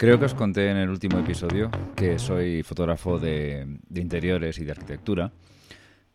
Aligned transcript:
Creo 0.00 0.18
que 0.18 0.24
os 0.24 0.34
conté 0.34 0.70
en 0.70 0.78
el 0.78 0.88
último 0.88 1.18
episodio 1.18 1.70
que 1.94 2.18
soy 2.18 2.62
fotógrafo 2.62 3.18
de, 3.18 3.66
interiores 3.94 4.58
y 4.58 4.64
de 4.64 4.70
arquitectura, 4.70 5.30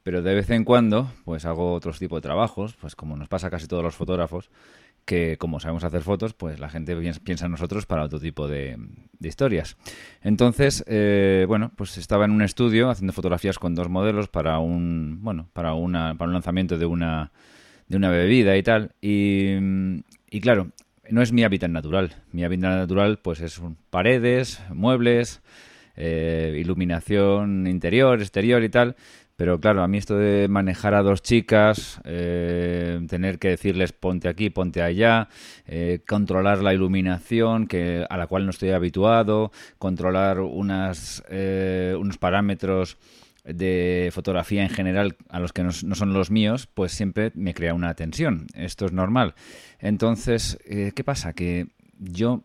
pero 0.01 0.23
de 0.23 0.33
vez 0.33 0.49
en 0.49 0.63
cuando 0.63 1.11
pues 1.23 1.45
hago 1.45 1.71
otros 1.71 1.99
tipos 1.99 2.17
de 2.17 2.23
trabajos, 2.23 2.75
pues 2.81 2.95
como 2.95 3.15
nos 3.15 3.27
pasa 3.27 3.51
casi 3.51 3.67
todos 3.67 3.83
los 3.83 3.93
fotógrafos, 3.93 4.49
que 5.05 5.37
como 5.37 5.59
sabemos 5.59 5.83
hacer 5.83 6.01
fotos, 6.01 6.33
pues 6.33 6.59
la 6.59 6.67
gente 6.69 6.95
piensa 7.23 7.45
en 7.45 7.51
nosotros 7.51 7.85
para 7.85 8.01
otro 8.01 8.19
tipo 8.19 8.47
de, 8.47 8.75
historias. 9.21 9.77
Entonces, 10.23 10.83
eh, 10.87 11.45
bueno, 11.47 11.71
pues 11.75 11.99
estaba 11.99 12.25
en 12.25 12.31
un 12.31 12.41
estudio 12.41 12.89
haciendo 12.89 13.13
fotografías 13.13 13.59
con 13.59 13.75
dos 13.75 13.87
modelos 13.87 14.29
para 14.29 14.57
un, 14.57 15.19
bueno, 15.21 15.47
para 15.53 15.75
una, 15.75 16.15
para 16.15 16.29
un 16.29 16.33
lanzamiento 16.33 16.79
de 16.79 16.87
una, 16.87 17.31
de 17.87 17.97
una 17.97 18.09
bebida 18.09 18.57
y 18.57 18.63
tal. 18.63 18.95
Y 18.99 20.41
claro, 20.41 20.71
no 21.09 21.21
es 21.21 21.31
mi 21.31 21.43
hábitat 21.43 21.69
natural. 21.69 22.13
Mi 22.31 22.43
hábitat 22.43 22.75
natural 22.75 23.19
pues 23.19 23.41
es 23.41 23.61
paredes, 23.89 24.61
muebles, 24.69 25.41
eh, 25.95 26.57
iluminación 26.59 27.67
interior, 27.67 28.21
exterior 28.21 28.63
y 28.63 28.69
tal. 28.69 28.95
Pero 29.37 29.59
claro, 29.59 29.83
a 29.83 29.87
mí 29.89 29.97
esto 29.97 30.17
de 30.17 30.47
manejar 30.47 30.93
a 30.93 31.01
dos 31.01 31.21
chicas, 31.21 31.99
eh, 32.05 33.01
tener 33.09 33.37
que 33.37 33.49
decirles 33.49 33.91
ponte 33.91 34.29
aquí, 34.29 34.49
ponte 34.49 34.81
allá, 34.81 35.27
eh, 35.67 35.99
controlar 36.07 36.63
la 36.63 36.73
iluminación 36.73 37.67
que, 37.67 38.05
a 38.09 38.15
la 38.15 38.27
cual 38.27 38.45
no 38.45 38.51
estoy 38.51 38.69
habituado, 38.69 39.51
controlar 39.77 40.39
unas, 40.39 41.21
unos 41.29 42.17
parámetros 42.17 42.97
de 43.45 44.09
fotografía 44.13 44.63
en 44.63 44.69
general 44.69 45.15
a 45.29 45.39
los 45.39 45.53
que 45.53 45.63
no, 45.63 45.71
son 45.71 46.13
los 46.13 46.31
míos, 46.31 46.67
pues 46.73 46.91
siempre 46.91 47.31
me 47.35 47.53
crea 47.53 47.73
una 47.73 47.93
tensión. 47.93 48.47
Esto 48.55 48.85
es 48.85 48.91
normal. 48.91 49.35
Entonces, 49.79 50.57
eh, 50.65 50.91
¿qué 50.95 51.03
pasa? 51.03 51.33
Que 51.33 51.67
yo 51.99 52.43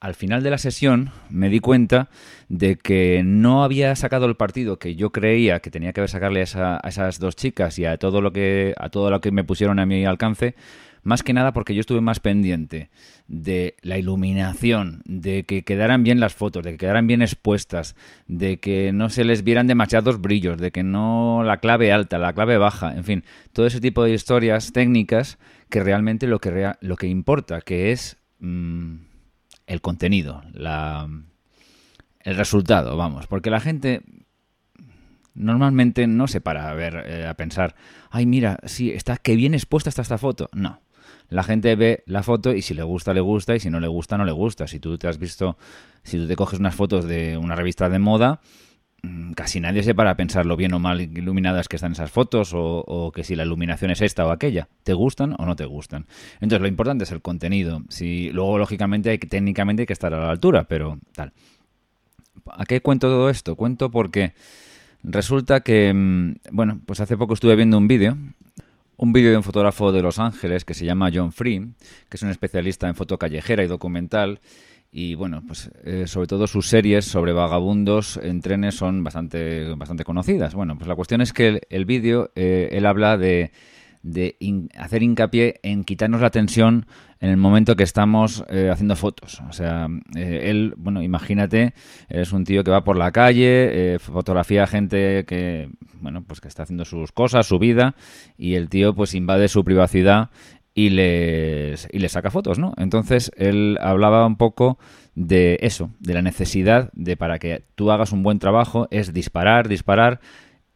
al 0.00 0.14
final 0.14 0.42
de 0.42 0.50
la 0.50 0.58
sesión 0.58 1.10
me 1.28 1.50
di 1.50 1.60
cuenta 1.60 2.08
de 2.48 2.76
que 2.76 3.22
no 3.24 3.62
había 3.62 3.94
sacado 3.96 4.26
el 4.26 4.34
partido 4.34 4.78
que 4.78 4.94
yo 4.94 5.10
creía 5.10 5.60
que 5.60 5.70
tenía 5.70 5.92
que 5.92 6.00
haber 6.00 6.08
sacarle 6.08 6.42
a, 6.54 6.80
a 6.82 6.88
esas 6.88 7.18
dos 7.18 7.36
chicas 7.36 7.78
y 7.78 7.84
a 7.84 7.98
todo 7.98 8.22
lo 8.22 8.32
que 8.32 8.74
a 8.78 8.88
todo 8.88 9.10
lo 9.10 9.20
que 9.20 9.30
me 9.30 9.44
pusieron 9.44 9.78
a 9.78 9.84
mi 9.84 10.06
alcance 10.06 10.54
más 11.02 11.22
que 11.22 11.32
nada 11.32 11.52
porque 11.52 11.74
yo 11.74 11.80
estuve 11.80 12.00
más 12.00 12.20
pendiente 12.20 12.90
de 13.26 13.76
la 13.82 13.98
iluminación, 13.98 15.02
de 15.04 15.44
que 15.44 15.62
quedaran 15.62 16.02
bien 16.02 16.20
las 16.20 16.34
fotos, 16.34 16.64
de 16.64 16.72
que 16.72 16.78
quedaran 16.78 17.06
bien 17.06 17.22
expuestas, 17.22 17.96
de 18.26 18.58
que 18.58 18.92
no 18.92 19.08
se 19.08 19.24
les 19.24 19.44
vieran 19.44 19.66
demasiados 19.66 20.20
brillos, 20.20 20.58
de 20.58 20.70
que 20.70 20.82
no 20.82 21.42
la 21.44 21.58
clave 21.58 21.92
alta, 21.92 22.18
la 22.18 22.32
clave 22.32 22.58
baja, 22.58 22.94
en 22.94 23.04
fin, 23.04 23.24
todo 23.52 23.66
ese 23.66 23.80
tipo 23.80 24.04
de 24.04 24.12
historias 24.12 24.72
técnicas 24.72 25.38
que 25.68 25.82
realmente 25.82 26.26
lo 26.26 26.40
que, 26.40 26.72
lo 26.80 26.96
que 26.96 27.06
importa, 27.06 27.60
que 27.60 27.92
es 27.92 28.18
mm, 28.40 28.96
el 29.66 29.80
contenido, 29.80 30.42
la, 30.52 31.08
el 32.20 32.36
resultado, 32.36 32.96
vamos, 32.96 33.26
porque 33.26 33.50
la 33.50 33.60
gente 33.60 34.02
normalmente 35.34 36.06
no 36.06 36.26
se 36.26 36.40
para 36.40 36.68
a 36.68 36.74
ver, 36.74 37.04
eh, 37.06 37.26
a 37.26 37.34
pensar, 37.34 37.76
ay, 38.10 38.26
mira, 38.26 38.58
sí, 38.64 38.90
está 38.90 39.16
que 39.16 39.36
bien 39.36 39.54
expuesta 39.54 39.88
está 39.88 40.02
esta 40.02 40.18
foto. 40.18 40.50
No 40.52 40.80
la 41.30 41.44
gente 41.44 41.74
ve 41.76 42.02
la 42.06 42.22
foto 42.22 42.52
y 42.52 42.60
si 42.60 42.74
le 42.74 42.82
gusta, 42.82 43.14
le 43.14 43.20
gusta 43.20 43.54
y 43.54 43.60
si 43.60 43.70
no 43.70 43.80
le 43.80 43.86
gusta, 43.86 44.18
no 44.18 44.24
le 44.24 44.32
gusta. 44.32 44.66
Si 44.66 44.80
tú 44.80 44.98
te 44.98 45.08
has 45.08 45.18
visto, 45.18 45.56
si 46.02 46.18
tú 46.18 46.26
te 46.26 46.36
coges 46.36 46.58
unas 46.58 46.74
fotos 46.74 47.04
de 47.06 47.38
una 47.38 47.54
revista 47.54 47.88
de 47.88 48.00
moda, 48.00 48.40
mm, 49.02 49.32
casi 49.32 49.60
nadie 49.60 49.84
se 49.84 49.94
para 49.94 50.10
a 50.10 50.16
pensar 50.16 50.44
lo 50.44 50.56
bien 50.56 50.74
o 50.74 50.80
mal 50.80 51.00
iluminadas 51.00 51.68
que 51.68 51.76
están 51.76 51.92
esas 51.92 52.10
fotos 52.10 52.50
o, 52.52 53.12
que 53.14 53.22
si 53.22 53.36
la 53.36 53.44
iluminación 53.44 53.92
es 53.92 54.02
esta 54.02 54.26
o 54.26 54.32
aquella. 54.32 54.68
¿Te 54.82 54.92
gustan 54.92 55.36
o 55.38 55.46
no 55.46 55.54
te 55.54 55.66
gustan? 55.66 56.06
Entonces 56.34 56.60
lo 56.60 56.66
importante 56.66 57.04
es 57.04 57.12
el 57.12 57.22
contenido. 57.22 57.82
Si, 57.88 58.30
luego, 58.30 58.58
lógicamente, 58.58 59.10
hay 59.10 59.18
que, 59.18 59.28
técnicamente 59.28 59.82
hay 59.82 59.86
que 59.86 59.92
estar 59.92 60.12
a 60.12 60.18
la 60.18 60.30
altura, 60.30 60.64
pero 60.64 60.98
tal. 61.14 61.32
¿A 62.46 62.66
qué 62.66 62.80
cuento 62.80 63.06
todo 63.06 63.30
esto? 63.30 63.54
Cuento 63.54 63.92
porque 63.92 64.34
resulta 65.04 65.60
que, 65.60 65.92
mm, 65.94 66.34
bueno, 66.50 66.80
pues 66.86 66.98
hace 66.98 67.16
poco 67.16 67.34
estuve 67.34 67.54
viendo 67.54 67.78
un 67.78 67.86
vídeo 67.86 68.16
un 69.00 69.14
vídeo 69.14 69.30
de 69.30 69.38
un 69.38 69.42
fotógrafo 69.42 69.92
de 69.92 70.02
Los 70.02 70.18
Ángeles 70.18 70.66
que 70.66 70.74
se 70.74 70.84
llama 70.84 71.10
John 71.12 71.32
Free, 71.32 71.72
que 72.10 72.16
es 72.18 72.22
un 72.22 72.28
especialista 72.28 72.86
en 72.86 72.94
foto 72.94 73.18
callejera 73.18 73.64
y 73.64 73.66
documental. 73.66 74.40
Y 74.92 75.14
bueno, 75.14 75.42
pues 75.46 75.70
eh, 75.84 76.06
sobre 76.06 76.26
todo 76.26 76.46
sus 76.46 76.66
series 76.68 77.06
sobre 77.06 77.32
vagabundos 77.32 78.18
en 78.22 78.42
trenes 78.42 78.74
son 78.74 79.02
bastante, 79.02 79.72
bastante 79.74 80.04
conocidas. 80.04 80.54
Bueno, 80.54 80.76
pues 80.76 80.86
la 80.86 80.96
cuestión 80.96 81.22
es 81.22 81.32
que 81.32 81.62
el, 81.70 81.84
vídeo, 81.86 82.30
eh, 82.34 82.68
él 82.72 82.84
habla 82.84 83.16
de 83.16 83.52
de 84.02 84.36
hacer 84.76 85.02
hincapié 85.02 85.60
en 85.62 85.84
quitarnos 85.84 86.20
la 86.20 86.30
tensión 86.30 86.86
en 87.20 87.28
el 87.28 87.36
momento 87.36 87.76
que 87.76 87.82
estamos 87.82 88.44
eh, 88.48 88.70
haciendo 88.72 88.96
fotos. 88.96 89.42
O 89.48 89.52
sea, 89.52 89.88
eh, 90.16 90.44
él, 90.44 90.74
bueno, 90.76 91.02
imagínate, 91.02 91.74
es 92.08 92.32
un 92.32 92.44
tío 92.44 92.64
que 92.64 92.70
va 92.70 92.82
por 92.82 92.96
la 92.96 93.12
calle, 93.12 93.94
eh, 93.94 93.98
fotografía 93.98 94.64
a 94.64 94.66
gente 94.66 95.24
que, 95.26 95.68
bueno, 96.00 96.24
pues 96.26 96.40
que 96.40 96.48
está 96.48 96.62
haciendo 96.62 96.84
sus 96.84 97.12
cosas, 97.12 97.46
su 97.46 97.58
vida, 97.58 97.94
y 98.38 98.54
el 98.54 98.68
tío 98.70 98.94
pues 98.94 99.14
invade 99.14 99.48
su 99.48 99.64
privacidad 99.64 100.30
y 100.72 100.90
les, 100.90 101.88
y 101.92 101.98
les 101.98 102.12
saca 102.12 102.30
fotos, 102.30 102.58
¿no? 102.58 102.72
Entonces, 102.78 103.30
él 103.36 103.76
hablaba 103.82 104.26
un 104.26 104.36
poco 104.36 104.78
de 105.14 105.58
eso, 105.60 105.90
de 105.98 106.14
la 106.14 106.22
necesidad 106.22 106.90
de 106.94 107.16
para 107.16 107.38
que 107.38 107.64
tú 107.74 107.90
hagas 107.90 108.12
un 108.12 108.22
buen 108.22 108.38
trabajo, 108.38 108.88
es 108.90 109.12
disparar, 109.12 109.68
disparar, 109.68 110.20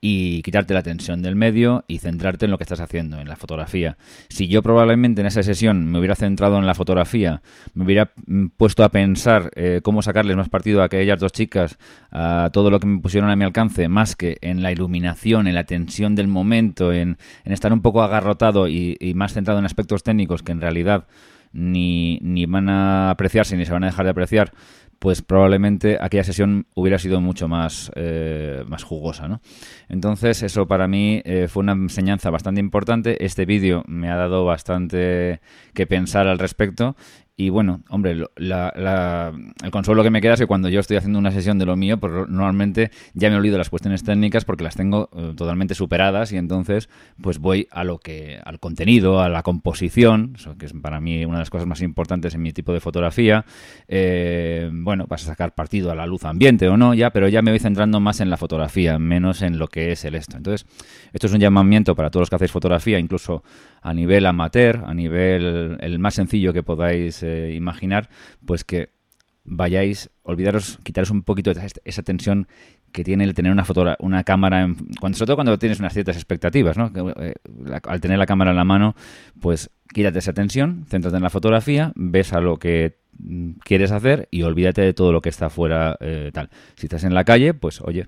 y 0.06 0.42
quitarte 0.42 0.74
la 0.74 0.82
tensión 0.82 1.22
del 1.22 1.34
medio 1.34 1.86
y 1.88 1.96
centrarte 1.96 2.44
en 2.44 2.50
lo 2.50 2.58
que 2.58 2.64
estás 2.64 2.80
haciendo, 2.80 3.18
en 3.20 3.26
la 3.26 3.36
fotografía. 3.36 3.96
Si 4.28 4.48
yo 4.48 4.62
probablemente 4.62 5.22
en 5.22 5.26
esa 5.26 5.42
sesión 5.42 5.90
me 5.90 5.98
hubiera 5.98 6.14
centrado 6.14 6.58
en 6.58 6.66
la 6.66 6.74
fotografía, 6.74 7.40
me 7.72 7.86
hubiera 7.86 8.12
puesto 8.58 8.84
a 8.84 8.90
pensar 8.90 9.50
eh, 9.56 9.80
cómo 9.82 10.02
sacarles 10.02 10.36
más 10.36 10.50
partido 10.50 10.82
a 10.82 10.84
aquellas 10.84 11.18
dos 11.18 11.32
chicas, 11.32 11.78
a 12.10 12.50
todo 12.52 12.70
lo 12.70 12.80
que 12.80 12.86
me 12.86 13.00
pusieron 13.00 13.30
a 13.30 13.36
mi 13.36 13.44
alcance, 13.44 13.88
más 13.88 14.14
que 14.14 14.36
en 14.42 14.62
la 14.62 14.72
iluminación, 14.72 15.46
en 15.46 15.54
la 15.54 15.64
tensión 15.64 16.14
del 16.14 16.28
momento, 16.28 16.92
en, 16.92 17.16
estar 17.46 17.72
un 17.72 17.80
poco 17.80 18.02
agarrotado 18.02 18.68
y, 18.68 18.98
y 19.00 19.14
más 19.14 19.32
centrado 19.32 19.58
en 19.58 19.64
aspectos 19.64 20.02
técnicos 20.02 20.42
que 20.42 20.52
en 20.52 20.60
realidad 20.60 21.06
ni, 21.54 22.18
ni 22.20 22.44
van 22.46 22.68
a 22.68 23.10
apreciarse 23.10 23.56
ni 23.56 23.64
se 23.64 23.72
van 23.72 23.84
a 23.84 23.86
dejar 23.86 24.04
de 24.04 24.10
apreciar, 24.10 24.52
pues 24.98 25.22
probablemente 25.22 25.98
aquella 26.00 26.24
sesión 26.24 26.66
hubiera 26.74 26.98
sido 26.98 27.20
mucho 27.20 27.48
más, 27.48 27.90
eh, 27.94 28.64
más 28.66 28.82
jugosa. 28.82 29.28
¿no? 29.28 29.40
Entonces, 29.88 30.42
eso 30.42 30.66
para 30.66 30.88
mí 30.88 31.22
eh, 31.24 31.48
fue 31.48 31.62
una 31.62 31.72
enseñanza 31.72 32.30
bastante 32.30 32.60
importante. 32.60 33.24
Este 33.24 33.44
vídeo 33.46 33.84
me 33.86 34.10
ha 34.10 34.16
dado 34.16 34.44
bastante 34.44 35.40
que 35.74 35.86
pensar 35.86 36.26
al 36.26 36.38
respecto 36.38 36.96
y 37.36 37.48
bueno, 37.48 37.82
hombre, 37.88 38.12
el 38.12 39.70
consuelo 39.72 40.04
que 40.04 40.10
me 40.10 40.20
queda 40.20 40.34
es 40.34 40.40
que 40.40 40.46
cuando 40.46 40.68
yo 40.68 40.78
estoy 40.78 40.98
haciendo 40.98 41.18
una 41.18 41.32
sesión 41.32 41.58
de 41.58 41.66
lo 41.66 41.74
mío, 41.74 41.98
pues 41.98 42.12
normalmente 42.28 42.92
ya 43.12 43.28
me 43.28 43.34
olvido 43.34 43.58
las 43.58 43.70
cuestiones 43.70 44.04
técnicas 44.04 44.44
porque 44.44 44.62
las 44.62 44.76
tengo 44.76 45.10
eh, 45.16 45.32
totalmente 45.36 45.74
superadas 45.74 46.30
y 46.30 46.36
entonces 46.36 46.88
pues 47.20 47.40
voy 47.40 47.66
a 47.72 47.82
lo 47.82 47.98
que, 47.98 48.38
al 48.44 48.60
contenido, 48.60 49.20
a 49.20 49.28
la 49.28 49.42
composición, 49.42 50.36
que 50.56 50.66
es 50.66 50.72
para 50.74 51.00
mí 51.00 51.24
una 51.24 51.34
de 51.34 51.40
las 51.40 51.50
cosas 51.50 51.66
más 51.66 51.82
importantes 51.82 52.36
en 52.36 52.42
mi 52.42 52.52
tipo 52.52 52.72
de 52.72 52.78
fotografía. 52.78 53.44
Eh, 53.88 54.70
bueno, 54.72 55.06
vas 55.08 55.24
a 55.24 55.26
sacar 55.26 55.56
partido 55.56 55.90
a 55.90 55.96
la 55.96 56.06
luz 56.06 56.24
ambiente 56.24 56.68
o 56.68 56.76
no, 56.76 56.94
ya, 56.94 57.10
pero 57.10 57.26
ya 57.26 57.42
me 57.42 57.50
voy 57.50 57.58
centrando 57.58 57.98
más 57.98 58.20
en 58.20 58.30
la 58.30 58.36
fotografía, 58.36 59.00
menos 59.00 59.42
en 59.42 59.58
lo 59.58 59.66
que 59.66 59.90
es 59.90 60.04
el 60.04 60.14
esto. 60.14 60.36
Entonces, 60.36 60.68
esto 61.12 61.26
es 61.26 61.32
un 61.32 61.40
llamamiento 61.40 61.96
para 61.96 62.10
todos 62.10 62.22
los 62.22 62.30
que 62.30 62.36
hacéis 62.36 62.52
fotografía, 62.52 63.00
incluso 63.00 63.42
a 63.84 63.92
nivel 63.92 64.24
amateur, 64.24 64.82
a 64.86 64.94
nivel 64.94 65.76
el 65.78 65.98
más 65.98 66.14
sencillo 66.14 66.54
que 66.54 66.62
podáis 66.62 67.22
eh, 67.22 67.52
imaginar, 67.54 68.08
pues 68.46 68.64
que 68.64 68.88
vayáis, 69.44 70.08
olvidaros, 70.22 70.78
quitaros 70.82 71.10
un 71.10 71.22
poquito 71.22 71.52
esa 71.84 72.02
tensión 72.02 72.48
que 72.92 73.04
tiene 73.04 73.24
el 73.24 73.34
tener 73.34 73.52
una 73.52 73.66
foto, 73.66 73.94
una 73.98 74.24
cámara, 74.24 74.62
en, 74.62 74.76
cuando, 74.98 75.18
sobre 75.18 75.26
todo 75.26 75.36
cuando 75.36 75.58
tienes 75.58 75.80
unas 75.80 75.92
ciertas 75.92 76.16
expectativas, 76.16 76.78
¿no? 76.78 76.90
Eh, 77.20 77.34
al 77.86 78.00
tener 78.00 78.16
la 78.16 78.24
cámara 78.24 78.52
en 78.52 78.56
la 78.56 78.64
mano, 78.64 78.96
pues 79.38 79.70
quítate 79.92 80.20
esa 80.20 80.32
tensión, 80.32 80.86
céntrate 80.88 81.18
en 81.18 81.22
la 81.22 81.28
fotografía, 81.28 81.92
ves 81.94 82.32
a 82.32 82.40
lo 82.40 82.56
que 82.56 82.96
mm, 83.18 83.50
quieres 83.64 83.92
hacer 83.92 84.28
y 84.30 84.44
olvídate 84.44 84.80
de 84.80 84.94
todo 84.94 85.12
lo 85.12 85.20
que 85.20 85.28
está 85.28 85.50
fuera 85.50 85.98
eh, 86.00 86.30
tal. 86.32 86.48
Si 86.76 86.86
estás 86.86 87.04
en 87.04 87.12
la 87.12 87.24
calle, 87.24 87.52
pues 87.52 87.82
oye, 87.82 88.06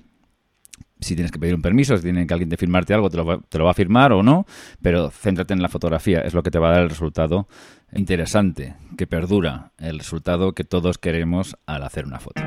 si 1.00 1.14
tienes 1.14 1.30
que 1.30 1.38
pedir 1.38 1.54
un 1.54 1.62
permiso, 1.62 1.96
si 1.96 2.02
tiene 2.02 2.26
que 2.26 2.34
alguien 2.34 2.48
te 2.48 2.56
firmarte 2.56 2.94
algo, 2.94 3.10
te 3.10 3.16
lo, 3.16 3.24
va, 3.24 3.38
te 3.48 3.58
lo, 3.58 3.64
va, 3.64 3.72
a 3.72 3.74
firmar 3.74 4.12
o 4.12 4.22
no, 4.22 4.46
pero 4.80 5.10
céntrate 5.10 5.54
en 5.54 5.62
la 5.62 5.68
fotografía, 5.68 6.20
es 6.20 6.34
lo 6.34 6.42
que 6.42 6.50
te 6.50 6.58
va 6.58 6.68
a 6.68 6.72
dar 6.72 6.82
el 6.82 6.90
resultado 6.90 7.48
interesante, 7.92 8.74
que 8.96 9.06
perdura, 9.06 9.72
el 9.78 9.98
resultado 9.98 10.52
que 10.52 10.64
todos 10.64 10.98
queremos 10.98 11.56
al 11.66 11.82
hacer 11.82 12.06
una 12.06 12.18
foto. 12.18 12.42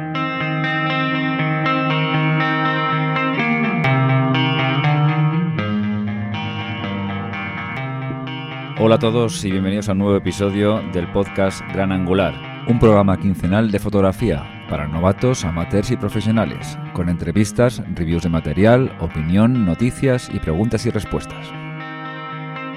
Hola 8.82 8.96
a 8.96 9.00
todos 9.00 9.44
y 9.44 9.52
bienvenidos 9.52 9.90
a 9.90 9.92
un 9.92 9.98
nuevo 9.98 10.16
episodio 10.16 10.82
del 10.94 11.12
podcast 11.12 11.62
Gran 11.74 11.92
Angular, 11.92 12.59
un 12.70 12.78
programa 12.78 13.18
quincenal 13.20 13.72
de 13.72 13.80
fotografía 13.80 14.68
para 14.70 14.88
novatos, 14.88 15.44
amateurs 15.44 15.90
y 15.90 15.98
profesionales, 15.98 16.78
con 16.94 17.10
entrevistas, 17.10 17.82
reviews 17.96 18.22
de 18.22 18.30
material, 18.30 18.96
opinión, 19.00 19.66
noticias 19.66 20.30
y 20.32 20.38
preguntas 20.38 20.86
y 20.86 20.92
respuestas. 20.92 21.48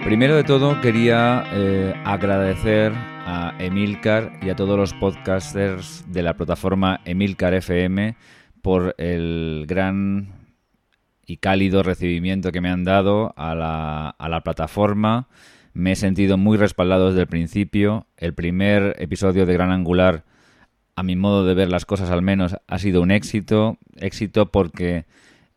Primero 0.03 0.35
de 0.35 0.45
todo 0.45 0.81
quería 0.81 1.45
eh, 1.53 1.93
agradecer 2.07 2.93
a 2.95 3.55
Emilcar 3.59 4.33
y 4.41 4.49
a 4.49 4.57
todos 4.57 4.79
los 4.79 4.95
podcasters 4.95 6.11
de 6.11 6.23
la 6.23 6.39
plataforma 6.39 7.01
Emilcar 7.05 7.53
FM 7.53 8.17
por 8.63 8.95
el 8.97 9.67
gran 9.69 10.33
y 11.27 11.37
cálido 11.37 11.83
recibimiento 11.83 12.51
que 12.51 12.63
me 12.63 12.71
han 12.71 12.85
dado 12.85 13.35
a 13.37 13.55
la, 13.55 14.09
a 14.09 14.29
la 14.31 14.41
plataforma. 14.41 15.29
Me 15.75 15.93
he 15.93 15.97
sentido 15.97 16.37
muy 16.37 16.59
respaldado 16.59 17.09
desde 17.09 17.23
el 17.23 17.27
principio. 17.27 18.07
El 18.17 18.35
primer 18.35 18.97
episodio 18.99 19.47
de 19.47 19.55
Gran 19.55 19.71
Angular, 19.71 20.25
a 20.97 21.03
mi 21.03 21.17
modo 21.17 21.47
de 21.47 21.55
ver 21.55 21.71
las 21.71 21.87
cosas 21.87 22.11
al 22.11 22.23
menos, 22.23 22.57
ha 22.67 22.79
sido 22.79 23.01
un 23.01 23.11
éxito. 23.11 23.79
Éxito 23.97 24.51
porque 24.51 25.07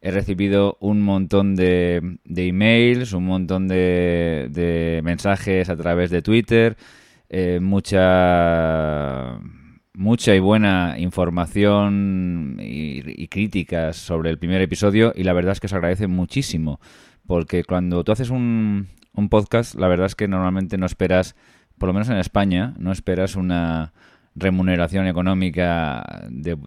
he 0.02 0.12
recibido 0.12 0.78
un 0.80 1.02
montón 1.02 1.56
de, 1.56 2.18
de 2.24 2.48
emails, 2.48 3.12
un 3.14 3.26
montón 3.26 3.68
de, 3.68 4.48
de, 4.52 5.02
mensajes 5.04 5.70
a 5.70 5.76
través 5.76 6.12
de 6.12 6.22
Twitter, 6.22 6.78
eh, 7.28 7.60
mucha 7.60 9.40
mucha 9.94 10.36
y 10.36 10.40
buena 10.40 10.96
información 11.00 12.58
y, 12.60 13.02
y, 13.24 13.28
críticas 13.30 13.96
sobre 13.96 14.30
el 14.30 14.38
primer 14.38 14.62
episodio 14.62 15.14
y 15.16 15.24
la 15.24 15.34
verdad 15.34 15.54
es 15.54 15.62
que 15.62 15.70
se 15.70 15.76
agradece 15.76 16.08
muchísimo 16.08 16.80
porque 17.26 17.64
cuando 17.64 18.04
tú 18.04 18.12
haces 18.12 18.30
un, 18.30 18.90
un 19.16 19.30
podcast 19.30 19.76
la 19.76 19.88
verdad 19.88 20.08
es 20.08 20.16
que 20.16 20.28
normalmente 20.28 20.78
no 20.78 20.86
esperas, 20.86 21.36
por 21.78 21.88
lo 21.88 21.94
menos 21.94 22.10
en 22.10 22.18
España, 22.18 22.74
no 22.78 22.92
esperas 22.92 23.36
una 23.36 23.94
remuneración 24.36 25.08
económica 25.08 26.26
de, 26.30 26.58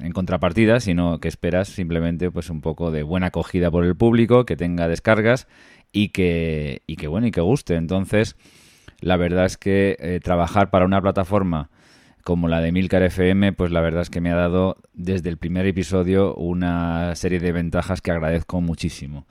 en 0.00 0.12
contrapartida, 0.12 0.80
sino 0.80 1.18
que 1.18 1.28
esperas 1.28 1.68
simplemente 1.68 2.30
pues 2.30 2.48
un 2.48 2.60
poco 2.60 2.90
de 2.90 3.02
buena 3.02 3.26
acogida 3.26 3.70
por 3.70 3.84
el 3.84 3.96
público, 3.96 4.46
que 4.46 4.56
tenga 4.56 4.86
descargas 4.88 5.48
y 5.92 6.10
que, 6.10 6.82
y 6.86 6.96
que 6.96 7.08
bueno, 7.08 7.26
y 7.26 7.32
que 7.32 7.40
guste. 7.40 7.74
Entonces, 7.74 8.36
la 9.00 9.16
verdad 9.16 9.46
es 9.46 9.56
que 9.56 9.96
eh, 9.98 10.20
trabajar 10.22 10.70
para 10.70 10.84
una 10.84 11.02
plataforma 11.02 11.70
como 12.22 12.48
la 12.48 12.60
de 12.60 12.70
Milcar 12.70 13.02
FM, 13.02 13.54
pues 13.54 13.72
la 13.72 13.80
verdad 13.80 14.02
es 14.02 14.10
que 14.10 14.20
me 14.20 14.30
ha 14.30 14.36
dado 14.36 14.76
desde 14.92 15.30
el 15.30 15.38
primer 15.38 15.66
episodio 15.66 16.34
una 16.36 17.14
serie 17.16 17.40
de 17.40 17.50
ventajas 17.50 18.00
que 18.00 18.12
agradezco 18.12 18.60
muchísimo. 18.60 19.26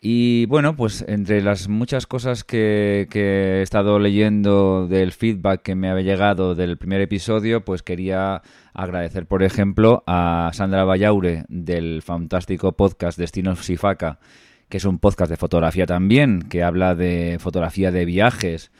Y 0.00 0.46
bueno, 0.46 0.76
pues 0.76 1.04
entre 1.08 1.42
las 1.42 1.68
muchas 1.68 2.06
cosas 2.06 2.44
que, 2.44 3.08
que, 3.10 3.58
he 3.58 3.62
estado 3.62 3.98
leyendo 3.98 4.86
del 4.86 5.10
feedback 5.10 5.62
que 5.62 5.74
me 5.74 5.90
había 5.90 6.04
llegado 6.12 6.54
del 6.54 6.78
primer 6.78 7.00
episodio, 7.00 7.64
pues 7.64 7.82
quería 7.82 8.42
agradecer, 8.74 9.26
por 9.26 9.42
ejemplo, 9.42 10.04
a 10.06 10.50
Sandra 10.54 10.84
Vallaure 10.84 11.44
del 11.48 12.02
fantástico 12.02 12.72
podcast 12.72 13.18
Destinos 13.18 13.64
Sifaca, 13.64 14.20
que 14.68 14.76
es 14.76 14.84
un 14.84 15.00
podcast 15.00 15.30
de 15.30 15.36
fotografía 15.36 15.86
también, 15.86 16.42
que 16.42 16.62
habla 16.62 16.94
de 16.94 17.38
fotografía 17.40 17.90
de 17.90 18.04
viajes 18.04 18.70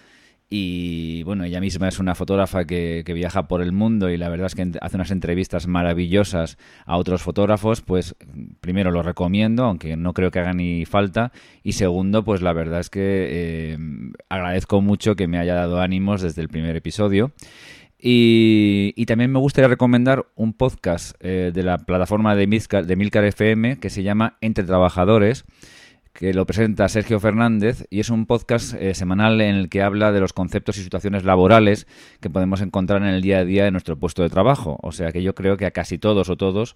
y 0.51 1.23
bueno, 1.25 1.45
ella 1.45 1.61
misma 1.61 1.89
es 1.89 1.99
una 1.99 2.15
fotógrafa 2.15 2.65
que, 2.65 3.05
viaja 3.07 3.49
por 3.49 3.61
el 3.61 3.73
mundo 3.73 4.09
y 4.09 4.17
la 4.17 4.31
verdad 4.31 4.47
es 4.47 4.55
que 4.55 4.71
hace 4.81 4.97
unas 4.97 5.11
entrevistas 5.11 5.67
maravillosas 5.67 6.57
a 6.87 6.97
otros 6.97 7.21
fotógrafos, 7.21 7.83
pues 7.83 8.15
primero 8.61 8.91
lo 8.91 9.03
recomiendo, 9.03 9.65
aunque 9.65 9.97
no 9.97 10.15
creo 10.15 10.31
que 10.31 10.39
haga 10.39 10.55
ni 10.55 10.87
falta, 10.87 11.33
y 11.63 11.73
segundo, 11.73 12.25
pues 12.25 12.41
la 12.41 12.55
verdad 12.55 12.81
es 12.81 12.89
que 12.89 13.01
eh, 13.01 13.79
agradezco 14.31 14.81
mucho 14.81 15.17
que 15.17 15.27
me 15.27 15.39
haya 15.39 15.55
dado 15.55 15.81
ánimos 15.81 16.23
desde 16.23 16.41
el 16.41 16.49
primer 16.49 16.77
episodio. 16.77 17.33
Y, 18.01 19.05
también 19.07 19.33
me 19.33 19.41
gustaría 19.41 19.67
recomendar 19.67 20.27
un 20.37 20.53
podcast 20.53 21.17
eh, 21.19 21.51
de 21.53 21.63
la 21.65 21.79
plataforma 21.79 22.37
de 22.37 22.47
de 22.47 22.97
Milcar 22.97 23.25
FM 23.25 23.79
que 23.81 23.91
se 23.91 24.05
llama 24.05 24.37
Entre 24.41 24.63
Trabajadores 24.63 25.45
que 26.19 26.35
lo 26.35 26.47
presenta 26.47 26.89
Sergio 26.89 27.21
Fernández 27.21 27.87
y 27.91 28.01
es 28.01 28.11
un 28.11 28.27
podcast 28.27 28.75
eh, 28.75 28.93
semanal 28.95 29.41
en 29.41 29.55
el 29.55 29.69
que 29.69 29.83
habla 29.83 30.11
de 30.11 30.19
los 30.19 30.33
conceptos 30.33 30.77
y 30.77 30.83
situaciones 30.83 31.23
laborales 31.23 31.87
que 32.21 32.29
podemos 32.29 32.61
encontrar 32.61 33.03
en 33.03 33.09
el 33.09 33.23
día 33.23 33.39
a 33.39 33.45
día 33.45 33.69
en 33.69 33.73
nuestro 33.73 33.97
puesto 34.01 34.25
de 34.25 34.29
trabajo. 34.29 34.81
O 34.83 34.91
sea 34.91 35.13
que 35.13 35.23
yo 35.23 35.37
creo 35.37 35.57
que 35.57 35.65
a 35.65 35.71
casi 35.71 35.97
todos 35.97 36.29
o 36.29 36.37
todos, 36.37 36.75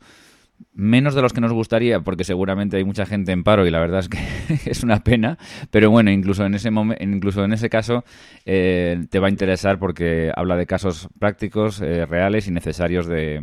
menos 0.75 1.17
de 1.17 1.23
los 1.23 1.33
que 1.33 1.41
nos 1.41 1.53
gustaría, 1.53 1.99
porque 1.99 2.23
seguramente 2.23 2.77
hay 2.77 2.85
mucha 2.85 3.05
gente 3.05 3.33
en 3.33 3.43
paro 3.43 3.67
y 3.67 3.73
la 3.73 3.81
verdad 3.81 3.99
es 3.99 4.09
que 4.09 4.21
es 4.71 4.85
una 4.85 5.03
pena, 5.03 5.39
pero 5.73 5.91
bueno, 5.91 6.13
incluso 6.13 6.47
en 6.47 6.55
ese, 6.55 6.71
incluso 7.01 7.45
en 7.45 7.53
ese 7.53 7.69
caso 7.69 8.05
eh, 8.47 9.07
te 9.11 9.19
va 9.19 9.27
a 9.27 9.31
interesar 9.31 9.81
porque 9.81 10.31
habla 10.37 10.55
de 10.55 10.67
casos 10.67 11.09
prácticos, 11.19 11.81
eh, 11.81 12.07
reales 12.07 12.47
y 12.47 12.53
necesarios 12.53 13.09
de, 13.09 13.43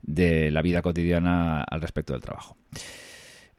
de 0.00 0.50
la 0.50 0.62
vida 0.62 0.80
cotidiana 0.80 1.62
al 1.62 1.82
respecto 1.82 2.14
del 2.14 2.22
trabajo. 2.22 2.56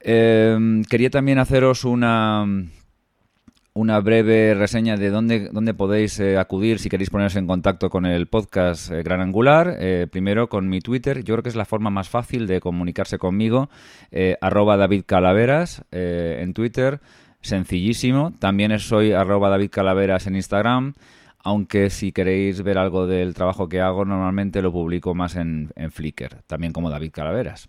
Eh, 0.03 0.81
quería 0.89 1.09
también 1.09 1.39
haceros 1.39 1.86
una, 1.86 2.45
una 3.74 4.01
breve 4.01 4.53
reseña 4.53 4.98
de 4.98 5.09
dónde, 5.09 5.50
dónde 5.51 5.74
podéis 5.74 6.19
eh, 6.19 6.38
acudir 6.38 6.80
si 6.80 6.89
queréis 6.89 7.09
poneros 7.09 7.36
en 7.38 7.48
contacto 7.48 7.89
con 7.89 8.06
el 8.06 8.27
podcast 8.27 8.92
eh, 8.92 9.01
Gran 9.01 9.21
Angular. 9.21 9.77
Eh, 9.80 10.07
primero 10.12 10.50
con 10.50 10.68
mi 10.68 10.81
Twitter, 10.81 11.24
yo 11.24 11.36
creo 11.36 11.44
que 11.44 11.50
es 11.50 11.56
la 11.56 11.65
forma 11.65 11.89
más 11.89 12.09
fácil 12.09 12.48
de 12.48 12.59
comunicarse 12.59 13.18
conmigo. 13.18 13.69
Arroba 14.42 14.75
David 14.75 15.03
Calaveras 15.06 15.83
en 15.92 16.53
Twitter, 16.53 17.00
sencillísimo. 17.42 18.33
También 18.39 18.77
soy 18.80 19.13
arroba 19.13 19.50
David 19.50 19.71
en 20.25 20.36
Instagram. 20.36 20.94
Aunque 21.44 21.89
si 21.89 22.12
queréis 22.12 22.62
ver 22.62 22.77
algo 22.77 23.07
del 23.07 23.33
trabajo 23.33 23.68
que 23.68 23.81
hago, 23.81 24.06
normalmente 24.06 24.62
lo 24.62 24.71
publico 24.71 25.15
más 25.15 25.36
en, 25.36 25.71
en 25.75 25.92
Flickr, 25.92 26.44
también 26.45 26.71
como 26.71 26.92
David 26.92 27.12
Calaveras. 27.12 27.68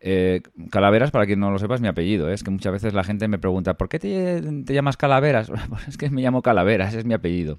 Eh, 0.00 0.42
Calaveras, 0.70 1.10
para 1.10 1.26
quien 1.26 1.40
no 1.40 1.50
lo 1.50 1.58
sepa, 1.58 1.74
es 1.74 1.80
mi 1.80 1.88
apellido. 1.88 2.30
¿eh? 2.30 2.34
Es 2.34 2.44
que 2.44 2.50
muchas 2.50 2.72
veces 2.72 2.94
la 2.94 3.04
gente 3.04 3.26
me 3.28 3.38
pregunta, 3.38 3.74
¿por 3.74 3.88
qué 3.88 3.98
te, 3.98 4.40
te 4.64 4.74
llamas 4.74 4.96
Calaveras? 4.96 5.50
Es 5.88 5.96
que 5.96 6.10
me 6.10 6.22
llamo 6.22 6.42
Calaveras, 6.42 6.94
es 6.94 7.04
mi 7.04 7.14
apellido. 7.14 7.58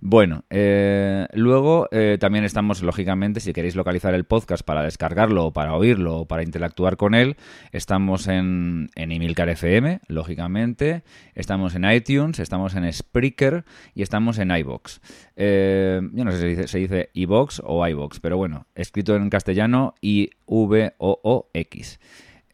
Bueno, 0.00 0.44
eh, 0.48 1.26
luego 1.32 1.88
eh, 1.90 2.18
también 2.20 2.44
estamos, 2.44 2.82
lógicamente, 2.82 3.40
si 3.40 3.52
queréis 3.52 3.74
localizar 3.74 4.14
el 4.14 4.24
podcast 4.24 4.62
para 4.62 4.82
descargarlo 4.82 5.46
o 5.46 5.52
para 5.52 5.74
oírlo 5.74 6.18
o 6.18 6.24
para 6.26 6.44
interactuar 6.44 6.96
con 6.96 7.14
él, 7.14 7.36
estamos 7.72 8.28
en, 8.28 8.90
en 8.94 9.10
FM, 9.12 10.00
lógicamente, 10.06 11.02
estamos 11.34 11.74
en 11.74 11.90
iTunes, 11.90 12.38
estamos 12.38 12.76
en 12.76 12.92
Spreaker 12.92 13.64
y 13.94 14.02
estamos 14.02 14.38
en 14.38 14.52
iBox. 14.52 15.00
Eh, 15.34 16.00
yo 16.12 16.24
no 16.24 16.30
sé 16.30 16.36
si 16.36 16.42
se 16.42 16.48
dice, 16.48 16.68
se 16.68 16.78
dice 16.78 17.10
iBox 17.14 17.62
o 17.64 17.86
iBox, 17.86 18.20
pero 18.20 18.36
bueno, 18.36 18.66
escrito 18.76 19.16
en 19.16 19.30
castellano 19.30 19.94
I-V-O-O-X. 20.00 21.98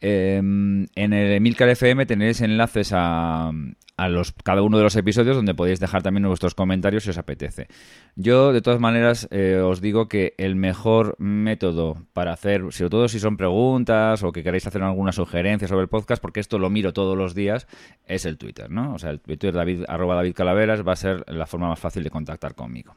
Eh, 0.01 0.37
en 0.37 1.13
el 1.13 1.31
Emilcar 1.31 1.69
FM 1.69 2.05
tenéis 2.05 2.41
enlaces 2.41 2.91
a, 2.93 3.51
a 3.97 4.09
los, 4.09 4.33
cada 4.43 4.61
uno 4.61 4.77
de 4.77 4.83
los 4.83 4.95
episodios 4.95 5.35
donde 5.35 5.53
podéis 5.53 5.79
dejar 5.79 6.03
también 6.03 6.27
vuestros 6.27 6.55
comentarios 6.55 7.03
si 7.03 7.09
os 7.11 7.17
apetece. 7.17 7.67
Yo, 8.15 8.51
de 8.53 8.61
todas 8.61 8.79
maneras, 8.79 9.27
eh, 9.31 9.57
os 9.57 9.81
digo 9.81 10.07
que 10.07 10.33
el 10.37 10.55
mejor 10.55 11.15
método 11.17 12.05
para 12.13 12.33
hacer, 12.33 12.61
sobre 12.71 12.89
todo 12.89 13.07
si 13.07 13.19
son 13.19 13.37
preguntas 13.37 14.23
o 14.23 14.31
que 14.31 14.43
queréis 14.43 14.67
hacer 14.67 14.83
alguna 14.83 15.11
sugerencia 15.11 15.67
sobre 15.67 15.83
el 15.83 15.89
podcast, 15.89 16.21
porque 16.21 16.39
esto 16.39 16.59
lo 16.59 16.69
miro 16.69 16.93
todos 16.93 17.17
los 17.17 17.35
días, 17.35 17.67
es 18.05 18.25
el 18.25 18.37
Twitter, 18.37 18.69
¿no? 18.69 18.93
O 18.93 18.99
sea, 18.99 19.11
el 19.11 19.19
Twitter 19.19 19.53
David, 19.53 19.83
arroba 19.87 20.15
David 20.15 20.33
Calaveras 20.33 20.85
va 20.85 20.93
a 20.93 20.97
ser 20.97 21.23
la 21.31 21.45
forma 21.45 21.69
más 21.69 21.79
fácil 21.79 22.03
de 22.03 22.09
contactar 22.09 22.55
conmigo. 22.55 22.95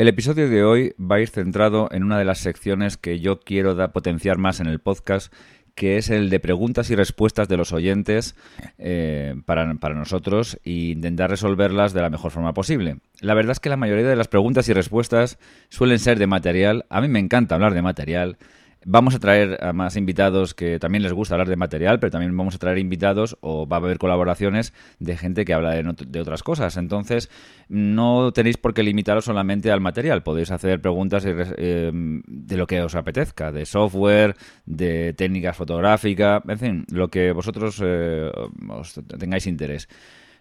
El 0.00 0.08
episodio 0.08 0.48
de 0.48 0.64
hoy 0.64 0.94
va 0.98 1.16
a 1.16 1.20
ir 1.20 1.28
centrado 1.28 1.90
en 1.92 2.04
una 2.04 2.18
de 2.18 2.24
las 2.24 2.38
secciones 2.38 2.96
que 2.96 3.20
yo 3.20 3.40
quiero 3.40 3.76
potenciar 3.92 4.38
más 4.38 4.58
en 4.58 4.66
el 4.66 4.78
podcast, 4.78 5.30
que 5.74 5.98
es 5.98 6.08
el 6.08 6.30
de 6.30 6.40
preguntas 6.40 6.88
y 6.88 6.94
respuestas 6.94 7.48
de 7.48 7.58
los 7.58 7.74
oyentes 7.74 8.34
eh, 8.78 9.34
para, 9.44 9.74
para, 9.74 9.94
nosotros 9.94 10.58
e 10.64 10.92
intentar 10.92 11.28
resolverlas 11.28 11.92
de 11.92 12.00
la 12.00 12.08
mejor 12.08 12.30
forma 12.30 12.54
posible. 12.54 13.00
La 13.20 13.34
verdad 13.34 13.52
es 13.52 13.60
que 13.60 13.68
la 13.68 13.76
mayoría 13.76 14.08
de 14.08 14.16
las 14.16 14.28
preguntas 14.28 14.70
y 14.70 14.72
respuestas 14.72 15.38
suelen 15.68 15.98
ser 15.98 16.18
de 16.18 16.26
material. 16.26 16.86
A 16.88 17.02
mí 17.02 17.08
me 17.08 17.18
encanta 17.18 17.56
hablar 17.56 17.74
de 17.74 17.82
material. 17.82 18.38
Vamos 18.86 19.14
a 19.14 19.18
traer 19.18 19.62
a 19.62 19.74
más 19.74 19.96
invitados 19.96 20.54
que 20.54 20.78
también 20.78 21.02
les 21.02 21.12
gusta 21.12 21.34
hablar 21.34 21.50
de 21.50 21.56
material, 21.56 22.00
pero 22.00 22.10
también 22.10 22.34
vamos 22.34 22.54
a 22.54 22.58
traer 22.58 22.78
invitados 22.78 23.36
o 23.42 23.68
va 23.68 23.76
a 23.76 23.80
haber 23.80 23.98
colaboraciones 23.98 24.72
de 24.98 25.18
gente 25.18 25.44
que 25.44 25.52
habla 25.52 25.72
de, 25.72 26.20
otras 26.20 26.42
cosas. 26.42 26.78
Entonces, 26.78 27.28
no 27.68 28.32
tenéis 28.32 28.56
por 28.56 28.72
qué 28.72 28.82
limitaros 28.82 29.26
solamente 29.26 29.70
al 29.70 29.82
material. 29.82 30.22
Podéis 30.22 30.50
hacer 30.50 30.80
preguntas 30.80 31.24
eh, 31.26 31.90
de 31.92 32.56
lo 32.56 32.66
que 32.66 32.80
os 32.80 32.94
apetezca, 32.94 33.52
de 33.52 33.66
software, 33.66 34.34
de 34.64 35.12
técnicas 35.12 35.58
fotográficas, 35.58 36.42
en 36.48 36.58
fin, 36.58 36.86
lo 36.90 37.08
que 37.08 37.32
vosotros 37.32 37.82
eh, 37.84 38.30
os 38.70 38.98
tengáis 39.18 39.46
interés. 39.46 39.88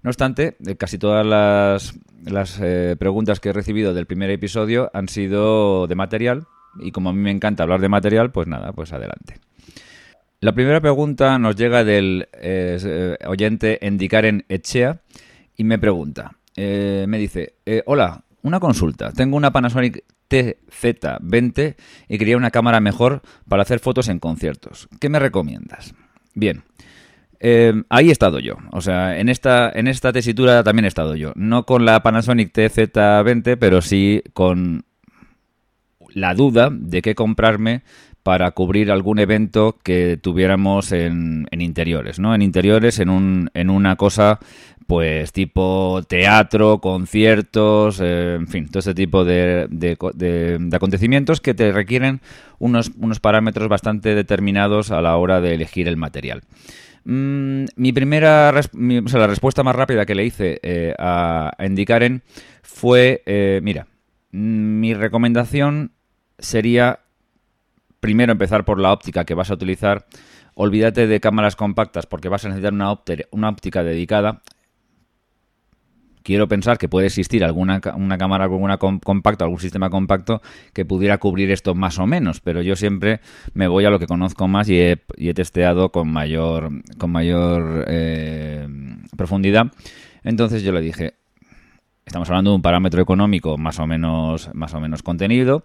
No 0.01 0.11
obstante, 0.11 0.55
casi 0.77 0.97
todas 0.97 1.25
las, 1.25 1.99
las 2.23 2.57
eh, 2.61 2.95
preguntas 2.97 3.41
que 3.41 3.49
he 3.49 3.53
recibido 3.53 3.93
del 3.93 4.05
primer 4.05 4.29
episodio 4.29 4.89
han 4.93 5.09
sido 5.09 5.87
de 5.87 5.95
material, 5.95 6.47
y 6.79 6.91
como 6.91 7.09
a 7.09 7.13
mí 7.13 7.19
me 7.19 7.31
encanta 7.31 7.63
hablar 7.63 7.81
de 7.81 7.89
material, 7.89 8.31
pues 8.31 8.47
nada, 8.47 8.71
pues 8.73 8.93
adelante. 8.93 9.39
La 10.41 10.53
primera 10.53 10.79
pregunta 10.79 11.37
nos 11.37 11.55
llega 11.55 11.83
del 11.83 12.27
eh, 12.33 13.17
oyente 13.27 13.85
Endicaren 13.85 14.45
Echea 14.47 15.01
y 15.57 15.65
me 15.65 15.77
pregunta, 15.77 16.37
eh, 16.55 17.05
me 17.07 17.17
dice, 17.17 17.55
eh, 17.65 17.83
hola, 17.85 18.23
una 18.41 18.59
consulta, 18.61 19.11
tengo 19.11 19.35
una 19.35 19.51
Panasonic 19.51 20.03
TZ20 20.29 21.75
y 22.07 22.17
quería 22.17 22.37
una 22.37 22.51
cámara 22.51 22.79
mejor 22.79 23.21
para 23.49 23.63
hacer 23.63 23.79
fotos 23.79 24.07
en 24.07 24.19
conciertos. 24.19 24.87
¿Qué 24.99 25.09
me 25.09 25.19
recomiendas? 25.19 25.93
Bien, 26.33 26.63
Eh, 27.41 27.73
ahí 27.89 28.09
he 28.09 28.11
estado 28.11 28.39
yo. 28.39 28.55
O 28.71 28.81
sea, 28.81 29.17
en 29.17 29.29
esta, 29.29 29.71
en 29.73 29.87
esta 29.87 30.11
tesitura 30.11 30.61
también 30.61 30.83
he 30.83 30.89
estado 30.89 31.15
yo. 31.15 31.31
No 31.35 31.65
con 31.65 31.85
la 31.85 32.03
Panasonic 32.03 32.53
TZ20, 32.53 33.57
pero 33.57 33.81
sí 33.81 34.21
con 34.33 34.83
la 36.13 36.33
duda 36.33 36.69
de 36.71 37.01
qué 37.01 37.15
comprarme 37.15 37.83
para 38.23 38.51
cubrir 38.51 38.91
algún 38.91 39.19
evento 39.19 39.77
que 39.81 40.17
tuviéramos 40.17 40.91
en, 40.91 41.47
interiores, 41.51 42.19
¿no? 42.19 42.35
En 42.35 42.41
interiores, 42.41 42.99
en, 42.99 43.09
un, 43.09 43.49
en 43.53 43.69
una 43.69 43.95
cosa, 43.95 44.39
pues 44.87 45.31
tipo 45.31 46.01
teatro, 46.07 46.79
conciertos, 46.79 47.99
eh, 48.01 48.35
en 48.35 48.47
fin, 48.47 48.67
todo 48.67 48.79
ese 48.79 48.93
tipo 48.93 49.23
de, 49.23 49.67
de, 49.69 50.69
acontecimientos 50.73 51.41
que 51.41 51.53
te 51.53 51.71
requieren 51.71 52.21
unos, 52.59 52.91
unos 52.99 53.19
parámetros 53.19 53.69
bastante 53.69 54.15
determinados 54.15 54.91
a 54.91 55.01
la 55.01 55.15
hora 55.15 55.41
de 55.41 55.55
elegir 55.55 55.87
el 55.87 55.97
material. 55.97 56.41
Mm, 57.05 57.65
mi 57.77 57.93
primera, 57.93 58.53
o 58.53 59.09
sea, 59.09 59.19
la 59.19 59.27
respuesta 59.27 59.63
más 59.63 59.75
rápida 59.75 60.05
que 60.05 60.15
le 60.15 60.25
hice 60.25 60.59
eh, 60.61 60.93
a, 60.99 61.53
a 61.57 61.65
Indicaren 61.65 62.21
fue, 62.61 63.23
eh, 63.25 63.61
mira, 63.63 63.87
mm, 64.31 64.79
mi 64.79 64.93
recomendación 64.93 65.93
sería 66.39 66.99
primero 67.99 68.31
empezar 68.31 68.65
por 68.65 68.79
la 68.79 68.91
óptica 68.91 69.25
que 69.25 69.33
vas 69.33 69.51
a 69.51 69.53
utilizar. 69.53 70.07
Olvídate 70.55 71.07
de 71.07 71.19
cámaras 71.19 71.55
compactas 71.55 72.05
porque 72.05 72.29
vas 72.29 72.45
a 72.45 72.49
necesitar 72.49 72.73
una, 72.73 72.93
una 73.31 73.49
óptica 73.49 73.83
dedicada. 73.83 74.41
Quiero 76.21 76.47
pensar 76.47 76.77
que 76.77 76.89
puede 76.89 77.07
existir 77.07 77.43
alguna 77.43 77.81
una 77.95 78.17
cámara 78.17 78.47
con 78.49 78.61
una 78.61 78.77
compacta, 78.77 79.45
algún 79.45 79.59
sistema 79.59 79.89
compacto 79.89 80.41
que 80.73 80.85
pudiera 80.85 81.17
cubrir 81.17 81.49
esto 81.49 81.75
más 81.75 81.97
o 81.97 82.05
menos, 82.05 82.41
pero 82.41 82.61
yo 82.61 82.75
siempre 82.75 83.21
me 83.53 83.67
voy 83.67 83.85
a 83.85 83.89
lo 83.89 83.99
que 83.99 84.05
conozco 84.05 84.47
más 84.47 84.67
y 84.69 84.79
he, 84.79 85.01
y 85.15 85.29
he 85.29 85.33
testeado 85.33 85.91
con 85.91 86.11
mayor, 86.11 86.69
con 86.97 87.11
mayor 87.11 87.85
eh, 87.87 88.67
profundidad. 89.15 89.71
Entonces 90.23 90.61
yo 90.61 90.73
le 90.73 90.81
dije, 90.81 91.15
estamos 92.05 92.29
hablando 92.29 92.51
de 92.51 92.55
un 92.57 92.61
parámetro 92.61 93.01
económico 93.01 93.57
más 93.57 93.79
o 93.79 93.87
menos, 93.87 94.49
más 94.53 94.73
o 94.73 94.79
menos 94.79 95.01
contenido. 95.01 95.63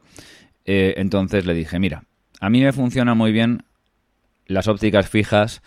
Eh, 0.65 0.95
entonces 0.97 1.47
le 1.47 1.55
dije, 1.55 1.79
mira, 1.79 2.05
a 2.41 2.51
mí 2.51 2.63
me 2.63 2.73
funciona 2.73 3.15
muy 3.15 3.33
bien 3.33 3.65
las 4.47 4.69
ópticas 4.69 5.09
fijas 5.09 5.63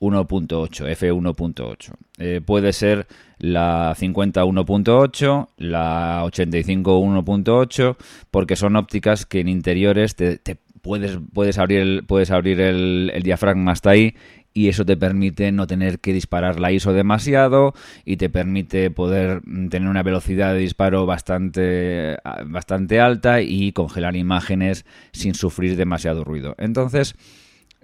1.8, 0.00 0.96
F1.8. 0.96 1.92
Eh, 2.18 2.40
puede 2.44 2.72
ser 2.72 3.06
la 3.38 3.94
50 3.96 4.44
1.8, 4.44 5.48
la 5.58 6.22
85 6.24 7.00
1.8, 7.00 7.96
porque 8.30 8.56
son 8.56 8.76
ópticas 8.76 9.26
que 9.26 9.40
en 9.40 9.48
interiores 9.48 10.16
te, 10.16 10.38
puedes, 10.82 11.18
puedes 11.32 11.58
abrir, 11.58 11.80
el, 11.80 12.04
puedes 12.04 12.30
abrir 12.30 12.60
el 12.60 13.22
diafragma 13.22 13.72
hasta 13.72 13.90
ahí 13.90 14.14
y 14.56 14.68
eso 14.68 14.86
te 14.86 14.96
permite 14.96 15.52
no 15.52 15.66
tener 15.66 15.98
que 15.98 16.14
disparar 16.14 16.58
la 16.58 16.72
ISO 16.72 16.94
demasiado 16.94 17.74
y 18.06 18.16
te 18.16 18.30
permite 18.30 18.90
poder 18.90 19.42
tener 19.68 19.86
una 19.86 20.02
velocidad 20.02 20.54
de 20.54 20.60
disparo 20.60 21.04
bastante, 21.04 22.16
bastante 22.46 22.98
alta 22.98 23.42
y 23.42 23.72
congelar 23.72 24.16
imágenes 24.16 24.86
sin 25.12 25.34
sufrir 25.34 25.76
demasiado 25.76 26.24
ruido. 26.24 26.54
Entonces, 26.56 27.16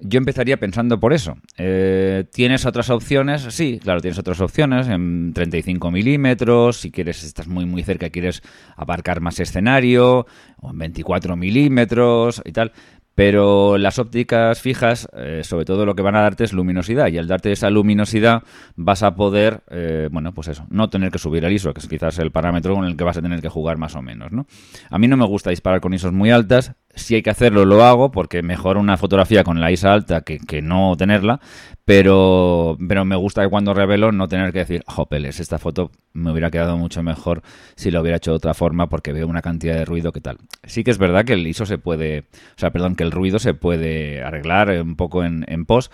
yo 0.01 0.17
empezaría 0.17 0.57
pensando 0.57 0.99
por 0.99 1.13
eso. 1.13 1.37
Eh, 1.59 2.25
¿Tienes 2.33 2.65
otras 2.65 2.89
opciones? 2.89 3.43
Sí, 3.51 3.79
claro, 3.83 4.01
tienes 4.01 4.19
otras 4.19 4.41
opciones 4.41 4.89
en 4.89 5.35
35 5.35 5.91
milímetros, 5.91 6.79
si 6.79 6.91
quieres, 6.91 7.23
estás 7.23 7.49
muy 7.49 7.67
muy 7.67 7.83
cerca 7.83 8.09
quieres 8.09 8.43
aparcar 8.77 9.21
más 9.21 9.39
escenario, 9.41 10.27
o 10.57 10.71
en 10.71 10.79
24 10.79 11.37
milímetros 11.37 12.41
y 12.47 12.53
tal. 12.53 12.73
Pero 13.15 13.77
las 13.79 13.99
ópticas 13.99 14.61
fijas, 14.61 15.09
eh, 15.15 15.43
sobre 15.45 15.65
todo 15.65 15.85
lo 15.85 15.95
que 15.95 16.03
van 16.03 16.17
a 16.17 16.23
darte 16.23 16.45
es 16.45 16.53
luminosidad. 16.53 17.09
Y 17.09 17.19
al 17.19 17.29
darte 17.29 17.53
esa 17.53 17.71
luminosidad 17.71 18.43
vas 18.77 19.03
a 19.03 19.15
poder, 19.15 19.63
eh, 19.71 20.09
bueno, 20.11 20.33
pues 20.33 20.49
eso, 20.49 20.67
no 20.71 20.89
tener 20.89 21.11
que 21.11 21.19
subir 21.19 21.45
el 21.45 21.53
ISO, 21.53 21.75
que 21.75 21.81
es 21.81 21.89
quizás 21.89 22.19
el 22.19 22.31
parámetro 22.31 22.75
con 22.75 22.85
el 22.85 22.97
que 22.97 23.05
vas 23.05 23.17
a 23.17 23.23
tener 23.23 23.43
que 23.43 23.49
jugar 23.49 23.77
más 23.77 23.95
o 23.97 24.03
menos, 24.03 24.33
¿no? 24.33 24.47
A 24.91 24.99
mí 24.99 25.09
no 25.09 25.17
me 25.17 25.27
gusta 25.27 25.51
disparar 25.51 25.81
con 25.81 25.93
ISOs 25.93 26.13
muy 26.13 26.31
altas. 26.31 26.75
Si 26.95 27.15
hay 27.15 27.23
que 27.23 27.31
hacerlo, 27.31 27.65
lo 27.65 27.85
hago, 27.85 28.11
porque 28.11 28.43
mejor 28.43 28.77
una 28.77 28.97
fotografía 28.97 29.45
con 29.45 29.61
la 29.61 29.71
ISA 29.71 29.93
alta 29.93 30.21
que, 30.21 30.39
que 30.39 30.61
no 30.61 30.95
tenerla. 30.97 31.41
Pero, 31.85 32.77
pero 32.89 33.05
me 33.05 33.17
gusta 33.17 33.43
que 33.43 33.49
cuando 33.49 33.75
revelo 33.75 34.13
no 34.13 34.29
tener 34.29 34.53
que 34.53 34.61
decir, 34.61 34.85
jopeles, 34.87 35.41
esta 35.41 35.59
foto 35.59 35.91
me 36.13 36.31
hubiera 36.31 36.51
quedado 36.51 36.77
mucho 36.77 37.03
mejor 37.03 37.43
si 37.75 37.91
lo 37.91 38.01
hubiera 38.01 38.19
hecho 38.19 38.31
de 38.31 38.37
otra 38.37 38.55
forma 38.55 38.89
porque 38.89 39.13
veo 39.13 39.27
una 39.27 39.43
cantidad 39.43 39.75
de 39.75 39.85
ruido 39.85 40.13
que 40.13 40.21
tal. 40.21 40.39
Sí 40.65 40.85
que 40.85 40.93
es 40.93 40.99
verdad 40.99 41.25
que 41.25 41.33
el 41.33 41.47
ISO 41.47 41.67
se 41.67 41.79
puede, 41.79 42.21
o 42.21 42.59
sea, 42.59 42.71
perdón, 42.71 42.95
que 42.95 43.03
el 43.03 43.11
ruido 43.11 43.39
se 43.39 43.55
puede 43.55 44.23
arreglar 44.23 44.71
un 44.81 44.95
poco 44.95 45.25
en, 45.25 45.45
en 45.49 45.65
post, 45.65 45.93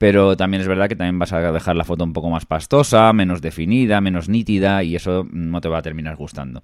pero 0.00 0.34
también 0.34 0.62
es 0.62 0.66
verdad 0.66 0.88
que 0.88 0.96
también 0.96 1.18
vas 1.18 1.34
a 1.34 1.52
dejar 1.52 1.76
la 1.76 1.84
foto 1.84 2.04
un 2.04 2.14
poco 2.14 2.30
más 2.30 2.46
pastosa, 2.46 3.12
menos 3.12 3.42
definida, 3.42 4.00
menos 4.00 4.30
nítida 4.30 4.82
y 4.82 4.96
eso 4.96 5.26
no 5.30 5.60
te 5.60 5.68
va 5.68 5.76
a 5.76 5.82
terminar 5.82 6.16
gustando. 6.16 6.62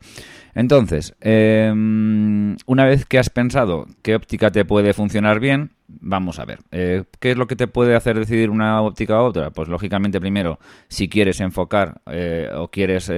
Entonces, 0.54 1.14
em, 1.20 2.56
una 2.64 2.86
vez 2.86 3.04
que 3.04 3.18
has 3.18 3.28
pensado 3.28 3.88
qué 4.00 4.14
óptica 4.14 4.50
te 4.50 4.64
puede 4.64 4.94
funcionar 4.94 5.38
bien, 5.38 5.72
vamos 5.86 6.38
a 6.38 6.46
ver, 6.46 6.60
eh, 6.70 7.04
¿qué 7.20 7.32
es 7.32 7.36
lo 7.36 7.46
que 7.46 7.56
te 7.56 7.66
puede 7.66 7.94
hacer 7.94 8.18
decidir 8.18 8.48
una 8.48 8.80
óptica 8.80 9.20
u 9.20 9.26
otra? 9.26 9.50
Pues 9.50 9.68
lógicamente 9.68 10.18
primero, 10.18 10.58
si 10.88 11.10
quieres 11.10 11.38
enfocar 11.40 12.00
eh, 12.06 12.48
o 12.54 12.68
quieres 12.68 13.12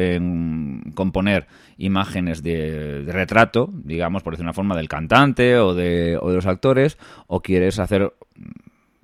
componer 0.94 1.46
imágenes 1.76 2.42
de, 2.42 3.04
retrato, 3.06 3.70
digamos, 3.72 4.24
por 4.24 4.32
decir 4.32 4.44
una 4.44 4.52
forma, 4.52 4.76
del 4.76 4.88
cantante 4.88 5.44
de, 5.44 5.60
o 5.60 5.74
de 5.74 6.18
los 6.20 6.46
actores, 6.46 6.98
o 7.28 7.40
quieres 7.40 7.78
hacer 7.78 8.12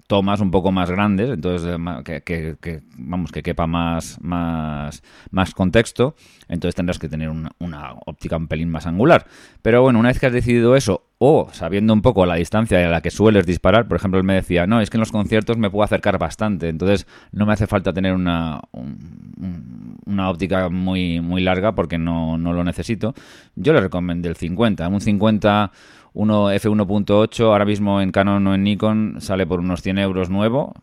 tomas 0.06 0.40
un 0.40 0.50
poco 0.50 0.70
más 0.70 0.90
grandes, 0.90 1.30
entonces 1.30 1.78
eh, 2.06 2.22
que, 2.24 2.82
vamos 2.98 3.32
que 3.32 3.42
quepa 3.42 3.66
más, 3.66 4.18
más, 4.20 5.02
más 5.30 5.54
contexto, 5.54 6.14
entonces 6.48 6.74
tendrás 6.74 6.98
que 6.98 7.08
tener 7.08 7.30
una, 7.30 7.94
óptica 8.04 8.36
un 8.36 8.46
pelín 8.46 8.68
más 8.68 8.86
angular. 8.86 9.26
Pero 9.62 9.82
bueno, 9.82 9.98
una 9.98 10.08
vez 10.08 10.20
que 10.20 10.26
has 10.26 10.32
decidido 10.32 10.76
eso, 10.76 11.06
o 11.18 11.48
sabiendo 11.52 11.94
un 11.94 12.02
poco 12.02 12.26
la 12.26 12.34
distancia 12.34 12.84
a 12.84 12.90
la 12.90 13.00
que 13.00 13.10
sueles 13.10 13.46
disparar, 13.46 13.88
por 13.88 13.96
ejemplo, 13.96 14.18
él 14.18 14.26
me 14.26 14.34
decía, 14.34 14.66
no, 14.66 14.80
es 14.80 14.90
que 14.90 14.98
en 14.98 15.00
los 15.00 15.12
conciertos 15.12 15.56
me 15.56 15.70
puedo 15.70 15.84
acercar 15.84 16.18
bastante, 16.18 16.68
entonces 16.68 17.06
no 17.32 17.46
me 17.46 17.54
hace 17.54 17.66
falta 17.66 17.94
tener 17.94 18.12
una, 18.12 18.60
una 20.04 20.28
óptica 20.28 20.68
muy, 20.68 21.20
muy 21.20 21.40
larga 21.40 21.74
porque 21.74 21.96
no, 21.96 22.36
no 22.36 22.52
lo 22.52 22.62
necesito. 22.62 23.14
Yo 23.56 23.72
le 23.72 23.80
recomendé 23.80 24.28
el 24.28 24.36
50, 24.36 24.86
un 24.86 25.00
50 25.00 25.72
uno 26.14 26.52
F1.8 26.52 27.44
ahora 27.44 27.64
mismo 27.64 28.00
en 28.00 28.12
Canon 28.12 28.46
o 28.46 28.54
en 28.54 28.62
Nikon 28.62 29.16
sale 29.18 29.46
por 29.46 29.60
unos 29.60 29.82
100 29.82 29.98
euros 29.98 30.30
nuevo. 30.30 30.74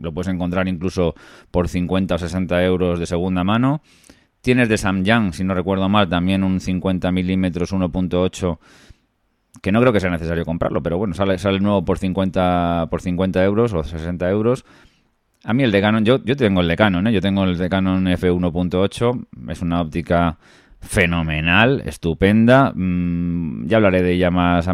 Lo 0.00 0.12
puedes 0.12 0.32
encontrar 0.32 0.68
incluso 0.68 1.14
por 1.50 1.68
50 1.68 2.14
o 2.14 2.18
60 2.18 2.64
euros 2.64 2.98
de 3.00 3.06
segunda 3.06 3.44
mano. 3.44 3.82
Tienes 4.42 4.68
de 4.68 4.76
Samyang, 4.76 5.32
si 5.32 5.44
no 5.44 5.54
recuerdo 5.54 5.88
mal, 5.88 6.08
también 6.08 6.44
un 6.44 6.60
50 6.60 7.10
milímetros 7.12 7.72
1.8 7.72 8.58
que 9.60 9.70
no 9.70 9.80
creo 9.80 9.92
que 9.92 10.00
sea 10.00 10.10
necesario 10.10 10.44
comprarlo, 10.44 10.82
pero 10.82 10.98
bueno, 10.98 11.14
sale, 11.14 11.38
sale 11.38 11.60
nuevo 11.60 11.84
por 11.84 11.98
50, 11.98 12.88
por 12.90 13.02
50 13.02 13.44
euros 13.44 13.72
o 13.74 13.82
60 13.82 14.30
euros. 14.30 14.64
A 15.44 15.52
mí 15.52 15.62
el 15.62 15.72
de 15.72 15.80
Canon, 15.80 16.04
yo, 16.04 16.22
yo 16.24 16.36
tengo 16.36 16.60
el 16.60 16.68
de 16.68 16.76
Canon, 16.76 17.06
¿eh? 17.06 17.12
yo 17.12 17.20
tengo 17.20 17.44
el 17.44 17.58
de 17.58 17.68
Canon 17.68 18.04
F1.8, 18.06 19.26
es 19.50 19.62
una 19.62 19.80
óptica 19.80 20.38
fenomenal, 20.82 21.82
estupenda. 21.86 22.72
Mm, 22.74 23.66
ya 23.66 23.76
hablaré 23.76 24.02
de 24.02 24.12
ella 24.12 24.30
más 24.30 24.68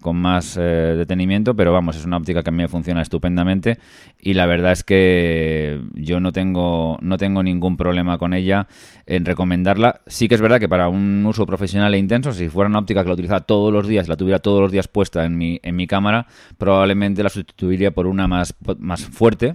con 0.00 0.16
más 0.16 0.56
eh, 0.56 0.60
detenimiento, 0.96 1.56
pero 1.56 1.72
vamos, 1.72 1.96
es 1.96 2.04
una 2.04 2.18
óptica 2.18 2.42
que 2.42 2.50
a 2.50 2.52
mí 2.52 2.58
me 2.58 2.68
funciona 2.68 3.02
estupendamente 3.02 3.78
y 4.20 4.34
la 4.34 4.46
verdad 4.46 4.72
es 4.72 4.84
que 4.84 5.80
yo 5.94 6.20
no 6.20 6.32
tengo 6.32 6.98
no 7.00 7.16
tengo 7.16 7.42
ningún 7.42 7.76
problema 7.76 8.18
con 8.18 8.34
ella 8.34 8.68
en 9.06 9.24
recomendarla. 9.24 10.02
Sí 10.06 10.28
que 10.28 10.34
es 10.34 10.40
verdad 10.40 10.60
que 10.60 10.68
para 10.68 10.88
un 10.88 11.24
uso 11.26 11.46
profesional 11.46 11.94
e 11.94 11.98
intenso, 11.98 12.32
si 12.32 12.48
fuera 12.48 12.68
una 12.68 12.78
óptica 12.78 13.02
que 13.02 13.08
la 13.08 13.14
utilizara 13.14 13.40
todos 13.40 13.72
los 13.72 13.88
días, 13.88 14.08
la 14.08 14.16
tuviera 14.16 14.38
todos 14.38 14.60
los 14.60 14.70
días 14.70 14.88
puesta 14.88 15.24
en 15.24 15.38
mi 15.38 15.58
en 15.62 15.74
mi 15.74 15.86
cámara, 15.86 16.26
probablemente 16.58 17.22
la 17.22 17.30
sustituiría 17.30 17.90
por 17.90 18.06
una 18.06 18.28
más 18.28 18.54
más 18.78 19.04
fuerte 19.04 19.54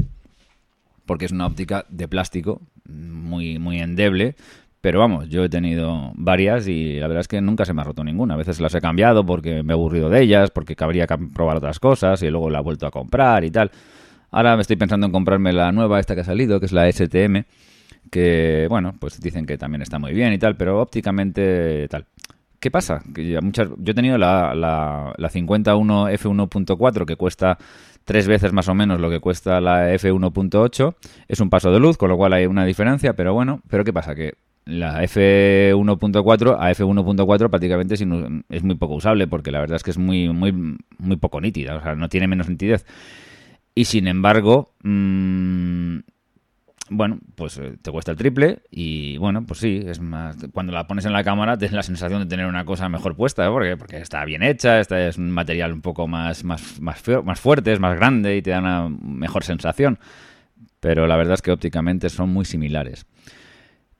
porque 1.06 1.26
es 1.26 1.32
una 1.32 1.46
óptica 1.46 1.86
de 1.90 2.08
plástico 2.08 2.62
muy 2.86 3.60
muy 3.60 3.80
endeble 3.80 4.36
pero 4.82 5.00
vamos, 5.00 5.30
yo 5.30 5.44
he 5.44 5.50
tenido 5.50 6.12
varias 6.16 6.68
y 6.68 7.00
la 7.00 7.08
verdad 7.08 7.22
es 7.22 7.28
que 7.28 7.40
nunca 7.40 7.66
se 7.66 7.74
me 7.74 7.82
ha 7.82 7.84
roto 7.86 8.04
ninguna. 8.04 8.34
A 8.34 8.38
veces 8.38 8.60
las 8.60 8.74
he 8.74 8.82
cambiado 8.82 9.24
porque 9.24 9.62
me 9.62 9.74
he 9.74 9.76
aburrido 9.76 10.10
de 10.10 10.24
ellas, 10.24 10.50
porque 10.50 10.76
cabría 10.76 11.06
probar 11.06 11.58
otras 11.58 11.80
cosas 11.80 12.22
y 12.24 12.30
luego 12.30 12.50
la 12.50 12.60
he 12.60 12.64
vuelto 12.64 12.88
a 12.88 12.92
comprar 12.92 13.44
y 13.44 13.52
tal. 13.52 13.70
Ahora 14.32 14.56
me 14.56 14.64
estoy 14.64 14.78
pensando 14.78 15.06
en 15.06 15.12
comprarme 15.12 15.54
la 15.54 15.72
nueva, 15.72 16.00
esta 16.00 16.16
que 16.16 16.22
ha 16.22 16.24
salido, 16.24 16.60
que 16.60 16.66
es 16.66 16.72
la 16.72 16.92
STM, 16.92 17.44
que 18.10 18.66
bueno, 18.70 18.94
pues 19.00 19.20
dicen 19.22 19.46
que 19.46 19.58
también 19.58 19.84
está 19.84 20.00
muy 20.00 20.14
bien 20.14 20.34
y 20.34 20.40
tal, 20.40 20.56
pero 20.58 20.82
ópticamente 20.82 21.88
tal. 21.88 22.08
¿Qué 22.60 22.72
pasa? 22.72 23.02
Que 23.14 23.40
muchas, 23.42 23.70
yo 23.78 23.92
he 23.92 23.96
tenido 23.96 24.18
la, 24.18 24.56
la, 24.56 25.14
la 25.18 25.30
51 25.30 26.10
F1.4 26.10 27.06
que 27.06 27.16
cuesta 27.16 27.58
tres 28.04 28.28
veces 28.28 28.52
más 28.54 28.68
o 28.68 28.76
menos 28.76 29.00
lo 29.00 29.10
que 29.10 29.20
cuesta 29.20 29.62
la 29.62 29.94
F1.8. 29.94 30.96
Es 31.28 31.40
un 31.40 31.50
paso 31.50 31.72
de 31.72 31.80
luz, 31.80 31.98
con 31.98 32.10
lo 32.10 32.18
cual 32.18 32.34
hay 32.34 32.46
una 32.46 32.66
diferencia, 32.66 33.14
pero 33.14 33.34
bueno, 33.34 33.62
pero 33.68 33.84
¿qué 33.84 33.94
pasa? 33.94 34.16
Que 34.16 34.34
la 34.66 35.04
F1.4 35.04 36.58
a 36.60 36.72
F1.4 36.72 37.50
prácticamente 37.50 37.96
es 37.96 38.64
muy 38.64 38.76
poco 38.76 38.96
usable 38.96 39.28
porque 39.28 39.52
la 39.52 39.60
verdad 39.60 39.78
es 39.78 39.84
que 39.84 39.92
es 39.92 39.98
muy, 39.98 40.30
muy, 40.30 40.54
muy 40.98 41.16
poco 41.18 41.42
nítida, 41.42 41.76
o 41.76 41.82
sea, 41.82 41.96
no 41.96 42.10
tiene 42.10 42.28
menos 42.28 42.50
nitidez. 42.50 42.86
y 43.74 43.86
sin 43.86 44.08
embargo, 44.08 44.74
mm, 44.84 46.00
bueno, 46.94 47.20
pues 47.36 47.58
eh, 47.58 47.78
te 47.82 47.90
cuesta 47.90 48.12
el 48.12 48.18
triple 48.18 48.60
y 48.70 49.18
bueno, 49.18 49.46
pues 49.46 49.60
sí, 49.60 49.82
es 49.86 50.02
más 50.02 50.36
cuando 50.52 50.74
la 50.74 50.88
pones 50.88 51.06
en 51.06 51.14
la 51.14 51.24
cámara 51.24 51.58
tienes 51.58 51.74
la 51.74 51.84
sensación 51.84 52.22
de 52.22 52.26
tener 52.28 52.46
una 52.46 52.66
cosa 52.66 52.90
mejor 52.90 53.16
puesta, 53.16 53.48
¿eh? 53.48 53.50
porque 53.50 53.78
porque 53.78 53.98
está 53.98 54.26
bien 54.26 54.44
hecha, 54.44 54.80
esta 54.80 55.08
es 55.08 55.18
un 55.18 55.32
material 55.32 55.72
un 55.72 55.82
poco 55.82 56.08
más 56.08 56.44
más 56.44 56.82
más, 56.82 57.02
más 57.24 57.40
fuerte, 57.40 57.72
es 57.72 57.80
más 57.80 57.96
grande 57.98 58.36
y 58.36 58.42
te 58.42 58.52
da 58.52 58.60
una 58.60 58.90
mejor 58.90 59.44
sensación. 59.44 60.00
Pero 60.82 61.08
la 61.08 61.16
verdad 61.16 61.36
es 61.36 61.42
que 61.42 61.52
ópticamente 61.52 62.10
son 62.10 62.30
muy 62.30 62.44
similares. 62.44 63.06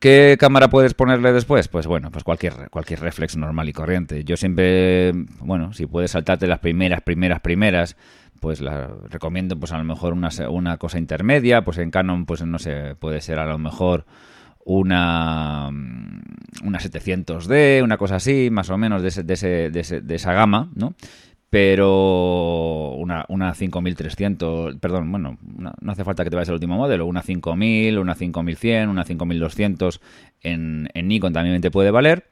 ¿Qué 0.02 0.36
cámara 0.40 0.68
puedes 0.72 0.96
ponerle 0.96 1.32
después? 1.32 1.68
Pues 1.68 1.86
bueno, 1.86 2.10
pues 2.10 2.24
cualquier, 2.24 2.72
cualquier 2.72 3.02
reflex 3.02 3.38
normal 3.38 3.70
y 3.70 3.74
corriente. 3.74 4.24
Yo 4.24 4.36
siempre, 4.36 5.12
bueno, 5.42 5.74
si 5.74 5.86
puedes 5.86 6.10
saltarte 6.10 6.48
las 6.48 6.58
primeras, 6.58 7.04
primeras, 7.04 7.40
primeras, 7.40 7.96
pues 8.40 8.62
la 8.62 8.90
recomiendo 9.12 9.60
pues 9.60 9.72
a 9.74 9.78
lo 9.78 9.84
mejor 9.84 10.14
una, 10.14 10.30
una 10.50 10.78
cosa 10.78 10.98
intermedia, 10.98 11.64
pues 11.64 11.78
en 11.78 11.92
Canon 11.92 12.26
pues 12.26 12.44
no 12.44 12.58
sé, 12.58 12.96
puede 12.96 13.22
ser 13.22 13.38
a 13.38 13.46
lo 13.46 13.60
mejor 13.60 14.08
una, 14.66 15.70
una 15.70 16.80
700D, 16.80 17.84
una 17.84 17.98
cosa 17.98 18.16
así, 18.16 18.50
más 18.52 18.72
o 18.72 18.80
menos 18.80 19.04
de, 19.04 19.10
ese, 19.10 19.22
de, 19.22 19.34
ese, 19.36 19.70
de, 19.70 20.02
de 20.02 20.16
esa 20.16 20.34
gama, 20.34 20.72
¿no? 20.74 20.96
Pero 21.52 22.94
una, 22.94 23.26
una 23.28 23.54
5300, 23.54 24.78
perdón, 24.78 25.12
bueno, 25.12 25.38
no, 25.42 25.74
hace 25.92 26.06
falta 26.06 26.24
que 26.24 26.30
te 26.30 26.38
vayas 26.38 26.48
al 26.48 26.56
último 26.56 26.78
modelo, 26.78 27.06
una 27.06 27.24
5000, 27.24 28.00
una 28.00 28.16
5100, 28.16 28.88
una 28.88 29.04
5200 29.04 30.00
en, 30.44 30.90
en 30.94 31.08
Nikon 31.10 31.34
también 31.34 31.60
te 31.60 31.70
puede 31.70 31.92
valer. 31.92 32.30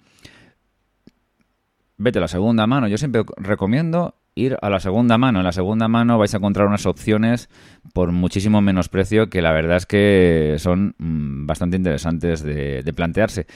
Vete 1.97 2.19
a 2.19 2.21
la 2.21 2.27
segunda 2.29 2.65
mano, 2.65 2.87
yo 2.87 2.97
siempre 2.97 3.23
recomiendo 3.35 4.15
ir 4.39 4.57
a 4.61 4.69
la 4.69 4.79
segunda 4.79 5.17
mano. 5.17 5.39
En 5.39 5.45
la 5.45 5.51
segunda 5.51 5.87
mano 5.87 6.17
vais 6.17 6.33
a 6.33 6.37
encontrar 6.37 6.67
unas 6.67 6.85
opciones 6.85 7.49
por 7.93 8.11
muchísimo 8.11 8.61
menos 8.61 8.89
precio 8.89 9.29
que 9.29 9.41
la 9.41 9.51
verdad 9.51 9.77
es 9.77 9.85
que 9.85 10.55
son 10.59 10.95
mm, 10.97 11.45
bastante 11.45 11.77
interesantes 11.77 12.43
de, 12.43 12.83
de 12.83 12.93
plantearse. 12.93 13.47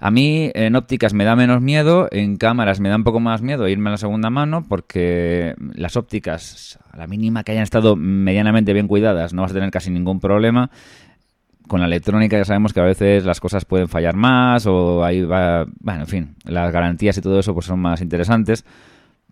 A 0.00 0.10
mí 0.12 0.50
en 0.54 0.76
ópticas 0.76 1.12
me 1.12 1.24
da 1.24 1.34
menos 1.34 1.60
miedo, 1.60 2.08
en 2.12 2.36
cámaras 2.36 2.78
me 2.78 2.88
da 2.88 2.96
un 2.96 3.04
poco 3.04 3.18
más 3.18 3.42
miedo 3.42 3.66
irme 3.66 3.90
a 3.90 3.92
la 3.92 3.98
segunda 3.98 4.30
mano 4.30 4.64
porque 4.68 5.54
las 5.74 5.96
ópticas, 5.96 6.78
a 6.92 6.96
la 6.96 7.08
mínima 7.08 7.42
que 7.42 7.52
hayan 7.52 7.64
estado 7.64 7.96
medianamente 7.96 8.72
bien 8.72 8.86
cuidadas, 8.86 9.34
no 9.34 9.42
vas 9.42 9.50
a 9.50 9.54
tener 9.54 9.70
casi 9.70 9.90
ningún 9.90 10.20
problema. 10.20 10.70
Con 11.66 11.80
la 11.80 11.86
electrónica 11.86 12.38
ya 12.38 12.44
sabemos 12.44 12.72
que 12.72 12.80
a 12.80 12.84
veces 12.84 13.24
las 13.24 13.40
cosas 13.40 13.64
pueden 13.64 13.88
fallar 13.88 14.14
más 14.14 14.66
o 14.66 15.04
ahí 15.04 15.22
va... 15.22 15.66
Bueno, 15.80 16.02
en 16.02 16.06
fin, 16.06 16.34
las 16.44 16.72
garantías 16.72 17.18
y 17.18 17.20
todo 17.20 17.40
eso 17.40 17.52
pues 17.52 17.66
son 17.66 17.80
más 17.80 18.00
interesantes. 18.00 18.64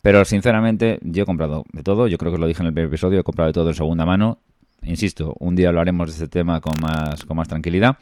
Pero 0.03 0.25
sinceramente 0.25 0.99
yo 1.03 1.25
he 1.25 1.27
comprado 1.27 1.65
de 1.73 1.83
todo, 1.83 2.07
yo 2.07 2.19
creo 2.19 2.33
que 2.33 2.39
lo 2.39 2.47
dije 2.47 2.63
en 2.63 2.69
el 2.69 2.73
primer 2.73 2.89
episodio, 2.89 3.21
he 3.21 3.25
comprado 3.25 3.49
de 3.49 3.55
todo 3.55 3.69
en 3.69 3.75
segunda 3.75 4.05
mano. 4.05 4.39
Insisto, 4.83 5.35
un 5.41 5.57
día 5.57 5.69
hablaremos 5.69 6.09
de 6.09 6.13
este 6.13 6.29
tema 6.29 6.61
con 6.61 6.75
más, 6.81 7.25
con 7.25 7.37
más 7.37 7.49
tranquilidad. 7.49 7.99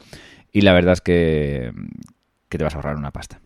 Y 0.51 0.61
la 0.61 0.73
verdad 0.73 0.93
es 0.93 1.01
que, 1.01 1.71
que 2.47 2.57
te 2.57 2.63
vas 2.63 2.73
a 2.73 2.77
ahorrar 2.77 2.95
una 2.95 3.11
pasta. 3.11 3.39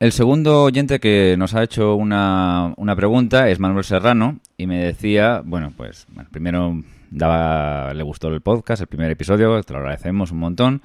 El 0.00 0.12
segundo 0.12 0.62
oyente 0.62 1.00
que 1.00 1.34
nos 1.36 1.54
ha 1.54 1.64
hecho 1.64 1.96
una, 1.96 2.72
una, 2.76 2.94
pregunta 2.94 3.48
es 3.48 3.58
Manuel 3.58 3.82
Serrano 3.82 4.38
y 4.56 4.68
me 4.68 4.78
decía, 4.78 5.42
bueno, 5.44 5.72
pues 5.76 6.06
bueno, 6.10 6.28
primero 6.30 6.80
daba, 7.10 7.92
le 7.94 8.04
gustó 8.04 8.28
el 8.28 8.40
podcast, 8.40 8.80
el 8.80 8.86
primer 8.86 9.10
episodio, 9.10 9.60
te 9.64 9.72
lo 9.72 9.80
agradecemos 9.80 10.30
un 10.30 10.38
montón. 10.38 10.82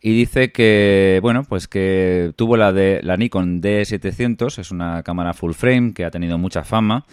Y 0.00 0.12
dice 0.12 0.52
que, 0.52 1.18
bueno, 1.22 1.44
pues 1.44 1.66
que 1.66 2.32
tuvo 2.36 2.56
la 2.56 2.72
de 2.72 3.00
la 3.02 3.16
Nikon 3.16 3.60
D700, 3.60 4.58
es 4.58 4.70
una 4.70 5.02
cámara 5.02 5.34
full 5.34 5.52
frame 5.52 5.92
que 5.92 6.04
ha 6.04 6.10
tenido 6.10 6.38
mucha 6.38 6.62
fama 6.64 7.04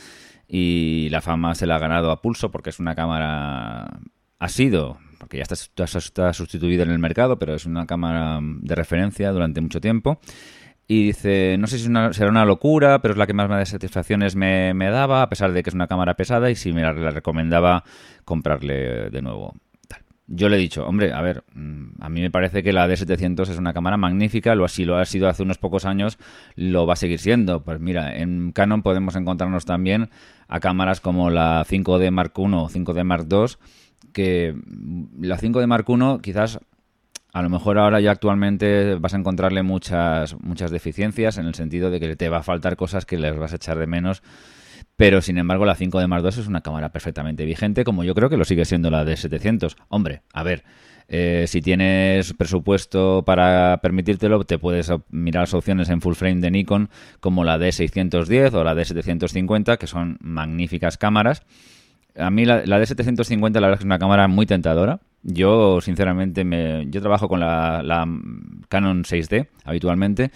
y 0.48 1.10
la 1.10 1.22
fama 1.22 1.56
se 1.56 1.66
la 1.66 1.78
ha 1.78 1.80
ganado 1.80 2.12
a 2.12 2.22
pulso 2.22 2.52
porque 2.52 2.70
es 2.70 2.80
una 2.80 2.94
cámara, 2.94 4.00
ha 4.38 4.50
sido 4.50 5.00
porque 5.26 5.38
ya 5.38 5.44
está, 5.44 5.86
está 5.98 6.34
sustituida 6.34 6.84
en 6.84 6.92
el 6.92 7.00
mercado, 7.00 7.40
pero 7.40 7.56
es 7.56 7.66
una 7.66 7.88
cámara 7.88 8.40
de 8.42 8.76
referencia 8.76 9.32
durante 9.32 9.60
mucho 9.60 9.82
tiempo. 9.82 10.20
Y 10.88 11.08
dice, 11.08 11.58
no 11.58 11.66
sé 11.66 11.80
si 11.80 11.86
será 11.86 12.30
una 12.30 12.46
locura, 12.46 13.02
pero 13.02 13.14
es 13.14 13.18
la 13.18 13.26
que 13.26 13.34
más 13.34 13.50
da 13.50 13.66
satisfacciones 13.66 14.36
me, 14.36 14.74
daba, 14.76 15.24
a 15.24 15.30
pesar 15.30 15.52
de 15.52 15.64
que 15.64 15.72
es 15.72 15.74
una 15.74 15.88
cámara 15.88 16.14
pesada 16.14 16.52
y 16.52 16.56
si 16.56 16.74
me 16.74 16.84
la, 16.84 16.94
recomendaba 16.94 17.84
comprarle 18.24 19.10
de 19.10 19.22
nuevo. 19.24 19.56
Yo 20.28 20.50
le 20.50 20.58
he 20.58 20.60
dicho, 20.60 20.88
hombre, 20.88 21.14
a 21.14 21.22
ver, 21.22 21.44
mm, 21.54 22.02
a 22.02 22.10
mí 22.10 22.22
me 22.22 22.32
parece 22.32 22.64
que 22.64 22.74
la 22.74 22.88
D700 22.88 23.50
es 23.50 23.58
una 23.58 23.74
cámara 23.74 23.96
magnífica, 23.96 24.56
lo 24.56 24.66
así 24.66 24.84
lo 24.84 24.98
ha 24.98 25.06
sido 25.06 25.28
hace 25.28 25.44
unos 25.44 25.60
pocos 25.60 25.86
años, 25.86 26.18
lo 26.56 26.88
va 26.88 26.94
a 26.94 26.96
seguir 26.98 27.20
siendo. 27.20 27.64
Pues 27.64 27.80
mira, 27.80 28.18
en 28.18 28.52
Canon 28.52 28.82
podemos 28.82 29.16
encontrarnos 29.16 29.66
también 29.66 30.10
a 30.48 30.60
cámaras 30.60 31.00
como 31.00 31.30
la 31.30 31.64
5D 31.64 32.10
Mark 32.10 32.34
I 32.38 32.42
o 32.42 32.70
5D 32.70 33.04
Mark 33.04 33.28
II, 33.30 33.58
que 34.14 34.56
la 35.20 35.38
5 35.38 35.60
de 35.60 35.68
Mark 35.68 35.86
I 35.88 36.22
quizás 36.22 36.60
a 37.36 37.42
lo 37.42 37.50
mejor 37.50 37.78
ahora 37.78 38.00
ya 38.00 38.12
actualmente 38.12 38.96
vas 38.96 39.14
a 39.14 39.18
encontrarle 39.18 39.62
muchas, 39.62 40.42
muchas 40.42 40.72
deficiencias 40.72 41.38
en 41.38 41.46
el 41.46 41.54
sentido 41.54 41.92
de 41.92 42.00
que 42.00 42.16
te 42.16 42.30
va 42.30 42.38
a 42.38 42.44
faltar 42.44 42.78
cosas 42.78 43.06
que 43.06 43.18
les 43.18 43.38
vas 43.38 43.52
a 43.52 43.58
echar 43.58 43.78
de 43.78 43.88
menos. 43.88 44.24
Pero 44.98 45.22
sin 45.22 45.38
embargo, 45.38 45.66
la 45.66 45.76
5 45.76 46.00
de 46.00 46.08
Mark 46.08 46.24
II 46.24 46.30
es 46.30 46.48
una 46.48 46.62
cámara 46.62 46.92
perfectamente 46.92 47.46
vigente, 47.46 47.84
como 47.84 48.04
yo 48.04 48.16
creo 48.16 48.30
que 48.30 48.38
lo 48.38 48.46
sigue 48.46 48.66
siendo 48.66 48.90
la 48.90 49.04
de 49.04 49.18
700. 49.18 49.76
Hombre, 49.90 50.22
a 50.34 50.44
ver, 50.44 50.64
eh, 51.08 51.46
si 51.48 51.62
tienes 51.62 52.34
presupuesto 52.34 53.24
para 53.26 53.80
permitírtelo, 53.82 54.44
te 54.46 54.58
puedes 54.58 54.92
mirar 55.10 55.44
las 55.44 55.54
opciones 55.54 55.90
en 55.90 56.02
full 56.02 56.16
frame 56.16 56.42
de 56.42 56.52
Nikon, 56.52 56.90
como 57.20 57.44
la 57.44 57.58
D610 57.58 58.54
o 58.54 58.64
la 58.64 58.74
D750, 58.74 59.78
que 59.78 59.88
son 59.88 60.18
magníficas 60.22 60.98
cámaras 60.98 61.44
a 62.18 62.30
mí 62.30 62.46
la, 62.46 62.66
la 62.66 62.80
D750 62.80 63.54
la 63.54 63.68
verdad 63.68 63.80
es 63.80 63.86
una 63.86 64.00
cámara 64.00 64.28
muy 64.28 64.46
tentadora. 64.46 65.00
Yo, 65.24 65.82
sinceramente, 65.82 66.44
me, 66.44 66.86
yo 66.90 67.02
trabajo 67.02 67.28
con 67.28 67.40
la, 67.40 67.82
la 67.84 68.08
Canon 68.70 69.04
6D 69.04 69.48
habitualmente, 69.64 70.32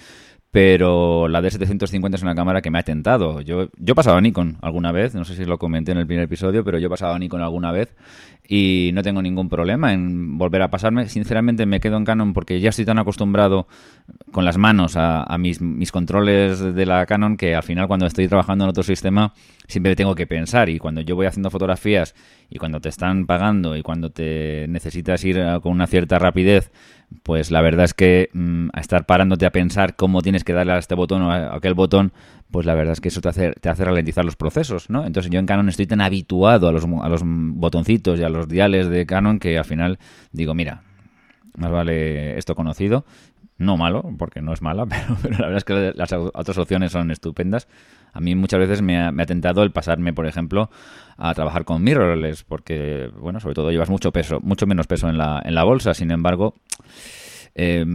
pero 0.52 1.28
la 1.28 1.42
D750 1.42 2.16
es 2.16 2.24
una 2.24 2.34
cámara 2.34 2.62
que 2.62 2.72
me 2.72 2.80
ha 2.80 2.84
tentado. 2.84 3.42
Yo, 3.42 3.70
yo 3.78 3.92
he 3.92 3.96
pasado 3.96 4.18
a 4.18 4.22
Nikon 4.22 4.58
alguna 4.62 4.92
vez, 4.92 5.14
no 5.14 5.24
sé 5.24 5.36
si 5.36 5.46
lo 5.46 5.60
comenté 5.60 5.92
en 5.92 6.00
el 6.00 6.08
primer 6.08 6.24
episodio, 6.24 6.64
pero 6.64 6.80
yo 6.80 6.88
he 6.88 6.90
pasado 6.90 7.14
a 7.14 7.20
Nikon 7.20 7.42
alguna 7.42 7.72
vez 7.72 7.94
y 8.48 8.90
no 8.96 9.04
tengo 9.04 9.22
ningún 9.22 9.48
problema 9.48 9.94
en 9.94 10.40
volver 10.40 10.64
a 10.64 10.72
pasarme. 10.72 11.08
Sinceramente 11.08 11.68
me 11.68 11.80
quedo 11.80 11.98
en 11.98 12.06
Canon 12.06 12.34
porque 12.34 12.60
ya 12.60 12.70
estoy 12.70 12.84
tan 12.84 12.98
acostumbrado 12.98 13.68
con 14.32 14.44
las 14.44 14.58
manos 14.58 14.94
a, 14.96 15.38
mis, 15.38 15.62
mis, 15.62 15.92
controles 15.92 16.60
de 16.60 16.86
la 16.88 17.06
Canon 17.06 17.38
que 17.38 17.54
al 17.56 17.62
final 17.62 17.88
cuando 17.88 18.08
estoy 18.08 18.28
trabajando 18.28 18.64
en 18.64 18.72
otro 18.72 18.82
sistema 18.82 19.34
siempre 19.68 19.96
tengo 19.96 20.16
que 20.16 20.26
pensar 20.26 20.68
y 20.70 20.80
cuando 20.80 21.02
yo 21.02 21.16
voy 21.16 21.28
haciendo 21.28 21.52
fotografías 21.52 22.16
y 22.50 22.58
cuando 22.58 22.80
te 22.82 22.90
están 22.90 23.26
pagando 23.26 23.76
y 23.76 23.84
cuando 23.84 24.10
te 24.10 24.66
necesitas 24.68 25.24
ir 25.24 25.40
con 25.62 25.72
una 25.72 25.88
cierta 25.88 26.18
rapidez, 26.18 26.72
pues 27.24 27.52
la 27.52 27.62
verdad 27.62 27.86
es 27.86 27.94
que 27.94 28.30
mm, 28.34 28.70
a 28.74 28.80
estar 28.80 29.06
parándote 29.06 29.46
a 29.46 29.52
pensar 29.52 29.96
cómo 29.96 30.22
tienes 30.22 30.44
que 30.44 30.54
darle 30.54 30.74
a 30.74 30.78
este 30.78 30.96
botón 30.96 31.22
o 31.22 31.32
a 31.32 31.56
aquel 31.56 31.74
botón, 31.74 32.12
pues 32.52 32.66
la 32.66 32.74
verdad 32.74 32.94
es 32.94 33.02
que 33.02 33.10
eso 33.10 33.22
te 33.22 33.30
hace, 33.30 33.52
te 33.54 33.70
hace 33.70 33.86
ralentizar 33.86 34.26
los 34.26 34.36
procesos, 34.36 34.90
¿no? 34.90 35.06
Entonces 35.06 35.32
yo 35.32 35.40
en 35.40 35.46
Canon 35.46 35.70
estoy 35.70 35.86
tan 35.86 36.02
habituado 36.02 36.68
a 36.68 36.72
los, 36.72 36.86
a 36.86 37.10
los 37.10 37.22
botoncitos 37.24 38.20
y 38.20 38.24
a 38.24 38.30
los 38.30 38.48
diales 38.48 38.90
de 38.90 39.06
Canon 39.06 39.40
que 39.40 39.58
al 39.58 39.66
final 39.66 40.00
digo, 40.32 40.56
mira, 40.56 40.82
más 41.56 41.72
vale 41.72 42.38
esto 42.38 42.56
conocido. 42.56 43.06
No 43.58 43.76
malo, 43.76 44.16
porque 44.18 44.42
no 44.42 44.54
es 44.54 44.62
mala, 44.62 44.86
pero, 45.22 45.38
la 45.38 45.48
verdad 45.48 45.58
es 45.58 45.66
que 45.66 45.92
las 45.94 46.14
otras 46.14 46.58
opciones 46.58 46.94
son 46.94 47.12
estupendas. 47.12 47.68
A 48.20 48.22
mí 48.22 48.36
muchas 48.36 48.60
veces 48.60 48.82
me 48.82 49.00
ha, 49.00 49.14
me 49.14 49.24
ha, 49.24 49.26
tentado 49.26 49.64
el 49.64 49.72
pasarme, 49.72 50.12
por 50.12 50.28
ejemplo, 50.28 50.70
a 51.16 51.34
trabajar 51.34 51.64
con 51.64 51.82
mirrorless, 51.82 52.44
porque, 52.44 53.10
bueno, 53.18 53.40
sobre 53.40 53.56
todo 53.56 53.72
llevas 53.72 53.90
mucho 53.90 54.12
peso, 54.12 54.42
mucho 54.42 54.68
menos 54.68 54.88
peso 54.88 55.08
en 55.08 55.18
la, 55.18 55.42
en 55.46 55.56
la 55.56 55.64
bolsa. 55.64 55.94
Sin 55.94 56.12
embargo, 56.12 56.54
eh, 57.56 57.86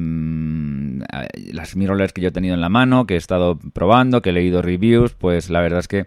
las 1.53 1.77
mirrorless 1.77 2.15
que 2.15 2.23
yo 2.23 2.29
he 2.29 2.33
tenido 2.33 2.55
en 2.55 2.63
la 2.63 2.71
mano, 2.71 3.07
que 3.07 3.15
he 3.15 3.19
estado 3.19 3.59
probando, 3.75 4.23
que 4.23 4.31
he 4.31 4.33
leído 4.33 4.63
reviews, 4.63 5.13
pues 5.13 5.51
la 5.51 5.61
verdad 5.61 5.81
es 5.81 5.89
que 5.89 6.07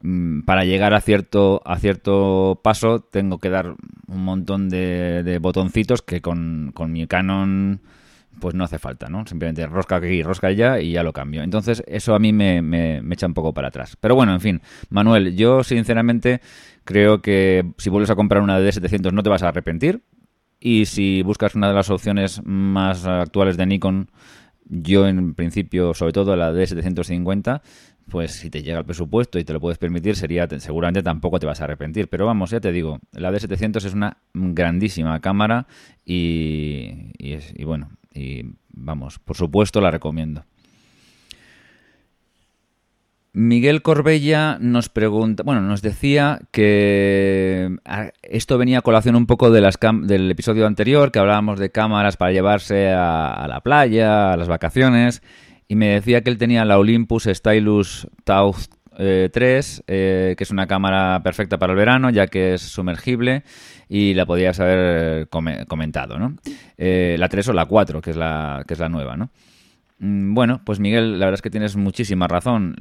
mm, 0.00 0.44
para 0.46 0.64
llegar 0.64 0.94
a 0.94 1.02
cierto, 1.02 1.60
a 1.66 1.78
cierto 1.78 2.60
paso 2.64 3.00
tengo 3.00 3.40
que 3.40 3.50
dar 3.50 3.74
un 4.06 4.24
montón 4.24 4.70
de, 4.70 5.22
de 5.22 5.38
botoncitos 5.38 6.00
que 6.00 6.22
con, 6.22 6.70
con, 6.72 6.92
mi 6.92 7.06
Canon 7.06 7.82
pues 8.38 8.54
no 8.54 8.64
hace 8.64 8.78
falta, 8.78 9.08
¿no? 9.08 9.26
Simplemente 9.26 9.66
rosca 9.66 9.96
aquí, 9.96 10.22
rosca 10.22 10.48
allá 10.48 10.80
y 10.80 10.92
ya 10.92 11.02
lo 11.02 11.12
cambio. 11.12 11.42
Entonces 11.42 11.82
eso 11.86 12.14
a 12.14 12.18
mí 12.18 12.32
me, 12.32 12.62
me, 12.62 13.02
me 13.02 13.14
echa 13.14 13.26
un 13.26 13.34
poco 13.34 13.52
para 13.52 13.68
atrás. 13.68 13.96
Pero 14.00 14.14
bueno, 14.14 14.32
en 14.32 14.40
fin, 14.40 14.62
Manuel, 14.88 15.36
yo 15.36 15.64
sinceramente 15.64 16.40
creo 16.84 17.22
que 17.22 17.72
si 17.78 17.90
vuelves 17.90 18.10
a 18.10 18.16
comprar 18.16 18.42
una 18.42 18.58
de 18.60 18.72
700 18.72 19.12
no 19.12 19.22
te 19.22 19.30
vas 19.30 19.42
a 19.42 19.48
arrepentir. 19.48 20.02
Y 20.60 20.84
si 20.86 21.22
buscas 21.22 21.54
una 21.54 21.68
de 21.68 21.74
las 21.74 21.88
opciones 21.88 22.42
más 22.44 23.06
actuales 23.06 23.56
de 23.56 23.64
Nikon, 23.64 24.10
yo 24.66 25.08
en 25.08 25.34
principio, 25.34 25.94
sobre 25.94 26.12
todo 26.12 26.36
la 26.36 26.52
D750, 26.52 27.62
pues 28.10 28.32
si 28.32 28.50
te 28.50 28.62
llega 28.62 28.78
el 28.78 28.84
presupuesto 28.84 29.38
y 29.38 29.44
te 29.44 29.54
lo 29.54 29.60
puedes 29.60 29.78
permitir, 29.78 30.16
sería 30.16 30.46
seguramente 30.58 31.02
tampoco 31.02 31.38
te 31.38 31.46
vas 31.46 31.60
a 31.60 31.64
arrepentir. 31.64 32.08
Pero 32.08 32.26
vamos, 32.26 32.50
ya 32.50 32.60
te 32.60 32.72
digo, 32.72 33.00
la 33.12 33.32
D700 33.32 33.84
es 33.84 33.94
una 33.94 34.18
grandísima 34.34 35.18
cámara 35.20 35.66
y, 36.04 37.12
y, 37.16 37.32
es, 37.32 37.54
y 37.56 37.64
bueno, 37.64 37.90
y, 38.12 38.42
vamos, 38.68 39.18
por 39.18 39.36
supuesto 39.36 39.80
la 39.80 39.90
recomiendo. 39.90 40.44
Miguel 43.32 43.82
Corbella 43.82 44.58
nos 44.60 44.88
pregunta, 44.88 45.44
bueno, 45.44 45.60
nos 45.60 45.82
decía 45.82 46.40
que 46.50 47.76
ah, 47.84 48.10
esto 48.22 48.58
venía 48.58 48.78
a 48.78 48.82
colación 48.82 49.14
un 49.14 49.26
poco 49.26 49.50
de 49.52 49.60
las 49.60 49.78
del 50.02 50.30
episodio 50.30 50.66
anterior, 50.66 51.12
que 51.12 51.20
hablábamos 51.20 51.60
de 51.60 51.70
cámaras 51.70 52.16
para 52.16 52.32
llevarse 52.32 52.90
a, 52.90 53.46
la 53.48 53.60
playa, 53.60 54.32
a 54.32 54.36
las 54.36 54.48
vacaciones, 54.48 55.22
y 55.68 55.76
me 55.76 55.90
decía 55.90 56.22
que 56.22 56.30
él 56.30 56.38
tenía 56.38 56.64
la 56.64 56.78
Olympus 56.78 57.28
Stylus 57.30 58.08
Tau 58.24 58.56
3, 58.96 58.98
eh, 58.98 59.82
eh, 59.86 60.34
que 60.36 60.44
es 60.44 60.50
una 60.50 60.66
cámara 60.66 61.22
perfecta 61.22 61.58
para 61.58 61.72
el 61.72 61.78
verano, 61.78 62.10
ya 62.10 62.26
que 62.26 62.54
es 62.54 62.62
sumergible 62.62 63.44
y 63.88 64.14
la 64.14 64.26
podías 64.26 64.60
haber 64.60 65.28
comentado, 65.28 66.18
¿no? 66.18 66.36
Eh, 66.76 67.16
la 67.18 67.28
3 67.28 67.48
o 67.48 67.52
la 67.52 67.66
4, 67.66 68.00
que 68.00 68.10
es 68.10 68.16
la, 68.16 68.64
que 68.66 68.74
es 68.74 68.80
la 68.80 68.88
nueva, 68.88 69.16
¿no? 69.16 69.30
Mm, 70.00 70.32
bueno, 70.32 70.62
pues 70.64 70.80
Miguel, 70.80 71.18
la 71.18 71.26
verdad 71.26 71.34
es 71.34 71.42
que 71.42 71.50
tienes 71.50 71.76
muchísima 71.76 72.26
razón. 72.26 72.74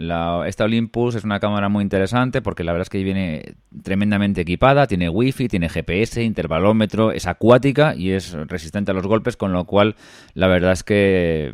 esta 0.46 0.64
Olympus 0.64 1.16
es 1.16 1.26
una 1.26 1.40
cámara 1.40 1.68
muy 1.68 1.84
interesante 1.84 2.42
porque 2.42 2.64
la 2.64 2.72
verdad 2.72 2.84
es 2.84 2.90
que 2.90 3.04
viene 3.04 3.56
tremendamente 3.84 4.42
equipada, 4.42 4.88
tiene 4.88 5.10
wifi, 5.10 5.50
tiene 5.50 5.68
GPS, 5.68 6.24
intervalómetro, 6.24 7.12
es 7.12 7.28
acuática 7.28 7.94
y 7.96 8.12
es 8.12 8.32
resistente 8.32 8.92
a 8.92 8.94
los 8.94 9.06
golpes, 9.06 9.36
con 9.36 9.52
lo 9.52 9.66
cual 9.66 9.96
la 10.34 10.48
verdad 10.48 10.72
es 10.72 10.84
que 10.84 11.54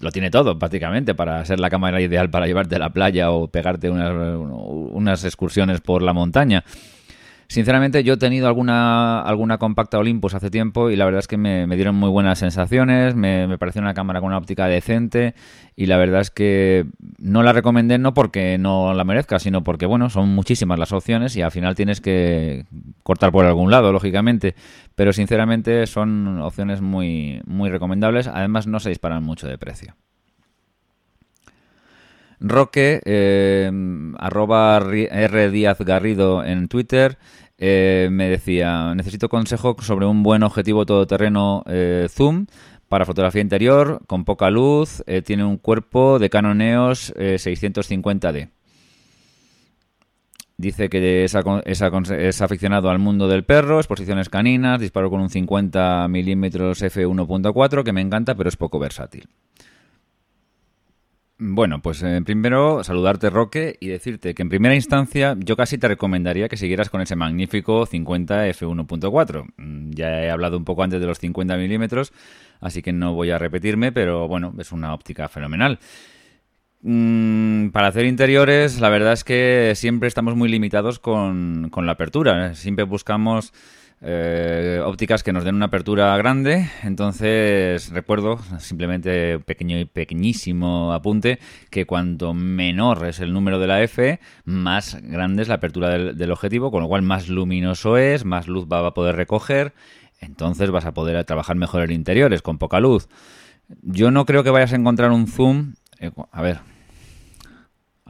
lo 0.00 0.10
tiene 0.10 0.30
todo 0.30 0.58
prácticamente 0.58 1.14
para 1.14 1.44
ser 1.44 1.60
la 1.60 1.70
cámara 1.70 2.00
ideal 2.00 2.30
para 2.30 2.46
llevarte 2.46 2.76
a 2.76 2.78
la 2.78 2.90
playa 2.90 3.30
o 3.30 3.48
pegarte 3.48 3.90
unas 3.90 5.24
excursiones 5.24 5.80
por 5.80 6.02
la 6.02 6.12
montaña. 6.12 6.64
Sinceramente, 7.50 8.04
yo 8.04 8.14
he 8.14 8.16
tenido 8.16 8.46
alguna, 8.46 9.22
alguna 9.22 9.58
compacta 9.58 9.98
Olympus 9.98 10.34
hace 10.34 10.50
tiempo 10.50 10.88
y 10.88 10.94
la 10.94 11.04
verdad 11.04 11.18
es 11.18 11.26
que 11.26 11.36
me, 11.36 11.66
dieron 11.74 11.96
muy 11.96 12.08
buenas 12.08 12.38
sensaciones, 12.38 13.16
me, 13.16 13.48
me, 13.48 13.58
pareció 13.58 13.82
una 13.82 13.92
cámara 13.92 14.20
con 14.20 14.28
una 14.28 14.38
óptica 14.38 14.68
decente 14.68 15.34
y 15.74 15.86
la 15.86 15.96
verdad 15.96 16.20
es 16.20 16.30
que 16.30 16.86
no 17.18 17.42
la 17.42 17.52
recomendé 17.52 17.98
no 17.98 18.14
porque 18.14 18.56
no 18.56 18.94
la 18.94 19.02
merezca, 19.02 19.40
sino 19.40 19.64
porque, 19.64 19.86
bueno, 19.86 20.10
son 20.10 20.28
muchísimas 20.28 20.78
las 20.78 20.92
opciones 20.92 21.34
y 21.34 21.42
al 21.42 21.50
final 21.50 21.74
tienes 21.74 22.00
que 22.00 22.66
cortar 23.02 23.32
por 23.32 23.44
algún 23.44 23.72
lado, 23.72 23.92
lógicamente, 23.92 24.54
pero 24.94 25.12
sinceramente 25.12 25.88
son 25.88 26.40
opciones 26.42 26.80
muy, 26.80 27.42
muy 27.46 27.68
recomendables, 27.68 28.28
además 28.28 28.68
no 28.68 28.78
se 28.78 28.90
disparan 28.90 29.24
mucho 29.24 29.48
de 29.48 29.58
precio. 29.58 29.96
Roque, 32.40 33.02
eh, 33.04 33.70
arroba 34.18 34.78
R 34.78 35.50
Díaz 35.50 35.78
Garrido 35.80 36.42
en 36.42 36.68
Twitter, 36.68 37.18
eh, 37.58 38.08
me 38.10 38.30
decía, 38.30 38.94
necesito 38.94 39.28
consejo 39.28 39.76
sobre 39.80 40.06
un 40.06 40.22
buen 40.22 40.42
objetivo 40.42 40.86
todoterreno 40.86 41.62
eh, 41.66 42.08
zoom 42.08 42.46
para 42.88 43.04
fotografía 43.04 43.42
interior, 43.42 44.00
con 44.06 44.24
poca 44.24 44.50
luz, 44.50 45.04
tiene 45.24 45.44
un 45.44 45.58
cuerpo 45.58 46.18
de 46.18 46.28
Canon 46.28 46.60
EOS 46.60 47.14
650D. 47.14 48.48
Dice 50.56 50.88
que 50.88 51.24
es, 51.24 51.36
es, 51.64 52.42
aficionado 52.42 52.90
al 52.90 52.98
mundo 52.98 53.28
del 53.28 53.44
perro, 53.44 53.78
exposiciones 53.78 54.28
caninas, 54.28 54.80
disparo 54.80 55.08
con 55.08 55.20
un 55.20 55.30
50 55.30 56.08
mm 56.08 56.44
f1.4 56.44 57.84
que 57.84 57.92
me 57.92 58.00
encanta, 58.00 58.34
pero 58.34 58.48
es 58.48 58.56
poco 58.56 58.78
versátil. 58.78 59.28
Bueno, 61.42 61.80
pues 61.80 62.02
eh, 62.02 62.20
primero 62.22 62.84
saludarte 62.84 63.30
Roque 63.30 63.78
y 63.80 63.88
decirte 63.88 64.34
que 64.34 64.42
en 64.42 64.50
primera 64.50 64.74
instancia 64.74 65.34
yo 65.38 65.56
casi 65.56 65.78
te 65.78 65.88
recomendaría 65.88 66.50
que 66.50 66.58
siguieras 66.58 66.90
con 66.90 67.00
ese 67.00 67.16
magnífico 67.16 67.86
50 67.86 68.48
f1.4. 68.48 69.46
Mm, 69.56 69.90
ya 69.92 70.22
he 70.22 70.30
hablado 70.30 70.58
un 70.58 70.66
poco 70.66 70.82
antes 70.82 71.00
de 71.00 71.06
los 71.06 71.18
50 71.18 71.56
milímetros, 71.56 72.12
así 72.60 72.82
que 72.82 72.92
no 72.92 73.14
voy 73.14 73.30
a 73.30 73.38
repetirme, 73.38 73.90
pero 73.90 74.28
bueno, 74.28 74.52
es 74.58 74.70
una 74.70 74.92
óptica 74.92 75.30
fenomenal. 75.30 75.78
Mm, 76.82 77.70
para 77.70 77.88
hacer 77.88 78.04
interiores, 78.04 78.78
la 78.78 78.90
verdad 78.90 79.14
es 79.14 79.24
que 79.24 79.72
siempre 79.76 80.08
estamos 80.08 80.36
muy 80.36 80.50
limitados 80.50 80.98
con, 80.98 81.70
con 81.70 81.86
la 81.86 81.92
apertura. 81.92 82.54
Siempre 82.54 82.84
buscamos 82.84 83.54
eh, 84.02 84.80
ópticas 84.82 85.22
que 85.22 85.32
nos 85.32 85.44
den 85.44 85.56
una 85.56 85.66
apertura 85.66 86.16
grande. 86.16 86.70
Entonces, 86.82 87.90
recuerdo, 87.90 88.38
simplemente 88.58 89.38
pequeño 89.40 89.78
y 89.78 89.84
pequeñísimo 89.84 90.92
apunte, 90.92 91.38
que 91.70 91.84
cuanto 91.84 92.32
menor 92.32 93.06
es 93.06 93.20
el 93.20 93.32
número 93.32 93.58
de 93.58 93.66
la 93.66 93.82
F, 93.82 94.20
más 94.44 94.98
grande 95.02 95.42
es 95.42 95.48
la 95.48 95.56
apertura 95.56 95.90
del, 95.90 96.30
objetivo, 96.30 96.70
con 96.70 96.82
lo 96.82 96.88
cual 96.88 97.02
más 97.02 97.28
luminoso 97.28 97.98
es, 97.98 98.24
más 98.24 98.48
luz 98.48 98.66
va 98.66 98.86
a 98.86 98.94
poder 98.94 99.16
recoger. 99.16 99.74
Entonces 100.20 100.70
vas 100.70 100.86
a 100.86 100.92
poder 100.92 101.22
trabajar 101.24 101.56
mejor 101.56 101.82
en 101.82 101.92
interiores, 101.92 102.42
con 102.42 102.58
poca 102.58 102.80
luz. 102.80 103.08
Yo 103.82 104.10
no 104.10 104.24
creo 104.24 104.42
que 104.42 104.50
vayas 104.50 104.72
a 104.72 104.76
encontrar 104.76 105.10
un 105.10 105.26
zoom. 105.26 105.74
Eh, 105.98 106.10
a 106.32 106.42
ver, 106.42 106.60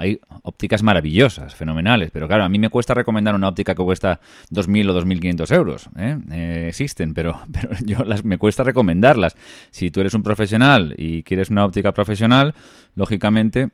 hay 0.01 0.19
ópticas 0.45 0.83
maravillosas, 0.83 1.55
fenomenales, 1.55 2.11
pero 2.11 2.27
claro, 2.27 2.45
a 2.45 2.49
mí 2.49 2.59
me 2.59 2.71
cuesta 2.71 2.95
recomendar 2.95 3.35
una 3.35 3.49
óptica 3.49 3.75
que 3.75 3.83
cuesta 3.83 4.19
2.000 4.51 4.89
o 4.89 4.99
2.500 4.99 5.55
euros. 5.55 5.91
¿eh? 5.99 6.19
Eh, 6.33 6.65
existen, 6.69 7.13
pero, 7.13 7.39
pero 7.53 7.69
yo 7.85 8.03
las, 8.05 8.25
me 8.25 8.39
cuesta 8.39 8.65
recomendarlas. 8.65 9.37
Si 9.71 9.91
tú 9.91 10.01
eres 10.01 10.15
un 10.15 10.23
profesional 10.23 10.95
y 10.97 11.23
quieres 11.23 11.51
una 11.51 11.67
óptica 11.67 11.93
profesional, 11.93 12.55
lógicamente 12.95 13.69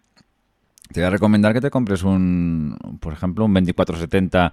te 0.93 1.01
voy 1.01 1.07
a 1.07 1.11
recomendar 1.11 1.53
que 1.53 1.61
te 1.61 1.71
compres 1.71 2.03
un, 2.03 2.77
por 3.01 3.13
ejemplo, 3.13 3.45
un 3.45 3.55
2470 3.55 4.53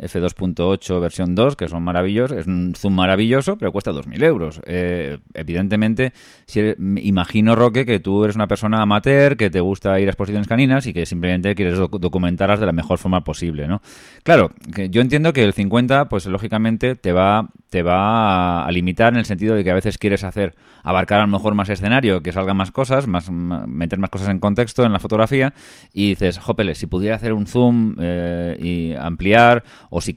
F2.8 0.00 1.00
versión 1.00 1.34
2, 1.34 1.56
que 1.56 1.68
son 1.68 1.82
maravillosos, 1.82 2.38
es 2.38 2.46
un 2.46 2.74
zoom 2.76 2.94
maravilloso, 2.94 3.56
pero 3.56 3.72
cuesta 3.72 3.92
2.000 3.92 4.24
euros. 4.24 4.60
Eh, 4.66 5.18
evidentemente, 5.34 6.12
si 6.46 6.74
imagino, 7.02 7.54
Roque, 7.54 7.84
que 7.84 8.00
tú 8.00 8.24
eres 8.24 8.36
una 8.36 8.46
persona 8.46 8.80
amateur, 8.82 9.36
que 9.36 9.50
te 9.50 9.60
gusta 9.60 10.00
ir 10.00 10.08
a 10.08 10.10
exposiciones 10.10 10.48
caninas 10.48 10.86
y 10.86 10.92
que 10.92 11.06
simplemente 11.06 11.54
quieres 11.54 11.78
documentarlas 11.78 12.60
de 12.60 12.66
la 12.66 12.72
mejor 12.72 12.98
forma 12.98 13.22
posible, 13.22 13.68
¿no? 13.68 13.82
Claro, 14.22 14.52
que 14.74 14.90
yo 14.90 15.00
entiendo 15.00 15.32
que 15.32 15.44
el 15.44 15.52
50, 15.52 16.08
pues 16.08 16.26
lógicamente 16.26 16.94
te 16.94 17.12
va, 17.12 17.48
te 17.68 17.82
va 17.82 18.64
a 18.66 18.72
limitar 18.72 19.12
en 19.12 19.18
el 19.18 19.24
sentido 19.24 19.54
de 19.54 19.64
que 19.64 19.70
a 19.70 19.74
veces 19.74 19.98
quieres 19.98 20.24
hacer, 20.24 20.54
abarcar 20.82 21.20
a 21.20 21.26
lo 21.26 21.28
mejor 21.28 21.54
más 21.54 21.68
escenario, 21.68 22.22
que 22.22 22.32
salgan 22.32 22.56
más 22.56 22.70
cosas, 22.70 23.06
más, 23.06 23.30
meter 23.30 23.98
más 23.98 24.10
cosas 24.10 24.28
en 24.28 24.40
contexto 24.40 24.84
en 24.84 24.92
la 24.92 24.98
fotografía, 24.98 25.52
y 25.92 26.10
dices, 26.10 26.38
jópeles, 26.38 26.78
si 26.78 26.86
pudiera 26.86 27.16
hacer 27.16 27.32
un 27.32 27.46
zoom 27.46 27.96
eh, 28.00 28.56
y 28.60 28.94
ampliar 28.94 29.64
o 29.90 30.00
si, 30.00 30.14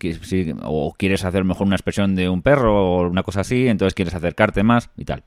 o 0.64 0.94
quieres 0.98 1.26
hacer 1.26 1.44
mejor 1.44 1.68
una 1.68 1.76
expresión 1.76 2.16
de 2.16 2.30
un 2.30 2.42
perro 2.42 3.02
o 3.02 3.10
una 3.10 3.24
cosa 3.24 3.42
así, 3.42 3.68
entonces 3.68 3.94
quieres 3.94 4.14
acercarte 4.14 4.64
más 4.64 4.90
y 4.96 5.06
tal. 5.06 5.24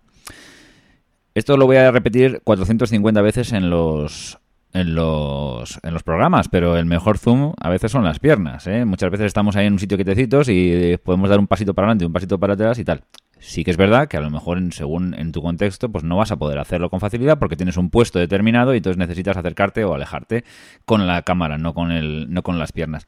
Esto 1.34 1.58
lo 1.58 1.66
voy 1.66 1.76
a 1.76 1.90
repetir 1.90 2.40
450 2.44 3.20
veces 3.20 3.52
en 3.52 3.68
los 3.68 4.38
en 4.72 4.94
los, 4.94 5.80
en 5.82 5.94
los 5.94 6.02
programas, 6.02 6.48
pero 6.48 6.76
el 6.76 6.84
mejor 6.84 7.18
zoom 7.18 7.54
a 7.58 7.70
veces 7.70 7.90
son 7.90 8.04
las 8.04 8.18
piernas. 8.18 8.66
¿eh? 8.66 8.84
Muchas 8.84 9.10
veces 9.10 9.26
estamos 9.26 9.56
ahí 9.56 9.66
en 9.66 9.74
un 9.74 9.78
sitio 9.78 9.96
quietecitos 9.96 10.48
y 10.50 10.98
podemos 11.02 11.30
dar 11.30 11.38
un 11.38 11.46
pasito 11.46 11.72
para 11.72 11.86
adelante, 11.86 12.04
un 12.04 12.12
pasito 12.12 12.38
para 12.38 12.54
atrás 12.54 12.78
y 12.78 12.84
tal. 12.84 13.02
Sí 13.38 13.64
que 13.64 13.70
es 13.70 13.76
verdad 13.76 14.08
que 14.08 14.16
a 14.16 14.20
lo 14.20 14.30
mejor 14.30 14.58
en, 14.58 14.72
según 14.72 15.14
en 15.14 15.32
tu 15.32 15.40
contexto 15.42 15.90
pues 15.90 16.04
no 16.04 16.16
vas 16.16 16.30
a 16.30 16.36
poder 16.36 16.58
hacerlo 16.58 16.90
con 16.90 17.00
facilidad 17.00 17.38
porque 17.38 17.56
tienes 17.56 17.76
un 17.76 17.90
puesto 17.90 18.18
determinado 18.18 18.74
y 18.74 18.78
entonces 18.78 18.98
necesitas 18.98 19.36
acercarte 19.36 19.84
o 19.84 19.94
alejarte 19.94 20.44
con 20.84 21.06
la 21.06 21.22
cámara, 21.22 21.58
no 21.58 21.72
con, 21.72 21.90
el, 21.90 22.32
no 22.32 22.42
con 22.42 22.58
las 22.58 22.72
piernas. 22.72 23.06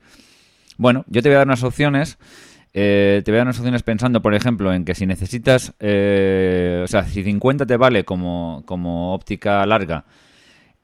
Bueno, 0.78 1.04
yo 1.08 1.22
te 1.22 1.28
voy 1.28 1.34
a 1.34 1.38
dar 1.38 1.46
unas 1.48 1.64
opciones. 1.64 2.18
Eh, 2.72 3.22
te 3.24 3.30
voy 3.32 3.36
a 3.36 3.38
dar 3.38 3.46
unas 3.48 3.58
opciones 3.58 3.82
pensando, 3.82 4.22
por 4.22 4.34
ejemplo, 4.34 4.72
en 4.72 4.84
que 4.84 4.94
si 4.94 5.06
necesitas, 5.06 5.74
eh, 5.80 6.82
o 6.84 6.86
sea, 6.86 7.02
si 7.02 7.24
50 7.24 7.66
te 7.66 7.76
vale 7.76 8.04
como, 8.04 8.62
como 8.64 9.12
óptica 9.12 9.66
larga 9.66 10.04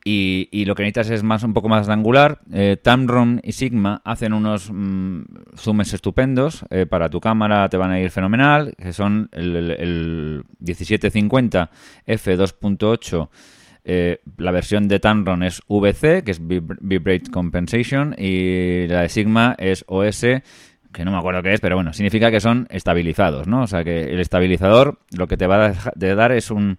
y, 0.05 0.65
lo 0.67 0.75
que 0.75 0.83
necesitas 0.83 1.11
es 1.11 1.23
más 1.23 1.45
un 1.45 1.55
poco 1.55 1.69
más 1.69 1.87
de 1.87 1.93
angular, 1.93 2.41
eh, 2.53 2.77
Tamron 2.83 3.41
y 3.45 3.53
Sigma 3.53 4.03
hacen 4.05 4.33
unos 4.33 4.71
mm, 4.73 5.23
zooms 5.57 5.95
estupendos 5.95 6.65
para 6.91 7.09
tu 7.09 7.21
cámara, 7.21 7.69
te 7.69 7.77
van 7.77 7.93
a 7.93 8.01
ir 8.01 8.11
fenomenal, 8.11 8.75
que 8.77 8.93
son 8.93 9.29
el, 9.33 9.71
el 9.71 10.45
1750 10.59 11.71
f2.8 12.07 13.29
eh, 13.85 14.20
la 14.38 14.51
versión 14.51 14.88
de 14.88 14.99
Tamron 14.99 15.42
es 15.42 15.61
VC, 15.68 16.25
que 16.25 16.31
es 16.31 16.40
Vibrate 16.40 17.31
Compensation, 17.31 18.14
y 18.18 18.87
la 18.88 19.03
de 19.03 19.09
Sigma 19.11 19.55
es 19.59 19.85
OS, 19.87 20.20
que 20.92 21.05
no 21.05 21.11
me 21.11 21.18
acuerdo 21.18 21.42
qué 21.42 21.53
es, 21.53 21.61
pero 21.61 21.77
bueno, 21.77 21.92
significa 21.92 22.31
que 22.31 22.40
son 22.40 22.66
estabilizados, 22.70 23.47
¿no? 23.47 23.62
O 23.62 23.66
sea 23.66 23.85
que 23.85 24.05
el 24.05 24.20
estabilizador 24.20 24.99
lo 25.11 25.27
que 25.27 25.37
te 25.37 25.47
va 25.47 25.66
a 25.66 25.92
dar 25.97 26.33
es 26.33 26.51
un, 26.51 26.79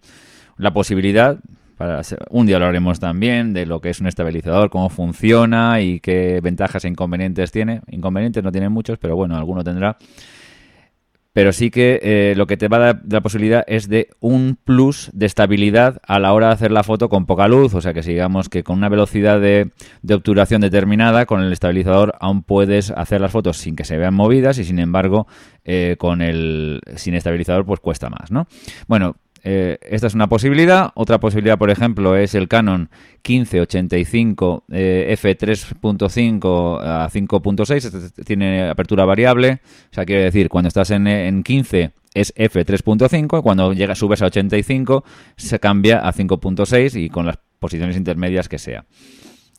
la 0.57 0.73
posibilidad, 0.73 1.37
para 1.77 2.01
un 2.29 2.47
día 2.47 2.57
lo 2.57 2.65
haremos 2.65 2.99
también, 2.99 3.53
de 3.53 3.65
lo 3.65 3.81
que 3.81 3.89
es 3.89 3.99
un 3.99 4.07
estabilizador, 4.07 4.69
cómo 4.69 4.89
funciona 4.89 5.81
y 5.81 5.99
qué 5.99 6.39
ventajas 6.41 6.85
e 6.85 6.87
inconvenientes 6.87 7.51
tiene. 7.51 7.81
Inconvenientes 7.91 8.43
no 8.43 8.51
tiene 8.51 8.69
muchos, 8.69 8.97
pero 8.97 9.15
bueno, 9.15 9.35
alguno 9.35 9.63
tendrá 9.63 9.97
pero 11.35 11.51
sí 11.51 11.69
que 11.69 11.99
eh, 12.01 12.33
lo 12.37 12.47
que 12.47 12.55
te 12.55 12.69
va 12.69 12.77
a 12.77 12.79
dar 12.79 13.01
la 13.09 13.19
posibilidad 13.19 13.65
es 13.67 13.89
de 13.89 14.07
un 14.21 14.57
plus 14.63 15.09
de 15.11 15.25
estabilidad 15.25 15.99
a 16.07 16.17
la 16.17 16.31
hora 16.31 16.47
de 16.47 16.53
hacer 16.53 16.71
la 16.71 16.81
foto 16.81 17.09
con 17.09 17.25
poca 17.25 17.49
luz, 17.49 17.73
o 17.73 17.81
sea 17.81 17.93
que 17.93 18.03
si 18.03 18.11
digamos 18.11 18.47
que 18.47 18.63
con 18.63 18.77
una 18.77 18.87
velocidad 18.87 19.41
de, 19.41 19.69
obturación 20.09 20.61
determinada, 20.61 21.25
con 21.25 21.43
el 21.43 21.51
estabilizador 21.51 22.15
aún 22.21 22.41
puedes 22.41 22.89
hacer 22.89 23.19
las 23.19 23.33
fotos 23.33 23.57
sin 23.57 23.75
que 23.75 23.83
se 23.83 23.97
vean 23.97 24.13
movidas 24.13 24.59
y 24.59 24.63
sin 24.63 24.79
embargo 24.79 25.27
eh, 25.65 25.97
con 25.99 26.21
el 26.21 26.79
sin 26.95 27.15
estabilizador 27.15 27.65
pues 27.65 27.81
cuesta 27.81 28.09
más, 28.09 28.31
¿no? 28.31 28.47
Bueno, 28.87 29.17
eh, 29.47 29.77
esta 29.83 30.07
es 30.07 30.15
una 30.15 30.27
posibilidad. 30.27 30.91
Otra 30.95 31.19
posibilidad, 31.19 31.59
por 31.59 31.69
ejemplo, 31.69 32.15
es 32.15 32.33
el 32.33 32.47
Canon 32.47 32.89
1585 33.23 34.63
f3.5 34.67 36.79
a 36.81 37.07
5.6. 37.07 37.75
Este 37.75 38.23
tiene 38.23 38.67
apertura 38.67 39.05
variable. 39.05 39.61
O 39.91 39.93
sea, 39.93 40.03
quiere 40.03 40.23
decir, 40.23 40.49
cuando 40.49 40.69
estás 40.69 40.89
en, 40.89 41.05
en 41.05 41.43
15 41.43 41.91
es 42.15 42.33
f3.5 42.35 43.39
y 43.39 43.41
cuando 43.43 43.71
llega, 43.73 43.93
subes 43.93 44.23
a 44.23 44.25
85 44.25 45.03
se 45.37 45.59
cambia 45.59 45.99
a 45.99 46.11
5.6 46.11 46.99
y 46.99 47.09
con 47.09 47.27
las 47.27 47.37
posiciones 47.59 47.97
intermedias 47.97 48.49
que 48.49 48.57
sea. 48.57 48.85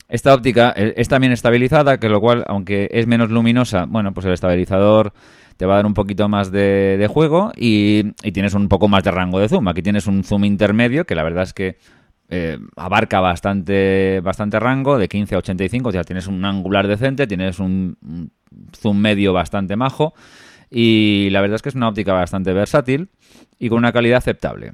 Esta 0.09 0.35
óptica 0.35 0.75
eh, 0.77 0.95
es 0.97 1.09
también 1.09 1.33
estabilizada, 1.33 1.99
que 1.99 2.09
lo 2.09 2.21
cual, 2.21 2.45
aunque 2.49 2.89
es 2.91 3.07
menos 3.07 3.31
luminosa, 3.31 3.85
bueno, 3.87 4.13
pues 4.13 4.27
el 4.27 4.33
estabilizador 4.33 5.13
te 5.57 5.67
va 5.67 5.75
a 5.75 5.77
dar 5.77 5.87
un 5.87 5.95
poquito 5.95 6.29
más 6.29 6.51
de, 6.51 7.07
juego 7.11 7.53
y, 7.57 8.13
tienes 8.33 8.55
un 8.55 8.69
poco 8.69 8.89
más 8.89 9.05
de 9.05 9.11
rango 9.11 9.39
de 9.39 9.49
zoom. 9.49 9.69
Aquí 9.69 9.83
tienes 9.83 10.07
un 10.07 10.25
zoom 10.25 10.45
intermedio 10.45 11.05
que 11.05 11.15
la 11.15 11.23
verdad 11.23 11.45
es 11.45 11.53
que 11.53 11.79
eh, 12.29 12.59
abarca 12.77 13.21
bastante, 13.21 14.21
bastante 14.21 14.59
rango, 14.59 14.99
de 14.99 15.09
15 15.09 15.35
a 15.35 15.39
85, 15.39 15.89
o 15.89 15.93
sea, 15.93 16.05
tienes 16.05 16.27
un 16.27 16.45
angular 16.45 16.87
decente, 16.89 17.27
tienes 17.27 17.59
un, 17.59 17.97
un 18.03 18.31
zoom 18.77 18.99
medio 18.99 19.33
bastante 19.33 19.77
majo 19.77 20.15
y 20.71 21.29
la 21.31 21.41
verdad 21.41 21.57
es 21.57 21.63
que 21.63 21.69
es 21.69 21.75
una 21.75 21.89
óptica 21.89 22.13
bastante 22.13 22.53
versátil 22.53 23.11
y 23.59 23.69
con 23.69 23.79
una 23.79 23.93
calidad 23.93 24.19
aceptable. 24.19 24.73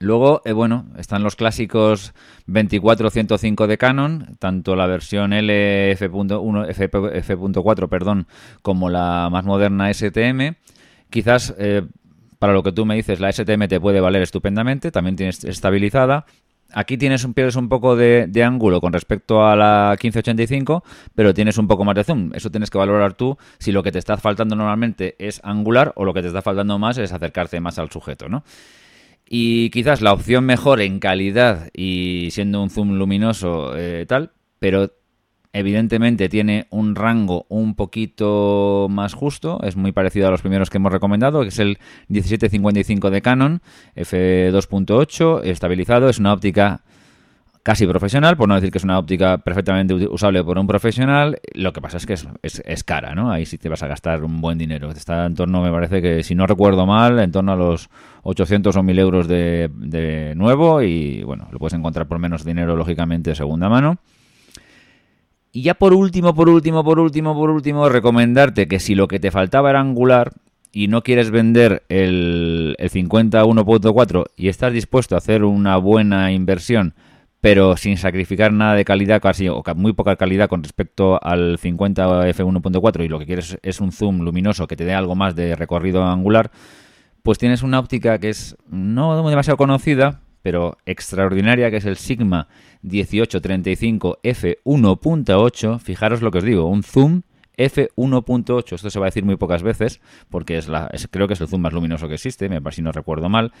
Luego, 0.00 0.42
eh, 0.44 0.52
bueno, 0.52 0.86
están 0.98 1.22
los 1.22 1.36
clásicos 1.36 2.12
24-105 2.46 3.66
de 3.66 3.78
Canon, 3.78 4.36
tanto 4.38 4.76
la 4.76 4.86
versión 4.86 5.32
LF.1, 5.32 6.68
F.4, 6.68 7.88
perdón, 7.88 8.26
como 8.62 8.90
la 8.90 9.28
más 9.30 9.44
moderna 9.44 9.92
STM. 9.92 10.56
Quizás 11.10 11.54
eh, 11.58 11.82
para 12.38 12.52
lo 12.52 12.62
que 12.62 12.72
tú 12.72 12.84
me 12.84 12.96
dices, 12.96 13.20
la 13.20 13.32
STM 13.32 13.68
te 13.68 13.80
puede 13.80 14.00
valer 14.00 14.22
estupendamente, 14.22 14.90
también 14.90 15.16
tienes 15.16 15.44
estabilizada. 15.44 16.26
Aquí 16.72 16.98
tienes 16.98 17.24
un, 17.24 17.32
pierdes 17.32 17.56
un 17.56 17.68
poco 17.68 17.94
de, 17.94 18.26
de, 18.26 18.42
ángulo 18.42 18.80
con 18.80 18.92
respecto 18.92 19.46
a 19.46 19.54
la 19.54 19.90
1585, 19.92 20.82
pero 21.14 21.32
tienes 21.32 21.56
un 21.56 21.68
poco 21.68 21.84
más 21.84 21.94
de 21.94 22.04
zoom. 22.04 22.32
Eso 22.34 22.50
tienes 22.50 22.68
que 22.68 22.78
valorar 22.78 23.14
tú 23.14 23.38
si 23.58 23.70
lo 23.70 23.82
que 23.82 23.92
te 23.92 23.98
está 23.98 24.16
faltando 24.16 24.56
normalmente 24.56 25.14
es 25.18 25.40
angular 25.44 25.92
o 25.94 26.04
lo 26.04 26.12
que 26.12 26.20
te 26.20 26.28
está 26.28 26.42
faltando 26.42 26.78
más 26.78 26.98
es 26.98 27.12
acercarte 27.12 27.60
más 27.60 27.78
al 27.78 27.90
sujeto, 27.90 28.28
¿no? 28.28 28.42
Y 29.28 29.70
quizás 29.70 30.02
la 30.02 30.12
opción 30.12 30.44
mejor 30.44 30.80
en 30.80 30.98
calidad 30.98 31.68
y 31.72 32.28
siendo 32.30 32.62
un 32.62 32.70
zoom 32.70 32.92
luminoso 32.98 33.76
eh, 33.76 34.04
tal, 34.06 34.32
pero 34.58 34.92
evidentemente 35.54 36.28
tiene 36.28 36.66
un 36.70 36.94
rango 36.94 37.46
un 37.48 37.74
poquito 37.74 38.88
más 38.90 39.14
justo, 39.14 39.60
es 39.62 39.76
muy 39.76 39.92
parecido 39.92 40.26
a 40.26 40.30
los 40.30 40.42
primeros 40.42 40.68
que 40.68 40.78
hemos 40.78 40.92
recomendado, 40.92 41.42
que 41.42 41.48
es 41.48 41.58
el 41.60 41.78
1755 42.08 43.10
de 43.10 43.22
Canon, 43.22 43.62
f2.8, 43.94 45.44
estabilizado, 45.44 46.08
es 46.08 46.18
una 46.18 46.32
óptica 46.32 46.82
casi 47.64 47.86
profesional, 47.86 48.36
por 48.36 48.46
no 48.46 48.54
decir 48.54 48.70
que 48.70 48.76
es 48.76 48.84
una 48.84 48.98
óptica 48.98 49.38
perfectamente 49.38 49.94
usable 49.94 50.44
por 50.44 50.58
un 50.58 50.66
profesional. 50.66 51.40
Lo 51.54 51.72
que 51.72 51.80
pasa 51.80 51.96
es 51.96 52.04
que 52.04 52.12
es, 52.12 52.26
es, 52.42 52.84
cara, 52.84 53.14
¿no? 53.14 53.32
Ahí 53.32 53.46
sí 53.46 53.56
te 53.56 53.70
vas 53.70 53.82
a 53.82 53.88
gastar 53.88 54.22
un 54.22 54.42
buen 54.42 54.58
dinero. 54.58 54.90
Está 54.90 55.24
en 55.24 55.34
torno, 55.34 55.62
me 55.62 55.70
parece 55.70 56.02
que, 56.02 56.22
si 56.22 56.34
no 56.34 56.46
recuerdo 56.46 56.84
mal, 56.84 57.18
en 57.18 57.32
torno 57.32 57.52
a 57.52 57.56
los 57.56 57.88
800 58.22 58.76
o 58.76 58.82
1000 58.82 58.98
euros 58.98 59.28
de, 59.28 59.70
de 59.74 60.34
nuevo 60.36 60.82
y, 60.82 61.22
bueno, 61.22 61.48
lo 61.50 61.58
puedes 61.58 61.72
encontrar 61.72 62.06
por 62.06 62.18
menos 62.18 62.44
dinero, 62.44 62.76
lógicamente, 62.76 63.30
de 63.30 63.36
segunda 63.36 63.70
mano. 63.70 63.96
Y 65.50 65.62
ya 65.62 65.72
por 65.72 65.94
último, 65.94 66.34
por 66.34 66.50
último, 66.50 66.84
por 66.84 66.98
último, 66.98 67.34
por 67.34 67.48
último, 67.48 67.88
recomendarte 67.88 68.68
que 68.68 68.78
si 68.78 68.94
lo 68.94 69.08
que 69.08 69.20
te 69.20 69.30
faltaba 69.30 69.70
era 69.70 69.80
angular 69.80 70.32
y 70.70 70.88
no 70.88 71.02
quieres 71.02 71.30
vender 71.30 71.84
el, 71.88 72.76
el 72.78 72.90
51.4 72.90 74.24
y 74.36 74.48
estás 74.48 74.74
dispuesto 74.74 75.14
a 75.14 75.18
hacer 75.18 75.44
una 75.44 75.78
buena 75.78 76.30
inversión 76.30 76.94
pero 77.44 77.76
sin 77.76 77.98
sacrificar 77.98 78.54
nada 78.54 78.74
de 78.74 78.86
calidad, 78.86 79.20
casi 79.20 79.50
o 79.50 79.62
muy 79.76 79.92
poca 79.92 80.16
calidad 80.16 80.48
con 80.48 80.62
respecto 80.62 81.22
al 81.22 81.58
50 81.58 82.26
f1.4 82.30 83.04
y 83.04 83.08
lo 83.08 83.18
que 83.18 83.26
quieres 83.26 83.58
es 83.62 83.82
un 83.82 83.92
zoom 83.92 84.22
luminoso 84.22 84.66
que 84.66 84.76
te 84.76 84.86
dé 84.86 84.94
algo 84.94 85.14
más 85.14 85.36
de 85.36 85.54
recorrido 85.54 86.02
angular, 86.04 86.50
pues 87.22 87.36
tienes 87.36 87.62
una 87.62 87.80
óptica 87.80 88.18
que 88.18 88.30
es 88.30 88.56
no 88.70 89.28
demasiado 89.28 89.58
conocida, 89.58 90.22
pero 90.40 90.78
extraordinaria, 90.86 91.70
que 91.70 91.76
es 91.76 91.84
el 91.84 91.96
Sigma 91.96 92.48
1835 92.80 94.20
f1.8. 94.22 95.80
Fijaros 95.80 96.22
lo 96.22 96.30
que 96.30 96.38
os 96.38 96.44
digo, 96.44 96.66
un 96.66 96.82
zoom 96.82 97.24
f1.8. 97.58 98.72
Esto 98.72 98.88
se 98.88 98.98
va 98.98 99.04
a 99.04 99.08
decir 99.08 99.26
muy 99.26 99.36
pocas 99.36 99.62
veces, 99.62 100.00
porque 100.30 100.56
es 100.56 100.66
la, 100.66 100.90
creo 101.10 101.28
que 101.28 101.34
es 101.34 101.40
el 101.42 101.48
zoom 101.48 101.60
más 101.60 101.74
luminoso 101.74 102.08
que 102.08 102.14
existe, 102.14 102.48
si 102.70 102.80
no 102.80 102.90
recuerdo 102.90 103.28
mal. 103.28 103.52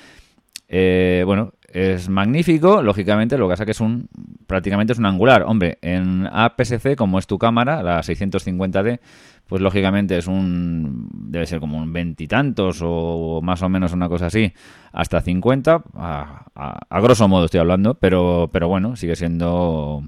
Eh, 0.68 1.22
bueno, 1.26 1.52
es 1.68 2.08
magnífico, 2.08 2.82
lógicamente, 2.82 3.36
lo 3.36 3.46
que 3.46 3.52
pasa 3.52 3.64
que 3.64 3.72
es 3.72 3.80
un 3.80 4.08
prácticamente 4.46 4.92
es 4.92 4.98
un 4.98 5.06
angular. 5.06 5.42
Hombre, 5.42 5.78
en 5.82 6.28
APS-C, 6.30 6.96
como 6.96 7.18
es 7.18 7.26
tu 7.26 7.38
cámara, 7.38 7.82
la 7.82 8.00
650D, 8.00 9.00
pues 9.46 9.60
lógicamente 9.60 10.16
es 10.16 10.26
un 10.26 11.08
debe 11.12 11.46
ser 11.46 11.60
como 11.60 11.78
un 11.78 11.92
veintitantos 11.92 12.80
o 12.82 13.40
más 13.42 13.62
o 13.62 13.68
menos 13.68 13.92
una 13.92 14.08
cosa 14.08 14.26
así, 14.26 14.52
hasta 14.92 15.20
50, 15.20 15.82
a, 15.94 16.46
a, 16.88 17.00
grosso 17.00 17.28
modo 17.28 17.46
estoy 17.46 17.60
hablando, 17.60 17.94
pero, 17.94 18.48
pero 18.52 18.68
bueno, 18.68 18.96
sigue 18.96 19.16
siendo 19.16 20.04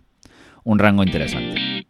un 0.64 0.78
rango 0.78 1.02
interesante. 1.02 1.85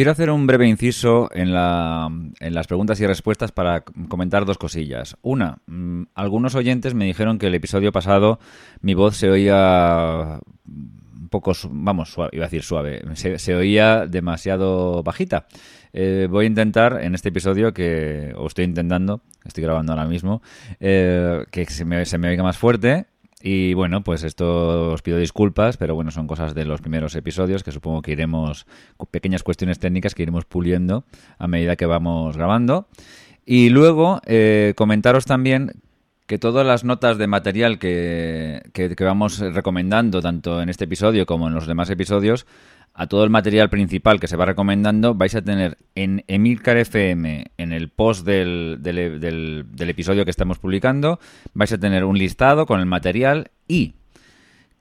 Quiero 0.00 0.12
hacer 0.12 0.30
un 0.30 0.46
breve 0.46 0.66
inciso 0.66 1.28
en, 1.34 1.52
las 1.52 2.66
preguntas 2.66 2.98
y 3.02 3.06
respuestas 3.06 3.52
para 3.52 3.82
comentar 3.82 4.46
dos 4.46 4.56
cosillas. 4.56 5.18
Una, 5.20 5.58
mm, 5.66 6.04
algunos 6.14 6.54
oyentes 6.54 6.94
me 6.94 7.04
dijeron 7.04 7.36
que 7.36 7.48
el 7.48 7.54
episodio 7.54 7.92
pasado 7.92 8.38
mi 8.80 8.94
voz 8.94 9.18
se 9.18 9.28
oía 9.28 10.40
un 10.66 11.28
poco, 11.28 11.52
vamos, 11.68 12.16
iba 12.32 12.44
a 12.44 12.48
decir 12.48 12.62
suave, 12.62 13.02
se, 13.12 13.54
oía 13.54 14.06
demasiado 14.06 15.02
bajita. 15.02 15.48
Eh, 15.92 16.28
voy 16.30 16.46
a 16.46 16.48
intentar 16.48 17.00
en 17.02 17.14
este 17.14 17.28
episodio 17.28 17.74
que, 17.74 18.32
o 18.38 18.46
estoy 18.46 18.64
intentando, 18.64 19.20
estoy 19.44 19.64
grabando 19.64 19.92
ahora 19.92 20.06
mismo, 20.06 20.40
eh, 20.80 21.44
que 21.50 21.66
se 21.66 21.84
me, 21.84 22.06
se 22.06 22.16
me 22.16 22.30
oiga 22.30 22.42
más 22.42 22.56
fuerte 22.56 23.04
y 23.42 23.72
bueno, 23.74 24.02
pues 24.02 24.22
esto 24.22 24.92
os 24.92 25.02
pido 25.02 25.18
disculpas, 25.18 25.76
pero 25.76 25.94
bueno, 25.94 26.10
son 26.10 26.26
cosas 26.26 26.54
de 26.54 26.64
los 26.64 26.80
primeros 26.80 27.14
episodios 27.14 27.62
que 27.62 27.72
supongo 27.72 28.02
que 28.02 28.12
iremos, 28.12 28.66
pequeñas 29.10 29.42
cuestiones 29.42 29.78
técnicas 29.78 30.14
que 30.14 30.22
iremos 30.22 30.44
puliendo 30.44 31.04
a 31.38 31.48
medida 31.48 31.76
que 31.76 31.86
vamos 31.86 32.36
grabando. 32.36 32.88
Y 33.46 33.70
luego 33.70 34.20
eh, 34.26 34.74
comentaros 34.76 35.24
también 35.24 35.72
que 36.26 36.38
todas 36.38 36.66
las 36.66 36.84
notas 36.84 37.18
de 37.18 37.26
material 37.26 37.78
que, 37.78 38.62
que, 38.72 38.94
que, 38.94 39.04
vamos 39.04 39.40
recomendando, 39.40 40.20
tanto 40.20 40.62
en 40.62 40.68
este 40.68 40.84
episodio 40.84 41.26
como 41.26 41.48
en 41.48 41.54
los 41.54 41.66
demás 41.66 41.90
episodios, 41.90 42.46
a 42.94 43.06
todo 43.06 43.24
el 43.24 43.30
material 43.30 43.70
principal 43.70 44.20
que 44.20 44.28
se 44.28 44.36
va 44.36 44.46
recomendando, 44.46 45.14
vais 45.14 45.34
a 45.34 45.42
tener 45.42 45.78
en 45.94 46.24
Emilcar 46.26 46.76
FM, 46.76 47.46
en 47.56 47.72
el 47.72 47.88
post 47.88 48.26
del, 48.26 48.78
del, 48.80 49.64
episodio 49.78 50.24
que 50.24 50.30
estamos 50.30 50.58
publicando, 50.58 51.18
vais 51.54 51.72
a 51.72 51.78
tener 51.78 52.04
un 52.04 52.18
listado 52.18 52.66
con 52.66 52.80
el 52.80 52.86
material 52.86 53.50
y 53.68 53.94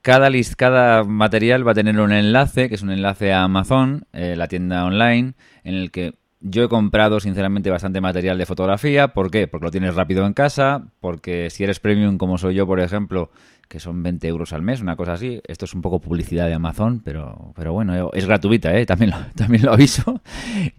cada, 0.02 0.30
list, 0.30 0.56
cada 0.56 1.04
material 1.04 1.67
va 1.67 1.72
a 1.72 1.76
tener 1.76 2.00
un 2.00 2.12
enlace, 2.12 2.69
que 2.69 2.76
es 2.76 2.82
un 2.82 2.91
enlace 2.91 3.32
a 3.32 3.43
Amazon, 3.43 4.06
eh, 4.13 4.36
la 4.36 4.48
tienda 4.48 4.86
online, 4.86 5.34
en 5.63 5.76
el 5.76 5.91
que 5.91 6.15
yo 6.41 6.63
he 6.63 6.69
comprado 6.69 7.19
sinceramente 7.19 7.69
bastante 7.69 8.02
material 8.02 8.38
de 8.38 8.45
fotografía. 8.45 9.10
¿Por 9.10 9.30
qué? 9.30 9.48
Porque 9.48 9.65
lo 9.65 9.72
tienes 9.72 9.95
rápido 9.95 10.26
en 10.26 10.34
casa, 10.34 10.88
porque 11.02 11.50
si 11.50 11.63
eres 11.63 11.80
premium 11.80 12.17
como 12.17 12.38
soy 12.38 12.56
yo, 12.56 12.65
por 12.65 12.80
ejemplo, 12.80 13.30
que 13.69 13.79
son 13.79 14.01
20 14.01 14.27
euros 14.27 14.51
al 14.51 14.63
mes, 14.63 14.82
una 14.82 14.95
cosa 14.95 15.13
así. 15.13 15.39
Esto 15.47 15.65
es 15.65 15.75
un 15.75 15.82
poco 15.82 16.01
publicidad 16.01 16.47
de 16.47 16.55
Amazon, 16.55 17.01
pero, 17.05 17.53
pero 17.55 17.71
bueno, 17.71 18.10
es 18.13 18.25
gratuita, 18.25 18.75
¿eh? 18.75 18.88
también, 18.88 19.12
lo, 19.12 19.17
también 19.36 19.63
lo 19.63 19.73
aviso. 19.73 20.21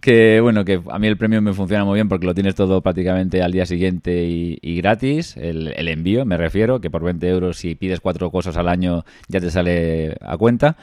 Que 0.00 0.40
bueno, 0.40 0.64
que 0.64 0.82
a 0.90 0.98
mí 0.98 1.06
el 1.06 1.16
premio 1.16 1.40
me 1.40 1.52
funciona 1.52 1.84
muy 1.84 1.94
bien 1.94 2.08
porque 2.08 2.26
lo 2.26 2.34
tienes 2.34 2.56
todo 2.56 2.82
prácticamente 2.82 3.42
al 3.42 3.52
día 3.52 3.64
siguiente 3.64 4.24
y, 4.26 4.76
gratis. 4.80 5.36
El, 5.36 5.72
el, 5.76 5.86
envío, 5.86 6.26
me 6.26 6.36
refiero, 6.36 6.80
que 6.80 6.90
por 6.90 7.04
20 7.04 7.28
euros 7.28 7.58
si 7.58 7.76
pides 7.76 8.00
cuatro 8.00 8.30
cosas 8.32 8.56
al 8.56 8.68
año 8.68 9.04
ya 9.28 9.40
te 9.40 9.50
sale 9.52 10.16
a 10.20 10.36
cuenta. 10.36 10.76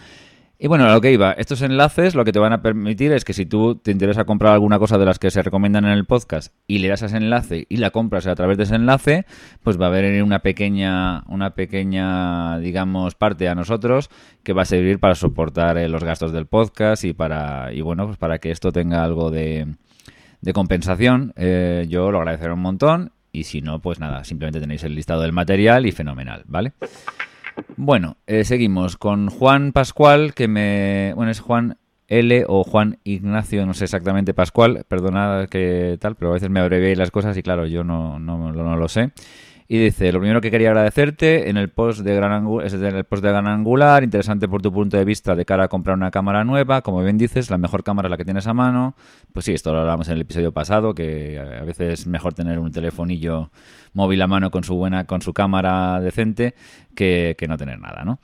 Y 0.60 0.66
bueno, 0.66 0.86
a 0.86 0.92
lo 0.92 1.02
que 1.02 1.12
iba, 1.12 1.34
estos 1.34 1.62
enlaces 1.62 2.16
lo 2.16 2.26
que 2.26 2.32
te 2.32 2.40
van 2.40 2.52
a 2.52 2.64
permitir 2.64 3.12
es 3.12 3.24
que 3.24 3.34
si 3.34 3.46
tú 3.46 3.76
te 3.76 3.92
interesa 3.92 4.26
comprar 4.26 4.54
alguna 4.54 4.80
cosa 4.80 4.98
de 4.98 5.06
las 5.06 5.20
que 5.20 5.30
se 5.30 5.44
recomiendan 5.44 5.86
en 5.86 5.92
el 5.92 6.06
podcast 6.06 6.52
y 6.66 6.80
le 6.80 6.88
das 6.88 7.04
ese 7.04 7.18
enlace 7.18 7.68
y 7.70 7.78
la 7.78 7.92
compras 7.92 8.26
a 8.26 8.34
través 8.34 8.58
de 8.58 8.64
ese 8.64 8.74
enlace, 8.74 9.28
pues 9.62 9.80
va 9.80 9.86
a 9.86 9.90
haber 9.90 10.24
una 10.24 10.40
pequeña, 10.40 11.24
una 11.28 11.52
pequeña, 11.52 12.58
digamos, 12.58 13.14
parte 13.14 13.48
a 13.48 13.54
nosotros 13.54 14.10
que 14.42 14.54
va 14.54 14.64
a 14.64 14.66
servir 14.66 15.00
para 15.00 15.14
soportar 15.14 15.78
eh, 15.78 15.90
los 15.90 16.04
gastos 16.04 16.32
del 16.32 16.48
podcast 16.48 17.04
y 17.04 17.14
para, 17.14 17.72
y 17.72 17.82
bueno, 17.82 18.08
pues 18.08 18.18
para 18.18 18.40
que 18.40 18.50
esto 18.50 18.72
tenga 18.72 19.04
algo 19.04 19.30
de, 19.30 19.68
de 20.42 20.54
compensación. 20.54 21.34
Eh, 21.36 21.86
yo 21.88 22.10
lo 22.10 22.18
agradeceré 22.18 22.54
un 22.54 22.62
montón 22.62 23.12
y 23.32 23.44
si 23.44 23.62
no, 23.62 23.80
pues 23.80 24.00
nada, 24.00 24.24
simplemente 24.24 24.60
tenéis 24.60 24.84
el 24.84 24.96
listado 24.96 25.22
del 25.22 25.34
material 25.34 25.86
y 25.86 25.92
fenomenal, 25.92 26.46
¿vale? 26.48 26.74
Bueno, 27.76 28.18
eh, 28.28 28.44
seguimos 28.44 28.98
con 28.98 29.30
Juan 29.30 29.72
Pascual, 29.72 30.34
que 30.34 30.48
me... 30.48 31.14
Bueno, 31.16 31.32
es 31.32 31.40
Juan 31.40 31.78
L 32.08 32.46
o 32.48 32.64
Juan 32.64 33.00
Ignacio, 33.04 33.66
no 33.66 33.74
sé 33.74 33.84
exactamente 33.84 34.34
Pascual, 34.34 34.86
perdonad 34.88 35.48
que 35.50 35.98
tal, 36.00 36.16
pero 36.16 36.32
a 36.32 36.34
veces 36.36 36.50
me 36.50 36.60
abrevié 36.60 36.96
las 36.96 37.12
cosas 37.12 37.38
y 37.38 37.44
claro, 37.44 37.66
yo 37.66 37.84
no, 37.84 38.18
no, 38.20 38.52
no 38.52 38.78
lo 38.78 38.88
sé. 38.88 39.12
Y 39.70 39.78
dice, 39.80 40.14
lo 40.14 40.20
primero 40.20 40.40
que 40.40 40.50
quería 40.50 40.70
agradecerte 40.70 41.50
en 41.50 41.58
el 41.58 41.70
post 41.70 42.00
de 42.00 42.16
gran 42.16 42.32
angular, 42.32 42.68
es 42.68 42.74
el 42.74 43.04
post 43.04 43.22
de 43.22 43.30
gran 43.30 43.48
angular, 43.48 44.02
interesante 44.02 44.48
por 44.48 44.62
tu 44.62 44.72
punto 44.72 44.96
de 44.96 45.04
vista 45.04 45.36
de 45.36 45.44
cara 45.44 45.66
a 45.66 45.68
comprar 45.68 45.98
una 45.98 46.10
cámara 46.10 46.46
nueva, 46.46 46.82
como 46.82 47.04
bien 47.04 47.18
dices, 47.18 47.50
la 47.50 47.58
mejor 47.58 47.84
cámara 47.84 48.08
es 48.08 48.12
la 48.12 48.18
que 48.18 48.24
tienes 48.24 48.48
a 48.48 48.54
mano. 48.54 48.96
Pues 49.34 49.46
sí, 49.46 49.54
esto 49.54 49.74
lo 49.74 49.80
hablamos 49.82 50.08
en 50.08 50.16
el 50.16 50.22
episodio 50.22 50.54
pasado, 50.54 50.96
que 50.96 51.38
a 51.40 51.66
veces 51.66 52.00
es 52.00 52.08
mejor 52.08 52.34
tener 52.34 52.60
un 52.60 52.72
telefonillo 52.72 53.52
móvil 53.94 54.22
a 54.22 54.28
mano 54.28 54.52
con 54.52 54.64
su 54.64 54.76
buena, 54.76 55.06
con 55.06 55.22
su 55.22 55.34
cámara 55.34 56.00
decente, 56.00 56.56
que, 56.96 57.36
no 57.48 57.58
tener 57.58 57.80
nada, 57.80 58.04
¿no? 58.04 58.20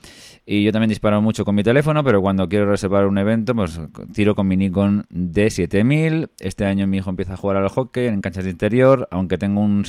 Y 0.46 0.64
yo 0.64 0.72
también 0.72 0.88
disparo 0.88 1.22
mucho 1.22 1.44
con 1.44 1.54
mi 1.54 1.62
teléfono, 1.62 2.04
pero 2.04 2.20
cuando 2.20 2.48
quiero 2.48 2.66
reservar 2.66 3.06
un 3.06 3.18
evento, 3.18 3.54
pues 3.54 3.80
tiro 4.12 4.34
con 4.34 4.46
mi 4.48 4.56
Nikon 4.56 5.06
D7000. 5.10 6.30
Este 6.40 6.66
año 6.66 6.86
mi 6.86 6.98
hijo 6.98 7.10
empieza 7.10 7.34
a 7.34 7.36
jugar 7.36 7.56
al 7.56 7.68
hockey 7.68 8.06
en 8.06 8.20
canchas 8.20 8.44
de 8.44 8.50
interior, 8.50 9.08
aunque 9.10 9.38
tengo 9.38 9.60
un 9.60 9.84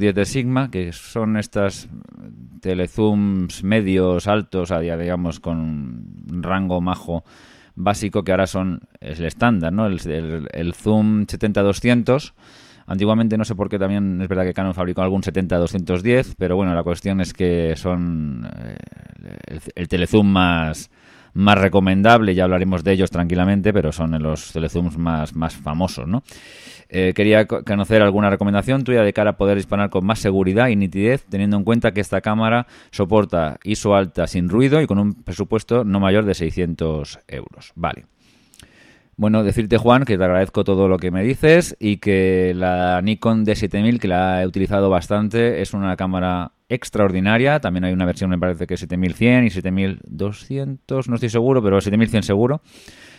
70-210 0.00 0.12
de 0.12 0.24
Sigma, 0.24 0.70
que 0.70 0.92
son 0.92 1.36
estas 1.36 1.88
telezooms 2.60 3.62
medios, 3.62 4.26
altos, 4.26 4.72
digamos, 4.80 5.40
con 5.40 6.04
rango 6.28 6.80
majo 6.80 7.24
básico 7.74 8.24
que 8.24 8.32
ahora 8.32 8.46
son 8.46 8.80
el 9.00 9.24
estándar, 9.24 9.72
¿no? 9.72 9.86
El, 9.86 10.00
el, 10.06 10.48
el 10.52 10.74
zoom 10.74 11.26
70-200 11.26 12.32
Antiguamente 12.90 13.38
no 13.38 13.44
sé 13.44 13.54
por 13.54 13.68
qué 13.68 13.78
también 13.78 14.20
es 14.20 14.26
verdad 14.26 14.42
que 14.42 14.52
Canon 14.52 14.74
fabricó 14.74 15.02
algún 15.02 15.22
70-210, 15.22 16.34
pero 16.36 16.56
bueno, 16.56 16.74
la 16.74 16.82
cuestión 16.82 17.20
es 17.20 17.32
que 17.32 17.76
son 17.76 18.50
eh, 18.52 19.60
el, 19.76 19.86
telezoom 19.86 20.26
más, 20.26 20.90
más 21.34 21.58
recomendable, 21.58 22.34
ya 22.34 22.44
hablaremos 22.44 22.84
de 22.84 22.92
ellos 22.92 23.10
tranquilamente, 23.10 23.72
pero 23.72 23.92
son 23.92 24.20
los 24.22 24.52
telezooms 24.52 24.98
más, 24.98 25.34
más 25.34 25.56
famosos, 25.56 26.06
¿no? 26.06 26.22
Eh, 26.92 27.12
quería 27.14 27.46
conocer 27.46 28.02
alguna 28.02 28.30
recomendación 28.30 28.82
tuya 28.82 29.02
de 29.02 29.12
cara 29.12 29.30
a 29.30 29.36
poder 29.36 29.56
disparar 29.56 29.90
con 29.90 30.04
más 30.04 30.18
seguridad 30.18 30.68
y 30.68 30.76
nitidez, 30.76 31.24
teniendo 31.28 31.56
en 31.56 31.62
cuenta 31.62 31.92
que 31.92 32.00
esta 32.00 32.20
cámara 32.20 32.66
soporta 32.90 33.58
ISO 33.62 33.94
alta 33.94 34.26
sin 34.26 34.48
ruido 34.48 34.82
y 34.82 34.86
con 34.88 34.98
un 34.98 35.14
presupuesto 35.14 35.84
no 35.84 36.00
mayor 36.00 36.24
de 36.24 36.34
600 36.34 37.20
euros. 37.28 37.72
Vale. 37.76 38.06
Bueno, 39.16 39.44
decirte 39.44 39.76
Juan 39.76 40.04
que 40.04 40.18
te 40.18 40.24
agradezco 40.24 40.64
todo 40.64 40.88
lo 40.88 40.96
que 40.96 41.10
me 41.10 41.22
dices 41.22 41.76
y 41.78 41.98
que 41.98 42.54
la 42.56 43.00
Nikon 43.02 43.44
D7000, 43.44 44.00
que 44.00 44.08
la 44.08 44.42
he 44.42 44.46
utilizado 44.46 44.90
bastante, 44.90 45.60
es 45.60 45.74
una 45.74 45.94
cámara 45.94 46.52
extraordinaria. 46.70 47.60
También 47.60 47.84
hay 47.84 47.92
una 47.92 48.06
versión, 48.06 48.30
me 48.30 48.38
parece 48.38 48.66
que 48.66 48.78
7100 48.78 49.44
y 49.44 49.50
7200, 49.50 51.08
no 51.08 51.14
estoy 51.16 51.28
seguro, 51.28 51.62
pero 51.62 51.80
7100 51.80 52.22
seguro. 52.22 52.62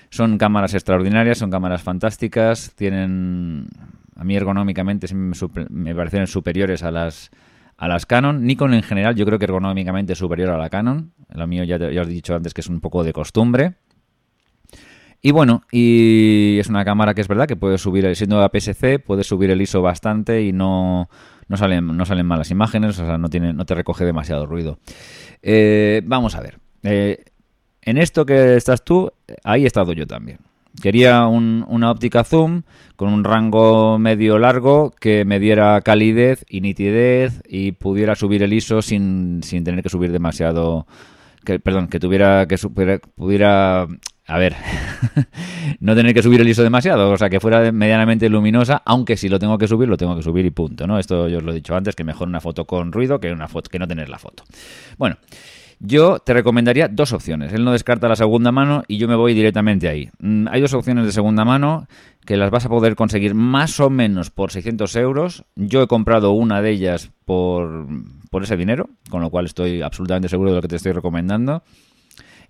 Son 0.09 0.37
cámaras 0.37 0.73
extraordinarias, 0.73 1.37
son 1.37 1.51
cámaras 1.51 1.83
fantásticas, 1.83 2.73
tienen, 2.75 3.67
a 4.15 4.23
mí 4.23 4.35
ergonómicamente 4.35 5.07
me 5.13 5.95
parecen 5.95 6.27
superiores 6.27 6.83
a 6.83 6.91
las 6.91 7.29
a 7.77 7.87
las 7.87 8.05
Canon. 8.05 8.45
Nikon 8.45 8.73
en 8.75 8.83
general 8.83 9.15
yo 9.15 9.25
creo 9.25 9.39
que 9.39 9.45
ergonómicamente 9.45 10.13
es 10.13 10.19
superior 10.19 10.51
a 10.51 10.57
la 10.57 10.69
Canon. 10.69 11.13
Lo 11.29 11.47
mío 11.47 11.63
ya, 11.63 11.77
ya 11.77 12.01
os 12.01 12.07
he 12.07 12.11
dicho 12.11 12.35
antes 12.35 12.53
que 12.53 12.61
es 12.61 12.67
un 12.67 12.79
poco 12.79 13.03
de 13.03 13.11
costumbre. 13.11 13.73
Y 15.23 15.31
bueno, 15.31 15.63
y 15.71 16.57
es 16.59 16.67
una 16.67 16.83
cámara 16.85 17.13
que 17.13 17.21
es 17.21 17.27
verdad 17.27 17.47
que 17.47 17.55
puede 17.55 17.77
subir, 17.77 18.15
siendo 18.15 18.41
APS-C, 18.41 18.99
puede 18.99 19.23
subir 19.23 19.51
el 19.51 19.61
ISO 19.61 19.81
bastante 19.81 20.43
y 20.43 20.51
no, 20.51 21.09
no, 21.51 21.57
salen, 21.57 21.85
no 21.85 22.05
salen 22.05 22.25
malas 22.25 22.49
imágenes, 22.49 22.97
o 22.97 23.05
sea, 23.05 23.17
no, 23.17 23.29
tiene, 23.29 23.51
no 23.51 23.65
te 23.65 23.75
recoge 23.75 24.05
demasiado 24.05 24.45
ruido. 24.45 24.79
Eh, 25.41 26.01
vamos 26.05 26.35
a 26.35 26.41
ver. 26.41 26.59
Eh, 26.83 27.25
en 27.81 27.97
esto 27.97 28.25
que 28.25 28.55
estás 28.55 28.85
tú, 28.85 29.11
ahí 29.43 29.65
he 29.65 29.67
estado 29.67 29.91
yo 29.91 30.07
también. 30.07 30.39
Quería 30.81 31.27
una 31.27 31.91
óptica 31.91 32.23
zoom 32.23 32.61
con 32.95 33.11
un 33.11 33.25
rango 33.25 33.99
medio 33.99 34.39
largo 34.39 34.91
que 34.97 35.25
me 35.25 35.39
diera 35.39 35.81
calidez 35.81 36.45
y 36.47 36.61
nitidez 36.61 37.41
y 37.49 37.73
pudiera 37.73 38.15
subir 38.15 38.41
el 38.43 38.53
ISO 38.53 38.81
sin, 38.81 39.43
sin 39.43 39.65
tener 39.65 39.83
que 39.83 39.89
subir 39.89 40.13
demasiado. 40.13 40.87
Que, 41.43 41.59
perdón, 41.59 41.89
que 41.89 41.99
tuviera 41.99 42.47
que 42.47 42.55
pudiera 42.57 43.87
a 44.31 44.37
ver, 44.37 44.55
no 45.81 45.93
tener 45.93 46.13
que 46.13 46.23
subir 46.23 46.39
el 46.39 46.47
ISO 46.47 46.63
demasiado, 46.63 47.11
o 47.11 47.17
sea, 47.17 47.29
que 47.29 47.41
fuera 47.41 47.69
medianamente 47.73 48.29
luminosa, 48.29 48.81
aunque 48.85 49.17
si 49.17 49.27
lo 49.27 49.39
tengo 49.39 49.57
que 49.57 49.67
subir, 49.67 49.89
lo 49.89 49.97
tengo 49.97 50.15
que 50.15 50.23
subir 50.23 50.45
y 50.45 50.51
punto, 50.51 50.87
¿no? 50.87 50.97
Esto 50.97 51.27
yo 51.27 51.39
os 51.39 51.43
lo 51.43 51.51
he 51.51 51.55
dicho 51.55 51.75
antes, 51.75 51.95
que 51.97 52.05
mejor 52.05 52.29
una 52.29 52.39
foto 52.39 52.65
con 52.65 52.93
ruido 52.93 53.19
que, 53.19 53.29
una 53.33 53.49
foto, 53.49 53.69
que 53.69 53.77
no 53.77 53.89
tener 53.89 54.07
la 54.07 54.17
foto. 54.19 54.43
Bueno, 54.97 55.17
yo 55.81 56.19
te 56.19 56.33
recomendaría 56.33 56.87
dos 56.87 57.11
opciones. 57.11 57.51
Él 57.51 57.65
no 57.65 57.73
descarta 57.73 58.07
la 58.07 58.15
segunda 58.15 58.53
mano 58.53 58.83
y 58.87 58.97
yo 58.97 59.09
me 59.09 59.15
voy 59.15 59.33
directamente 59.33 59.89
ahí. 59.89 60.09
Mm, 60.19 60.47
hay 60.49 60.61
dos 60.61 60.73
opciones 60.73 61.05
de 61.05 61.11
segunda 61.11 61.43
mano 61.43 61.87
que 62.25 62.37
las 62.37 62.51
vas 62.51 62.65
a 62.65 62.69
poder 62.69 62.95
conseguir 62.95 63.33
más 63.33 63.81
o 63.81 63.89
menos 63.89 64.29
por 64.29 64.51
600 64.51 64.95
euros. 64.95 65.43
Yo 65.55 65.81
he 65.81 65.87
comprado 65.87 66.31
una 66.31 66.61
de 66.61 66.69
ellas 66.69 67.11
por, 67.25 67.85
por 68.29 68.43
ese 68.43 68.55
dinero, 68.55 68.91
con 69.09 69.21
lo 69.21 69.29
cual 69.29 69.45
estoy 69.45 69.81
absolutamente 69.81 70.29
seguro 70.29 70.51
de 70.51 70.55
lo 70.55 70.61
que 70.61 70.69
te 70.69 70.77
estoy 70.77 70.93
recomendando. 70.93 71.63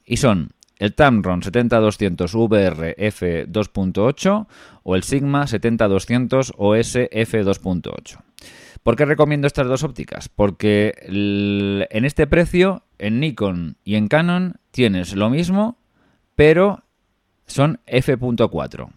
Y 0.06 0.17
son 0.17 0.52
el 0.82 0.96
Tamron 0.96 1.44
70200 1.44 2.34
VR 2.34 2.96
F2.8 2.98 4.48
o 4.82 4.96
el 4.96 5.04
Sigma 5.04 5.46
70200 5.46 6.54
OS 6.58 6.96
F2.8. 6.96 8.17
¿Por 8.82 8.96
qué 8.96 9.06
recomiendo 9.06 9.46
estas 9.46 9.67
dos 9.67 9.84
ópticas? 9.84 10.28
Porque 10.28 10.96
en 11.08 12.06
este 12.06 12.26
precio, 12.26 12.82
en 12.98 13.20
Nikon 13.20 13.78
y 13.84 13.94
en 13.94 14.08
Canon, 14.08 14.56
tienes 14.72 15.15
lo 15.15 15.30
mismo, 15.30 15.78
pero 16.36 16.82
son 17.46 17.80
F.4. 17.86 18.89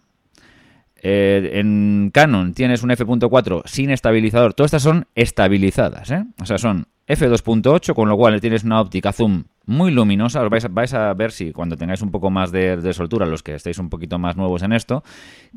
Eh, 1.03 1.51
en 1.53 2.09
Canon 2.11 2.55
tienes 2.55 2.81
un 2.81 2.89
F.4 2.89 3.61
sin 3.65 3.91
estabilizador. 3.91 4.55
Todas 4.55 4.69
estas 4.69 4.81
son 4.81 5.05
estabilizadas, 5.13 6.09
¿eh? 6.09 6.25
O 6.41 6.47
sea, 6.47 6.57
son 6.57 6.87
F2.8, 7.07 7.93
con 7.93 8.09
lo 8.09 8.17
cual 8.17 8.41
tienes 8.41 8.63
una 8.63 8.81
óptica 8.81 9.13
zoom 9.13 9.43
muy 9.65 9.91
luminosa. 9.91 10.43
Os 10.43 10.49
vais, 10.49 10.93
a 10.93 11.13
ver 11.13 11.31
si 11.31 11.51
cuando 11.51 11.75
tengáis 11.75 12.01
un 12.01 12.11
poco 12.11 12.29
más 12.29 12.51
de, 12.51 12.93
soltura, 12.93 13.25
los 13.25 13.43
que 13.43 13.55
estéis 13.55 13.79
un 13.79 13.89
poquito 13.89 14.19
más 14.19 14.37
nuevos 14.37 14.63
en 14.63 14.73
esto, 14.73 15.03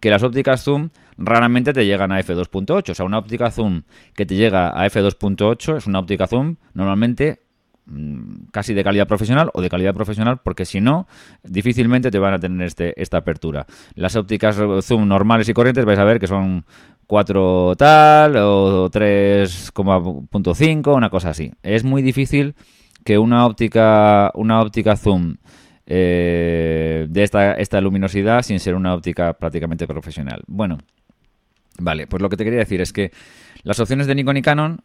que 0.00 0.10
las 0.10 0.22
ópticas 0.22 0.62
zoom 0.62 0.90
raramente 1.16 1.72
te 1.72 1.86
llegan 1.86 2.12
a 2.12 2.20
f2.8. 2.20 2.90
O 2.90 2.94
sea, 2.94 3.06
una 3.06 3.18
óptica 3.18 3.50
zoom 3.50 3.82
que 4.14 4.26
te 4.26 4.34
llega 4.34 4.68
a 4.68 4.86
f2.8 4.86 5.76
es 5.76 5.86
una 5.86 5.98
óptica 5.98 6.26
zoom 6.26 6.56
normalmente 6.74 7.40
mm, 7.86 8.46
casi 8.52 8.74
de 8.74 8.84
calidad 8.84 9.06
profesional 9.06 9.50
o 9.54 9.60
de 9.60 9.68
calidad 9.68 9.94
profesional 9.94 10.40
porque 10.42 10.64
si 10.64 10.80
no 10.80 11.06
difícilmente 11.42 12.10
te 12.10 12.18
van 12.18 12.34
a 12.34 12.38
tener 12.38 12.66
este, 12.66 13.00
esta 13.00 13.18
apertura 13.18 13.66
las 13.94 14.16
ópticas 14.16 14.56
zoom 14.82 15.08
normales 15.08 15.48
y 15.48 15.54
corrientes 15.54 15.84
vais 15.84 15.98
a 15.98 16.04
ver 16.04 16.20
que 16.20 16.26
son 16.26 16.64
4 17.06 17.76
tal 17.76 18.36
o 18.36 18.90
3,5 18.90 20.94
una 20.94 21.10
cosa 21.10 21.30
así 21.30 21.52
es 21.62 21.84
muy 21.84 22.02
difícil 22.02 22.54
que 23.08 23.16
una 23.16 23.46
óptica, 23.46 24.30
una 24.34 24.60
óptica 24.60 24.94
zoom 24.94 25.36
eh, 25.86 27.06
de 27.08 27.22
esta, 27.22 27.54
esta 27.54 27.80
luminosidad 27.80 28.42
sin 28.42 28.60
ser 28.60 28.74
una 28.74 28.92
óptica 28.92 29.32
prácticamente 29.32 29.86
profesional. 29.86 30.42
Bueno, 30.46 30.76
vale, 31.78 32.06
pues 32.06 32.20
lo 32.20 32.28
que 32.28 32.36
te 32.36 32.44
quería 32.44 32.58
decir 32.58 32.82
es 32.82 32.92
que 32.92 33.10
las 33.62 33.80
opciones 33.80 34.06
de 34.06 34.14
Nikon 34.14 34.36
y 34.36 34.42
Canon 34.42 34.80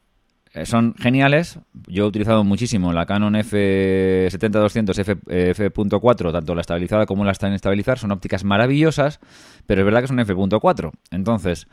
eh, 0.53 0.65
son 0.65 0.95
geniales. 0.95 1.59
Yo 1.85 2.05
he 2.05 2.07
utilizado 2.07 2.45
muchísimo 2.45 2.93
la 2.93 3.05
Canon 3.05 3.33
F70-200 3.33 5.19
F.4, 5.27 6.31
tanto 6.31 6.55
la 6.55 6.61
estabilizada 6.61 7.05
como 7.05 7.25
la 7.25 7.33
en 7.41 7.51
estabilizar. 7.51 7.99
Son 7.99 8.13
ópticas 8.13 8.45
maravillosas, 8.45 9.19
pero 9.67 9.81
es 9.81 9.85
verdad 9.85 9.99
que 9.99 10.07
son 10.07 10.21
F.4. 10.21 10.91
Entonces, 11.11 11.67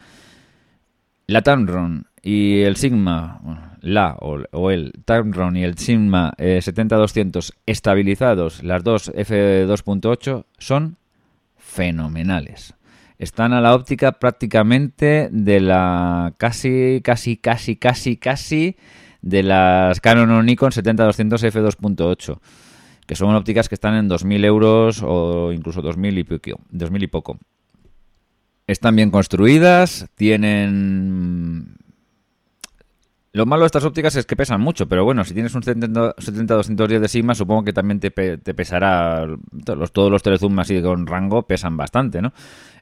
la 1.30 1.42
Tamron 1.42 2.06
y 2.22 2.62
el 2.62 2.76
Sigma, 2.76 3.40
la 3.80 4.16
o, 4.20 4.70
el 4.70 4.92
Tamron 5.04 5.56
y 5.56 5.62
el 5.62 5.78
Sigma 5.78 6.32
70-200 6.36 7.50
eh, 7.50 7.56
estabilizados, 7.66 8.64
las 8.64 8.82
dos 8.82 9.12
F2.8, 9.12 10.44
son 10.58 10.96
fenomenales. 11.56 12.74
Están 13.18 13.52
a 13.52 13.60
la 13.60 13.74
óptica 13.74 14.12
prácticamente 14.12 15.28
de 15.30 15.60
la 15.60 16.34
casi, 16.36 17.00
casi, 17.04 17.36
casi, 17.36 17.76
casi, 17.76 18.16
casi 18.16 18.76
de 19.22 19.44
las 19.44 20.00
Canon 20.00 20.30
o 20.30 20.42
Nikon 20.42 20.72
70-200 20.72 21.52
F2.8, 21.52 22.40
que 23.06 23.14
son 23.14 23.36
ópticas 23.36 23.68
que 23.68 23.76
están 23.76 23.94
en 23.94 24.08
2.000 24.08 24.44
euros 24.44 25.02
o 25.04 25.52
incluso 25.52 25.80
2.000 25.80 26.18
y, 26.18 26.24
poco, 26.24 26.60
2000 26.70 27.02
y 27.04 27.06
poco. 27.06 27.38
Están 28.70 28.94
bien 28.94 29.10
construidas, 29.10 30.06
tienen 30.14 31.74
Lo 33.32 33.46
malo 33.46 33.62
de 33.62 33.66
estas 33.66 33.84
ópticas 33.84 34.16
es 34.16 34.26
que 34.26 34.34
pesan 34.34 34.60
mucho, 34.60 34.88
pero 34.88 35.04
bueno, 35.04 35.22
si 35.22 35.34
tienes 35.34 35.54
un 35.54 35.62
70-210 35.62 36.98
de 36.98 37.06
Sigma, 37.06 37.36
supongo 37.36 37.62
que 37.62 37.72
también 37.72 38.00
te, 38.00 38.10
pesará. 38.10 39.24
todos 39.92 40.10
los 40.10 40.22
telezoom 40.24 40.58
así 40.58 40.82
con 40.82 41.06
rango 41.06 41.46
pesan 41.46 41.76
bastante, 41.76 42.20
¿no? 42.20 42.32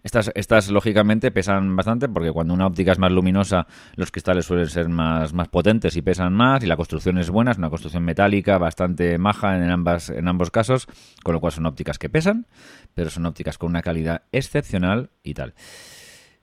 Estas, 0.02 0.32
estas, 0.34 0.70
lógicamente, 0.70 1.30
pesan 1.30 1.76
bastante 1.76 2.08
porque 2.08 2.32
cuando 2.32 2.54
una 2.54 2.66
óptica 2.66 2.92
es 2.92 2.98
más 2.98 3.12
luminosa, 3.12 3.66
los 3.96 4.10
cristales 4.10 4.46
suelen 4.46 4.68
ser 4.68 4.88
más, 4.88 5.34
más 5.34 5.48
potentes 5.48 5.96
y 5.96 6.02
pesan 6.02 6.32
más, 6.32 6.64
y 6.64 6.66
la 6.66 6.76
construcción 6.76 7.18
es 7.18 7.28
buena, 7.28 7.50
es 7.50 7.58
una 7.58 7.68
construcción 7.68 8.04
metálica 8.04 8.56
bastante 8.56 9.18
maja 9.18 9.54
en, 9.54 9.70
ambas, 9.70 10.08
en 10.08 10.28
ambos 10.28 10.50
casos, 10.50 10.86
con 11.22 11.34
lo 11.34 11.40
cual 11.40 11.52
son 11.52 11.66
ópticas 11.66 11.98
que 11.98 12.08
pesan, 12.08 12.46
pero 12.94 13.10
son 13.10 13.26
ópticas 13.26 13.58
con 13.58 13.68
una 13.68 13.82
calidad 13.82 14.22
excepcional 14.32 15.10
y 15.22 15.34
tal. 15.34 15.52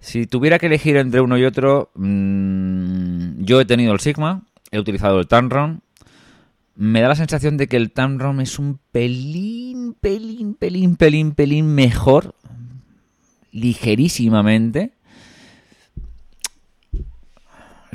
Si 0.05 0.27
tuviera 0.27 0.59
que 0.59 0.67
elegir 0.67 0.97
entre 0.97 1.19
uno 1.19 1.35
y 1.35 1.45
otro, 1.45 1.89
mm, 1.95 3.43
yo 3.43 3.59
he 3.59 3.65
tenido 3.65 3.91
el 3.91 3.99
Sigma, 3.99 4.43
he 4.69 4.77
utilizado 4.77 5.19
el 5.19 5.25
Tamron. 5.25 5.81
Me 6.75 7.01
da 7.01 7.07
la 7.07 7.15
sensación 7.15 7.57
de 7.57 7.67
que 7.67 7.77
el 7.77 7.91
Tamron 7.91 8.39
es 8.39 8.59
un 8.59 8.77
pelín, 8.91 9.95
pelín, 9.99 10.53
pelín, 10.53 10.95
pelín, 10.95 11.31
pelín 11.31 11.73
mejor, 11.73 12.35
ligerísimamente, 13.51 14.91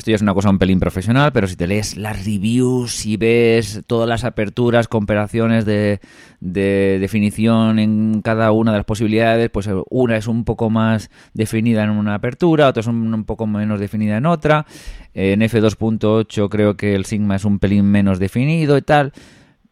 esto 0.01 0.11
ya 0.11 0.16
es 0.16 0.22
una 0.22 0.32
cosa 0.32 0.48
un 0.48 0.59
pelín 0.59 0.80
profesional, 0.80 1.30
pero 1.32 1.46
si 1.46 1.57
te 1.57 1.66
lees 1.66 1.96
las 1.98 2.24
reviews 2.24 3.05
y 3.05 3.18
ves 3.18 3.82
todas 3.86 4.09
las 4.09 4.24
aperturas, 4.24 4.88
comparaciones 4.88 5.66
de, 5.66 6.01
definición 6.40 7.78
en 7.78 8.22
cada 8.22 8.51
una 8.51 8.72
de 8.72 8.78
las 8.78 8.86
posibilidades, 8.86 9.51
pues 9.51 9.68
una 9.90 10.16
es 10.16 10.26
un 10.26 10.44
poco 10.44 10.70
más 10.70 11.11
definida 11.34 11.84
en 11.84 11.90
una 11.90 12.14
apertura, 12.14 12.68
otra 12.68 12.80
es 12.80 12.86
un, 12.86 13.24
poco 13.24 13.46
menos 13.46 13.78
definida 13.78 14.16
en 14.16 14.24
otra. 14.24 14.64
En 15.12 15.40
F2.8 15.40 16.48
creo 16.48 16.76
que 16.76 16.94
el 16.94 17.05
Sigma 17.05 17.36
es 17.36 17.44
un 17.44 17.59
pelín 17.59 17.84
menos 17.84 18.18
definido 18.18 18.78
y 18.78 18.82
tal. 18.82 19.12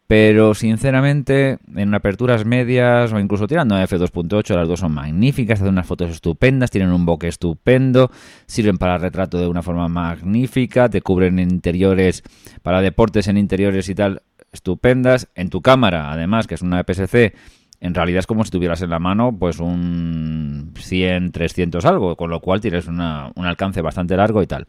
Pero 0.09 0.55
sinceramente, 0.55 1.59
en 1.75 1.93
aperturas 1.93 2.43
medias 2.43 3.13
o 3.13 3.19
incluso 3.19 3.45
tirando 3.45 3.75
a 3.75 3.83
F2.8, 3.83 4.55
las 4.55 4.67
dos 4.67 4.79
son 4.79 4.91
magníficas, 4.91 5.59
hacen 5.59 5.73
unas 5.73 5.85
fotos 5.85 6.09
estupendas, 6.09 6.71
tienen 6.71 6.89
un 6.89 7.05
bokeh 7.05 7.27
estupendo, 7.27 8.09
sirven 8.47 8.79
para 8.79 8.97
retrato 8.97 9.37
de 9.37 9.45
una 9.45 9.61
forma 9.61 9.87
magnífica, 9.87 10.89
te 10.89 11.03
cubren 11.03 11.37
interiores 11.37 12.23
para 12.63 12.81
deportes 12.81 13.27
en 13.27 13.37
interiores 13.37 13.87
y 13.87 13.93
tal, 13.93 14.23
estupendas. 14.51 15.27
En 15.35 15.51
tu 15.51 15.61
cámara, 15.61 16.11
además, 16.11 16.47
que 16.47 16.55
es 16.55 16.63
una 16.63 16.79
EPS-C, 16.79 17.35
en 17.79 17.93
realidad 17.93 18.21
es 18.21 18.25
como 18.25 18.43
si 18.43 18.49
tuvieras 18.49 18.81
en 18.81 18.89
la 18.89 18.97
mano 18.97 19.37
pues 19.37 19.59
un 19.59 20.73
100, 20.75 21.31
300 21.31 21.85
algo, 21.85 22.15
con 22.15 22.31
lo 22.31 22.39
cual 22.39 22.61
tienes 22.61 22.87
un 22.87 22.99
alcance 22.99 23.83
bastante 23.83 24.17
largo 24.17 24.41
y 24.41 24.47
tal. 24.47 24.65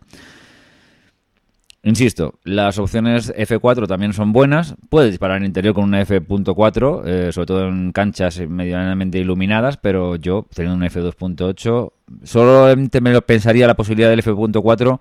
Insisto, 1.82 2.38
las 2.44 2.78
opciones 2.78 3.32
F4 3.34 3.86
también 3.88 4.12
son 4.12 4.32
buenas. 4.32 4.74
Puedes 4.90 5.12
disparar 5.12 5.38
en 5.38 5.46
interior 5.46 5.74
con 5.74 5.84
una 5.84 6.02
F.4, 6.02 7.02
eh, 7.06 7.32
sobre 7.32 7.46
todo 7.46 7.68
en 7.68 7.92
canchas 7.92 8.38
medianamente 8.46 9.18
iluminadas, 9.18 9.78
pero 9.78 10.16
yo, 10.16 10.46
teniendo 10.54 10.76
un 10.76 10.90
F2.8, 10.90 11.92
solamente 12.22 13.00
me 13.00 13.12
lo 13.12 13.22
pensaría 13.22 13.66
la 13.66 13.76
posibilidad 13.76 14.10
del 14.10 14.18
F.4 14.18 15.00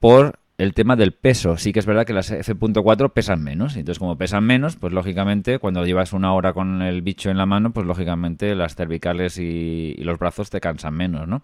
por 0.00 0.38
el 0.56 0.72
tema 0.72 0.96
del 0.96 1.12
peso. 1.12 1.58
Sí 1.58 1.74
que 1.74 1.80
es 1.80 1.86
verdad 1.86 2.06
que 2.06 2.14
las 2.14 2.30
F.4 2.30 3.12
pesan 3.12 3.44
menos. 3.44 3.76
Entonces, 3.76 3.98
como 3.98 4.16
pesan 4.16 4.44
menos, 4.44 4.76
pues 4.76 4.94
lógicamente, 4.94 5.58
cuando 5.58 5.84
llevas 5.84 6.14
una 6.14 6.32
hora 6.32 6.54
con 6.54 6.80
el 6.80 7.02
bicho 7.02 7.28
en 7.28 7.36
la 7.36 7.44
mano, 7.44 7.74
pues 7.74 7.86
lógicamente 7.86 8.54
las 8.54 8.76
cervicales 8.76 9.36
y 9.36 9.94
los 9.98 10.18
brazos 10.18 10.48
te 10.48 10.58
cansan 10.58 10.94
menos, 10.94 11.28
¿no? 11.28 11.42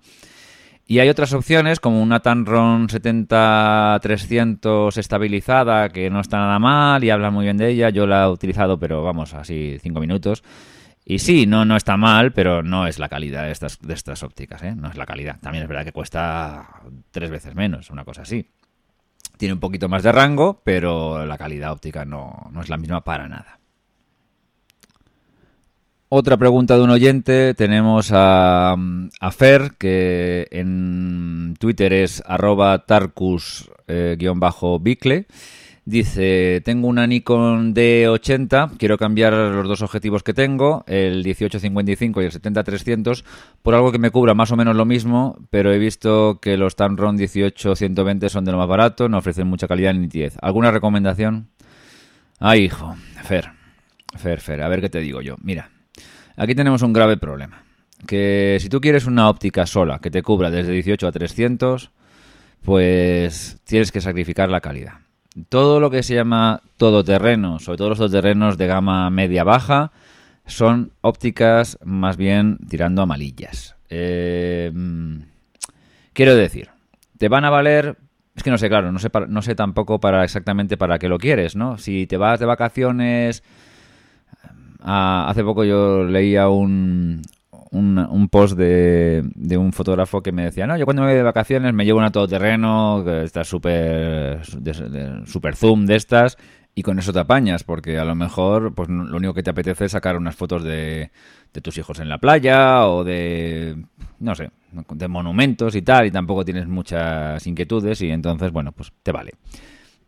Y 0.87 0.99
hay 0.99 1.09
otras 1.09 1.33
opciones 1.33 1.81
como 1.81 2.03
una 2.03 2.21
Tamron 2.21 2.89
70-300 2.89 4.99
estabilizada 4.99 5.89
que 5.89 6.11
no 6.11 6.21
está 6.21 6.37
nada 6.39 6.59
mal 6.59 7.03
y 7.05 7.11
hablan 7.11 7.33
muy 7.33 7.45
bien 7.45 7.57
de 7.57 7.71
ella. 7.71 7.89
Yo 7.91 8.07
la 8.07 8.25
he 8.25 8.29
utilizado, 8.29 8.79
pero 8.79 9.03
vamos, 9.03 9.33
así 9.35 9.79
cinco 9.81 10.01
minutos. 10.01 10.43
Y 11.05 11.21
sí, 11.21 11.47
no, 11.47 11.65
no 11.65 11.77
está 11.77 11.97
mal, 11.97 12.33
pero 12.33 12.63
no 12.63 12.87
es 12.87 12.99
la 12.99 13.09
calidad 13.09 13.45
de 13.45 13.53
estas, 13.53 13.79
de 13.81 13.95
estas 13.95 14.23
ópticas, 14.23 14.63
¿eh? 14.63 14.75
No 14.77 14.89
es 14.89 14.97
la 14.97 15.07
calidad. 15.07 15.39
También 15.41 15.63
es 15.65 15.69
verdad 15.69 15.85
que 15.85 15.93
cuesta 15.93 16.69
tres 17.11 17.31
veces 17.31 17.55
menos, 17.55 17.91
una 17.91 18.05
cosa 18.05 18.23
así. 18.23 18.49
Tiene 19.37 19.55
un 19.55 19.61
poquito 19.61 19.89
más 19.89 20.03
de 20.03 20.13
rango, 20.13 20.61
pero 20.63 21.25
la 21.27 21.39
calidad 21.39 21.73
óptica 21.73 22.05
no, 22.05 22.49
no 22.53 22.61
es 22.61 22.69
la 22.69 22.77
misma 22.77 23.03
para 23.03 23.29
nada. 23.29 23.59
Otra 26.15 26.37
pregunta 26.37 26.77
de 26.77 26.83
un 26.83 26.91
oyente. 26.91 27.55
Tenemos 27.55 28.11
a, 28.13 28.77
Fer, 29.31 29.73
que 29.79 30.47
en 30.51 31.57
Twitter 31.59 31.95
es 31.95 32.23
arroba 32.27 32.85
tarcus-bicle. 32.85 35.17
Eh, 35.17 35.27
Dice, 35.87 36.61
tengo 36.67 36.89
una 36.89 37.07
Nikon 37.07 37.75
D80, 37.75 38.77
quiero 38.77 38.99
cambiar 38.99 39.33
los 39.33 39.67
dos 39.67 39.81
objetivos 39.81 40.23
que 40.23 40.35
tengo, 40.35 40.85
el 40.87 41.25
1855 41.25 42.21
y 42.21 42.27
el 42.27 42.31
70-300, 42.31 43.25
por 43.63 43.75
algo 43.75 43.91
que 43.91 43.99
me 43.99 44.11
cubra 44.11 44.35
más 44.35 44.53
o 44.53 44.57
menos 44.57 44.77
lo 44.77 44.85
mismo, 44.85 45.39
pero 45.49 45.73
he 45.73 45.79
visto 45.79 46.41
que 46.43 46.59
los 46.59 46.77
Tamron 46.77 47.17
18-120 47.17 48.29
son 48.29 48.45
de 48.45 48.53
lo 48.53 48.59
más 48.59 48.69
barato, 48.69 49.09
no 49.09 49.17
ofrecen 49.17 49.47
mucha 49.47 49.67
calidad 49.67 49.95
ni 49.95 50.01
nitidez. 50.01 50.37
¿Alguna 50.43 50.73
recomendación? 50.73 51.49
Ay, 52.39 52.65
hijo, 52.65 52.97
Fer, 53.25 53.53
Fer, 54.15 54.41
Fer, 54.41 54.61
a 54.61 54.69
ver 54.69 54.83
qué 54.83 54.91
te 54.91 55.01
digo 55.01 55.23
yo. 55.23 55.37
Mira, 55.43 55.71
Aquí 56.37 56.55
tenemos 56.55 56.83
un 56.83 56.93
grave 56.93 57.17
problema. 57.17 57.65
Que 58.07 58.59
si 58.61 58.69
tú 58.69 58.81
quieres 58.81 59.07
una 59.07 59.29
óptica 59.29 59.67
sola 59.67 60.01
que 60.01 60.11
te 60.11 60.23
cubra 60.23 60.51
desde 60.51 60.73
18 60.73 61.07
a 61.07 61.13
300, 61.13 61.91
pues 62.63 63.61
tienes 63.65 63.93
que 63.93 64.01
sacrificar 64.01 64.49
la 64.49 64.61
calidad. 64.61 64.95
Todo 65.49 65.81
lo 65.81 65.91
que 65.91 66.03
se 66.03 66.15
llama 66.15 66.63
todoterreno, 66.77 67.59
sobre 67.59 67.79
todo 67.79 67.91
los 67.91 67.99
todoterrenos 67.99 68.59
de 68.59 68.67
gama 68.67 69.09
media-baja, 69.11 69.93
son 70.47 70.93
ópticas 71.01 71.79
más 71.85 72.17
bien 72.17 72.59
tirando 72.69 73.03
a 73.03 73.07
malillas. 73.07 73.77
Eh, 73.89 74.73
quiero 76.13 76.35
decir, 76.35 76.71
te 77.19 77.29
van 77.29 77.45
a 77.45 77.51
valer 77.51 77.97
es 78.35 78.43
que 78.43 78.51
no 78.51 78.59
sé, 78.59 78.69
claro, 78.69 78.93
no 78.93 78.99
sé, 78.99 79.11
no 79.29 79.43
sé 79.43 79.55
tampoco 79.55 80.01
para 80.01 80.25
exactamente 80.25 80.77
para 80.77 80.99
qué 80.99 81.09
lo 81.09 81.19
quieres, 81.19 81.55
¿no? 81.55 81.77
Si 81.77 82.07
te 82.07 82.17
vas 82.17 82.41
de 82.41 82.47
vacaciones 82.47 83.43
hace 84.85 85.45
poco 85.45 85.65
yo 85.65 86.05
leía 86.05 86.49
un, 86.49 87.23
un, 87.71 88.29
post 88.31 88.57
de, 88.57 89.23
de, 89.35 89.57
un 89.57 89.73
fotógrafo 89.73 90.23
que 90.23 90.33
me 90.33 90.45
decía, 90.45 90.67
no, 90.67 90.77
yo 90.77 90.85
cuando 90.85 91.03
me 91.03 91.09
voy 91.09 91.17
de 91.17 91.23
vacaciones 91.23 91.73
me 91.73 91.85
llevo 91.85 91.99
una 91.99 92.11
todoterreno, 92.11 93.03
que 93.05 93.25
está 93.25 93.45
súper 93.45 94.41
super 95.27 95.57
zoom 95.57 95.87
de 95.87 95.97
estas, 95.97 96.37
y 96.75 96.83
con 96.83 96.99
eso 96.99 97.13
te 97.13 97.19
apañas, 97.19 97.65
porque 97.65 97.99
a 97.99 98.05
lo 98.05 98.15
mejor 98.15 98.75
pues 98.75 98.89
lo 98.89 99.17
único 99.17 99.35
que 99.35 99.43
te 99.43 99.51
apetece 99.51 99.87
es 99.87 99.93
sacar 99.93 100.17
unas 100.17 100.37
fotos 100.37 100.65
de, 100.65 101.11
de 101.53 101.61
tus 101.61 101.77
hijos 101.79 101.99
en 101.99 102.09
la 102.09 102.19
playa 102.19 102.87
o 102.87 103.05
de, 103.05 103.77
no 104.21 104.35
sé, 104.35 104.51
de 104.95 105.09
monumentos 105.09 105.75
y 105.75 105.83
tal, 105.83 106.07
y 106.07 106.11
tampoco 106.11 106.45
tienes 106.45 106.67
muchas 106.67 107.47
inquietudes 107.47 108.01
y 108.03 108.11
entonces, 108.11 108.53
bueno, 108.53 108.73
pues 108.73 108.93
te 109.03 109.13
vale. 109.13 109.33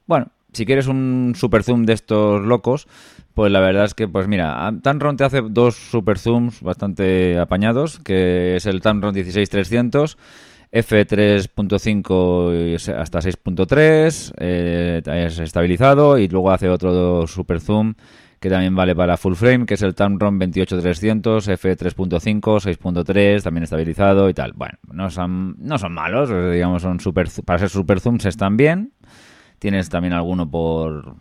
Bueno, 0.07 0.29
si 0.53 0.65
quieres 0.65 0.87
un 0.87 1.35
super 1.35 1.63
zoom 1.63 1.85
de 1.85 1.95
estos 1.95 2.43
locos, 2.43 2.87
pues 3.35 3.51
la 3.51 3.61
verdad 3.61 3.85
es 3.85 3.95
que, 3.95 4.09
pues 4.09 4.29
mira, 4.29 4.73
Tamron 4.83 5.17
te 5.17 5.25
hace 5.25 5.43
dos 5.43 5.75
super 5.75 6.19
zooms 6.19 6.63
bastante 6.63 7.39
apañados, 7.39 7.99
que 7.99 8.57
es 8.57 8.67
el 8.67 8.81
Tamron 8.81 9.13
16300, 9.13 10.17
f3.5 10.73 12.97
hasta 12.97 13.19
6.3, 13.19 14.33
eh, 14.39 15.03
es 15.27 15.39
estabilizado, 15.41 16.17
y 16.19 16.29
luego 16.29 16.53
hace 16.53 16.69
otro 16.69 17.27
super 17.27 17.61
zoom 17.61 17.95
que 18.39 18.51
también 18.51 18.77
vale 18.77 18.95
para 18.95 19.17
full 19.17 19.35
frame, 19.35 19.67
que 19.67 19.75
es 19.75 19.83
el 19.83 19.95
Tamron 19.95 20.39
28300, 20.39 21.49
f3.5, 21.49 22.41
6.3, 22.41 23.43
también 23.43 23.65
estabilizado 23.65 24.29
y 24.29 24.35
tal. 24.35 24.53
Bueno, 24.53 24.79
no 24.93 25.11
son, 25.11 25.57
no 25.59 25.79
son 25.79 25.95
malos, 25.95 26.29
digamos, 26.53 26.83
son 26.83 27.01
super, 27.01 27.29
para 27.45 27.59
ser 27.59 27.71
super 27.71 28.01
zooms 28.01 28.27
están 28.27 28.59
bien. 28.59 28.93
Tienes 29.59 29.89
también 29.89 30.13
alguno 30.13 30.51
por 30.51 31.17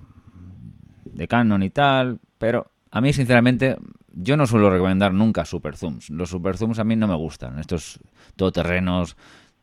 de 1.14 1.28
Canon 1.28 1.64
y 1.64 1.70
tal, 1.70 2.20
pero 2.38 2.72
a 2.92 3.02
mí 3.02 3.14
sinceramente 3.14 3.78
yo 4.14 4.38
no 4.38 4.46
suelo 4.46 4.70
recomendar 4.70 5.14
nunca 5.14 5.46
super 5.46 5.76
zooms. 5.76 6.10
Los 6.10 6.30
super 6.30 6.58
zooms 6.58 6.80
a 6.80 6.84
mí 6.84 6.96
no 6.96 7.08
me 7.08 7.16
gustan, 7.16 7.60
estos 7.60 8.00
todoterrenos. 8.36 9.18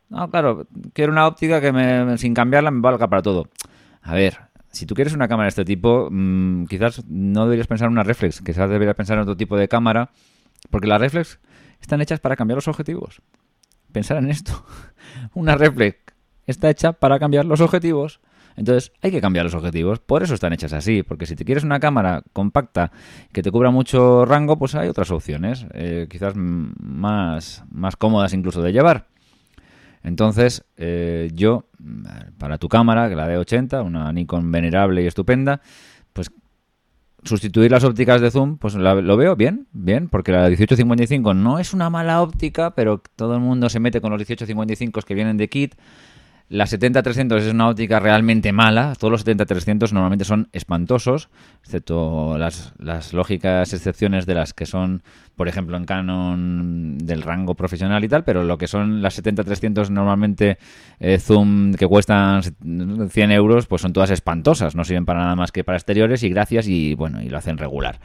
No, 0.09 0.29
claro, 0.29 0.67
quiero 0.93 1.11
una 1.11 1.27
óptica 1.27 1.61
que 1.61 1.71
me, 1.71 2.17
sin 2.17 2.33
cambiarla 2.33 2.71
me 2.71 2.81
valga 2.81 3.07
para 3.07 3.21
todo. 3.21 3.47
A 4.01 4.13
ver, 4.13 4.37
si 4.71 4.85
tú 4.85 4.95
quieres 4.95 5.13
una 5.13 5.27
cámara 5.27 5.45
de 5.45 5.49
este 5.49 5.65
tipo, 5.65 6.09
mm, 6.11 6.65
quizás 6.65 7.05
no 7.07 7.45
deberías 7.45 7.67
pensar 7.67 7.87
en 7.87 7.93
una 7.93 8.03
reflex, 8.03 8.41
quizás 8.41 8.69
deberías 8.69 8.95
pensar 8.95 9.17
en 9.17 9.23
otro 9.23 9.37
tipo 9.37 9.57
de 9.57 9.67
cámara, 9.67 10.11
porque 10.69 10.87
las 10.87 10.99
reflex 10.99 11.39
están 11.79 12.01
hechas 12.01 12.19
para 12.19 12.35
cambiar 12.35 12.57
los 12.57 12.67
objetivos. 12.67 13.21
Pensar 13.91 14.17
en 14.17 14.29
esto. 14.29 14.65
una 15.33 15.55
reflex 15.55 15.97
está 16.47 16.69
hecha 16.69 16.93
para 16.93 17.19
cambiar 17.19 17.45
los 17.45 17.61
objetivos. 17.61 18.19
Entonces 18.55 18.91
hay 19.01 19.11
que 19.11 19.21
cambiar 19.21 19.45
los 19.45 19.53
objetivos, 19.53 19.99
por 19.99 20.23
eso 20.23 20.33
están 20.33 20.53
hechas 20.53 20.73
así, 20.73 21.03
porque 21.03 21.25
si 21.25 21.35
te 21.35 21.45
quieres 21.45 21.63
una 21.63 21.79
cámara 21.79 22.23
compacta 22.33 22.91
que 23.31 23.41
te 23.41 23.51
cubra 23.51 23.71
mucho 23.71 24.25
rango, 24.25 24.57
pues 24.57 24.75
hay 24.75 24.89
otras 24.89 25.11
opciones, 25.11 25.65
eh, 25.73 26.07
quizás 26.09 26.33
más, 26.35 27.63
más 27.71 27.95
cómodas 27.95 28.33
incluso 28.33 28.61
de 28.61 28.73
llevar. 28.73 29.07
Entonces, 30.03 30.65
eh, 30.77 31.29
yo, 31.33 31.65
para 32.37 32.57
tu 32.57 32.67
cámara, 32.67 33.07
que 33.07 33.15
la 33.15 33.27
D80, 33.27 33.85
una 33.85 34.11
Nikon 34.11 34.51
venerable 34.51 35.03
y 35.03 35.07
estupenda, 35.07 35.61
pues 36.13 36.31
sustituir 37.23 37.69
las 37.71 37.83
ópticas 37.83 38.19
de 38.19 38.31
zoom, 38.31 38.57
pues 38.57 38.73
lo 38.73 39.17
veo 39.17 39.35
bien, 39.35 39.67
bien, 39.73 40.09
porque 40.09 40.31
la 40.31 40.39
1855 40.49 41.33
no 41.33 41.59
es 41.59 41.73
una 41.73 41.89
mala 41.89 42.21
óptica, 42.21 42.73
pero 42.73 43.01
todo 43.15 43.35
el 43.35 43.41
mundo 43.41 43.69
se 43.69 43.79
mete 43.79 44.01
con 44.01 44.11
los 44.11 44.19
1855 44.19 45.01
que 45.01 45.13
vienen 45.13 45.37
de 45.37 45.47
kit. 45.47 45.75
La 46.51 46.65
70-300 46.65 47.37
es 47.37 47.53
una 47.53 47.69
óptica 47.69 48.01
realmente 48.01 48.51
mala. 48.51 48.93
Todos 48.99 49.09
los 49.09 49.25
70-300 49.25 49.93
normalmente 49.93 50.25
son 50.25 50.49
espantosos, 50.51 51.29
excepto 51.63 52.37
las, 52.37 52.73
lógicas 53.13 53.71
excepciones 53.71 54.25
de 54.25 54.35
las 54.35 54.53
que 54.53 54.65
son, 54.65 55.01
por 55.37 55.47
ejemplo, 55.47 55.77
en 55.77 55.85
Canon 55.85 56.97
del 56.97 57.21
rango 57.21 57.55
profesional 57.55 58.03
y 58.03 58.09
tal, 58.09 58.25
pero 58.25 58.43
lo 58.43 58.57
que 58.57 58.67
son 58.67 59.01
las 59.01 59.23
70-300 59.23 59.91
normalmente 59.91 60.57
eh, 60.99 61.19
zoom 61.19 61.73
que 61.73 61.87
cuestan 61.87 62.41
100 62.43 63.31
euros, 63.31 63.67
pues 63.67 63.81
son 63.81 63.93
todas 63.93 64.11
espantosas. 64.11 64.75
No 64.75 64.83
sirven 64.83 65.05
para 65.05 65.21
nada 65.21 65.37
más 65.37 65.53
que 65.53 65.63
para 65.63 65.77
exteriores 65.77 66.21
y 66.23 66.27
gracias 66.27 66.67
y 66.67 66.95
bueno, 66.95 67.21
y 67.21 67.29
lo 67.29 67.37
hacen 67.37 67.57
regular. 67.57 68.01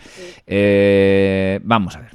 Eh, 0.47 1.59
vamos 1.65 1.97
a 1.97 2.01
ver. 2.03 2.13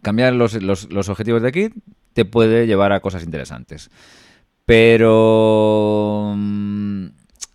Cambiar 0.00 0.32
los 0.32 1.08
objetivos 1.10 1.42
de 1.42 1.52
kit 1.52 1.74
te 2.14 2.24
puede 2.24 2.66
llevar 2.66 2.92
a 2.94 3.00
cosas 3.00 3.24
interesantes. 3.24 3.90
Pero... 4.64 6.34
Mm, 6.36 7.06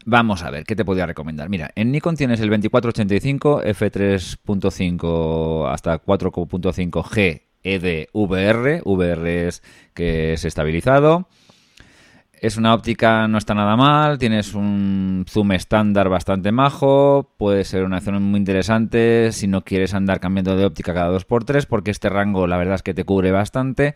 vamos 0.06 0.44
a 0.44 0.52
ver, 0.52 0.64
¿qué 0.64 0.76
te 0.76 0.86
podría 0.86 1.06
recomendar? 1.06 1.50
Mira, 1.50 1.72
en 1.76 1.92
Nikon 1.92 2.16
tienes 2.16 2.40
el 2.40 2.50
2485 2.50 3.64
f3.5 3.64 5.72
hasta 5.72 6.02
4.5G 6.02 7.42
ED 7.64 8.08
VR. 8.14 8.82
VR 8.84 9.48
es 9.48 9.64
que 9.94 10.34
es 10.34 10.46
estabilizado. 10.46 11.28
Es 12.40 12.56
una 12.56 12.76
óptica, 12.76 13.28
no 13.28 13.40
está 13.40 13.56
nada 13.56 13.76
mal, 13.76 14.20
tienes 14.20 14.54
un 14.54 15.26
zoom 15.28 15.54
estándar 15.54 16.08
bastante 16.08 16.52
majo, 16.52 17.34
puede 17.36 17.64
ser 17.64 17.84
una 17.84 17.98
acción 17.98 18.22
muy 18.22 18.38
interesante 18.38 19.32
si 19.32 19.48
no 19.48 19.64
quieres 19.64 19.96
andar 19.96 20.20
cambiando 20.20 20.56
de 20.56 20.66
óptica 20.66 20.94
cada 20.94 21.18
2x3 21.18 21.66
porque 21.66 21.90
este 21.90 22.10
rango 22.10 22.46
la 22.46 22.58
verdad 22.58 22.76
es 22.76 22.84
que 22.84 22.94
te 22.94 23.06
cubre 23.06 23.32
bastante. 23.32 23.96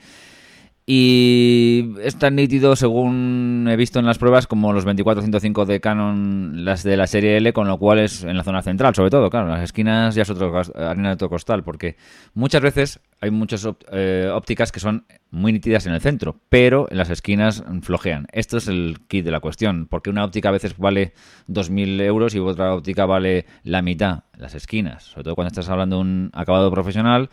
Y 0.94 1.96
es 2.04 2.18
tan 2.18 2.36
nítido, 2.36 2.76
según 2.76 3.66
he 3.72 3.78
visto 3.78 4.00
en 4.00 4.06
las 4.06 4.18
pruebas, 4.18 4.46
como 4.46 4.74
los 4.74 4.84
2405 4.84 5.66
de 5.66 5.80
Canon, 5.80 6.66
las 6.66 6.84
de 6.84 6.98
la 6.98 7.08
serie 7.08 7.38
L, 7.38 7.54
con 7.54 7.70
lo 7.70 7.78
cual 7.78 8.00
es 8.00 8.26
en 8.26 8.36
la 8.36 8.44
zona 8.44 8.62
central, 8.62 8.94
sobre 8.94 9.10
todo, 9.10 9.30
claro, 9.30 9.48
las 9.48 9.64
esquinas 9.64 10.16
ya 10.16 10.24
es 10.24 10.30
otro 10.30 10.54
arena 10.76 11.08
de 11.08 11.14
otro 11.14 11.30
costal, 11.30 11.64
porque 11.64 11.96
muchas 12.34 12.62
veces 12.62 13.00
hay 13.22 13.32
muchas 13.32 13.66
eh, 13.94 14.30
ópticas 14.34 14.74
que 14.74 14.82
son 14.82 15.06
muy 15.30 15.54
nítidas 15.54 15.86
en 15.86 15.94
el 15.94 16.02
centro, 16.02 16.42
pero 16.50 16.92
en 16.92 16.98
las 16.98 17.10
esquinas 17.10 17.64
flojean. 17.84 18.28
Esto 18.34 18.58
es 18.58 18.68
el 18.68 18.98
kit 19.08 19.24
de 19.24 19.32
la 19.32 19.40
cuestión, 19.40 19.88
porque 19.90 20.10
una 20.10 20.26
óptica 20.26 20.50
a 20.50 20.52
veces 20.52 20.76
vale 20.78 21.14
2.000 21.48 22.02
euros 22.02 22.36
y 22.36 22.40
otra 22.40 22.76
óptica 22.76 23.06
vale 23.06 23.46
la 23.64 23.82
mitad, 23.82 24.26
las 24.38 24.56
esquinas, 24.56 25.04
sobre 25.04 25.24
todo 25.24 25.36
cuando 25.36 25.52
estás 25.52 25.70
hablando 25.70 25.96
de 25.96 26.02
un 26.02 26.32
acabado 26.34 26.70
profesional 26.70 27.30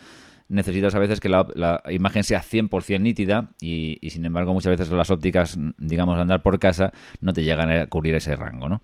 necesitas 0.48 0.94
a 0.94 0.98
veces 0.98 1.20
que 1.20 1.28
la, 1.28 1.82
imagen 1.90 2.24
sea 2.24 2.42
100% 2.42 3.00
nítida 3.00 3.50
y, 3.60 3.98
sin 4.10 4.24
embargo 4.24 4.52
muchas 4.54 4.70
veces 4.70 4.90
las 4.90 5.10
ópticas, 5.10 5.58
digamos, 5.76 6.18
andar 6.18 6.42
por 6.42 6.58
casa 6.58 6.92
no 7.20 7.32
te 7.32 7.44
llegan 7.44 7.70
a 7.70 7.86
cubrir 7.86 8.14
ese 8.14 8.34
rango, 8.34 8.68
¿no? 8.68 8.80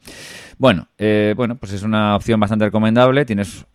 Bueno, 0.59 0.89
eh, 0.99 1.35
bueno, 1.37 1.57
pues 1.57 1.73
es 1.73 1.83
una 1.83 2.17
opción 2.17 2.39
bastante 2.39 2.67
recomendable. 2.67 3.25
Tienes 3.25 3.67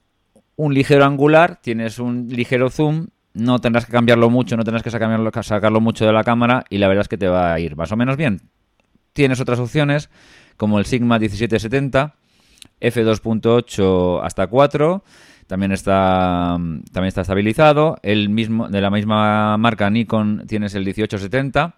un 0.56 0.74
ligero 0.74 1.06
angular, 1.06 1.60
tienes 1.62 2.00
un 2.00 2.28
ligero 2.30 2.70
zoom, 2.70 3.08
no 3.34 3.60
tendrás 3.60 3.86
que 3.86 3.92
cambiarlo 3.92 4.30
mucho, 4.30 4.56
no 4.58 4.64
tendrás 4.64 4.84
que 4.84 4.92
sacarlo, 4.92 5.32
sacarlo 5.42 5.82
mucho 5.82 6.06
de 6.06 6.14
la 6.14 6.24
cámara 6.24 6.66
y 6.70 6.78
la 6.78 6.88
verdad 6.88 7.02
es 7.02 7.08
que 7.08 7.18
te 7.18 7.28
va 7.28 7.54
a 7.54 7.60
ir 7.60 7.76
más 7.76 7.92
o 7.92 7.98
menos 7.98 8.18
bien. 8.18 8.42
Tienes 9.14 9.40
otras 9.40 9.60
opciones 9.60 10.10
como 10.58 10.78
el 10.78 10.86
Sigma 10.86 11.18
1770, 11.18 12.16
f2.8 12.82 14.22
hasta 14.24 14.48
4 14.48 15.04
también 15.50 15.72
está, 15.72 16.58
también 16.93 17.08
está 17.08 17.22
estabilizado. 17.22 17.97
El 18.04 18.30
mismo, 18.30 18.70
de 18.70 18.82
la 18.82 18.91
misma 18.91 19.58
marca 19.58 19.89
Nikon 19.89 20.43
tienes 20.47 20.76
el 20.76 20.82
1870, 20.82 21.74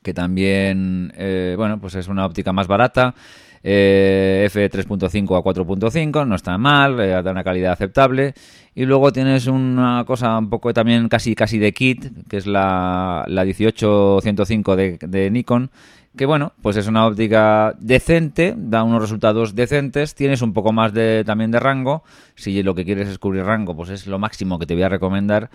que 0.00 0.14
también, 0.14 1.12
eh, 1.16 1.54
bueno, 1.56 1.80
pues 1.80 1.96
es 1.96 2.06
una 2.06 2.24
óptica 2.24 2.52
más 2.52 2.68
barata. 2.68 3.16
Eh, 3.64 4.48
F3.5 4.48 5.36
a 5.36 5.42
4.5, 5.42 6.24
no 6.24 6.36
está 6.36 6.56
mal, 6.56 7.00
eh, 7.00 7.20
da 7.20 7.32
una 7.32 7.42
calidad 7.42 7.72
aceptable. 7.72 8.32
Y 8.76 8.84
luego 8.84 9.12
tienes 9.12 9.48
una 9.48 10.04
cosa 10.06 10.38
un 10.38 10.48
poco 10.48 10.72
también 10.72 11.08
casi 11.08 11.34
casi 11.34 11.58
de 11.58 11.72
kit, 11.72 12.28
que 12.28 12.36
es 12.36 12.46
la, 12.46 13.24
la 13.26 13.42
18105 13.42 14.76
de, 14.76 14.98
de 15.00 15.30
Nikon, 15.32 15.68
que 16.16 16.26
bueno, 16.26 16.52
pues 16.60 16.76
es 16.76 16.86
una 16.86 17.06
óptica 17.06 17.74
decente, 17.78 18.54
da 18.56 18.82
unos 18.82 19.00
resultados 19.00 19.54
decentes, 19.54 20.14
tienes 20.14 20.42
un 20.42 20.52
poco 20.52 20.72
más 20.72 20.92
de 20.92 21.24
también 21.24 21.50
de 21.50 21.60
rango, 21.60 22.04
si 22.34 22.62
lo 22.62 22.74
que 22.74 22.84
quieres 22.84 23.08
es 23.08 23.18
cubrir 23.18 23.44
rango, 23.44 23.74
pues 23.74 23.90
es 23.90 24.06
lo 24.06 24.18
máximo 24.18 24.58
que 24.58 24.66
te 24.66 24.74
voy 24.74 24.82
a 24.82 24.88
recomendar, 24.88 25.50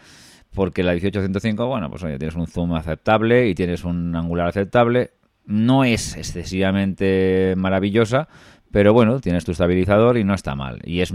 porque 0.54 0.84
la 0.84 0.94
1805, 0.94 1.68
bueno, 1.68 1.90
pues 1.90 2.04
oye, 2.04 2.18
tienes 2.18 2.36
un 2.36 2.48
zoom 2.48 2.74
aceptable 2.74 3.48
y 3.48 3.56
tienes 3.56 3.84
un 3.84 4.16
angular 4.16 4.48
aceptable, 4.48 5.12
no 5.46 5.84
es 5.84 6.18
excesivamente 6.18 7.54
maravillosa, 7.56 8.28
pero 8.72 8.94
bueno, 8.94 9.20
tienes 9.20 9.46
tu 9.46 9.52
estabilizador 9.52 10.18
y 10.18 10.24
no 10.24 10.34
está 10.34 10.56
mal, 10.56 10.80
y 10.84 11.02
es 11.02 11.14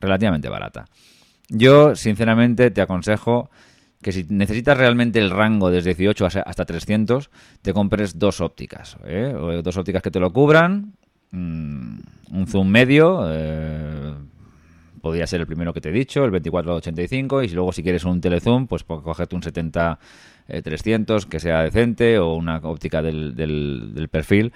relativamente 0.00 0.48
barata. 0.48 0.86
Yo, 1.48 1.94
sinceramente, 1.94 2.70
te 2.70 2.80
aconsejo 2.80 3.50
que 4.04 4.12
si 4.12 4.26
necesitas 4.28 4.76
realmente 4.76 5.18
el 5.18 5.30
rango 5.30 5.70
desde 5.70 5.94
18 5.94 6.26
hasta 6.26 6.66
300, 6.66 7.30
te 7.62 7.72
compres 7.72 8.18
dos 8.18 8.42
ópticas. 8.42 8.98
¿eh? 9.06 9.34
Dos 9.64 9.78
ópticas 9.78 10.02
que 10.02 10.10
te 10.10 10.20
lo 10.20 10.30
cubran, 10.30 10.92
mm, 11.30 11.98
un 12.32 12.46
zoom 12.46 12.68
medio, 12.68 13.24
eh, 13.30 14.12
podría 15.00 15.26
ser 15.26 15.40
el 15.40 15.46
primero 15.46 15.72
que 15.72 15.80
te 15.80 15.88
he 15.88 15.92
dicho, 15.92 16.22
el 16.22 16.32
24-85, 16.32 17.44
y 17.44 17.48
luego 17.48 17.72
si 17.72 17.82
quieres 17.82 18.04
un 18.04 18.20
telezoom, 18.20 18.66
pues, 18.66 18.84
cogerte 18.84 19.36
un 19.36 19.42
70-300 19.42 21.24
eh, 21.24 21.28
que 21.30 21.40
sea 21.40 21.62
decente 21.62 22.18
o 22.18 22.34
una 22.34 22.58
óptica 22.58 23.00
del, 23.00 24.08
perfil, 24.12 24.52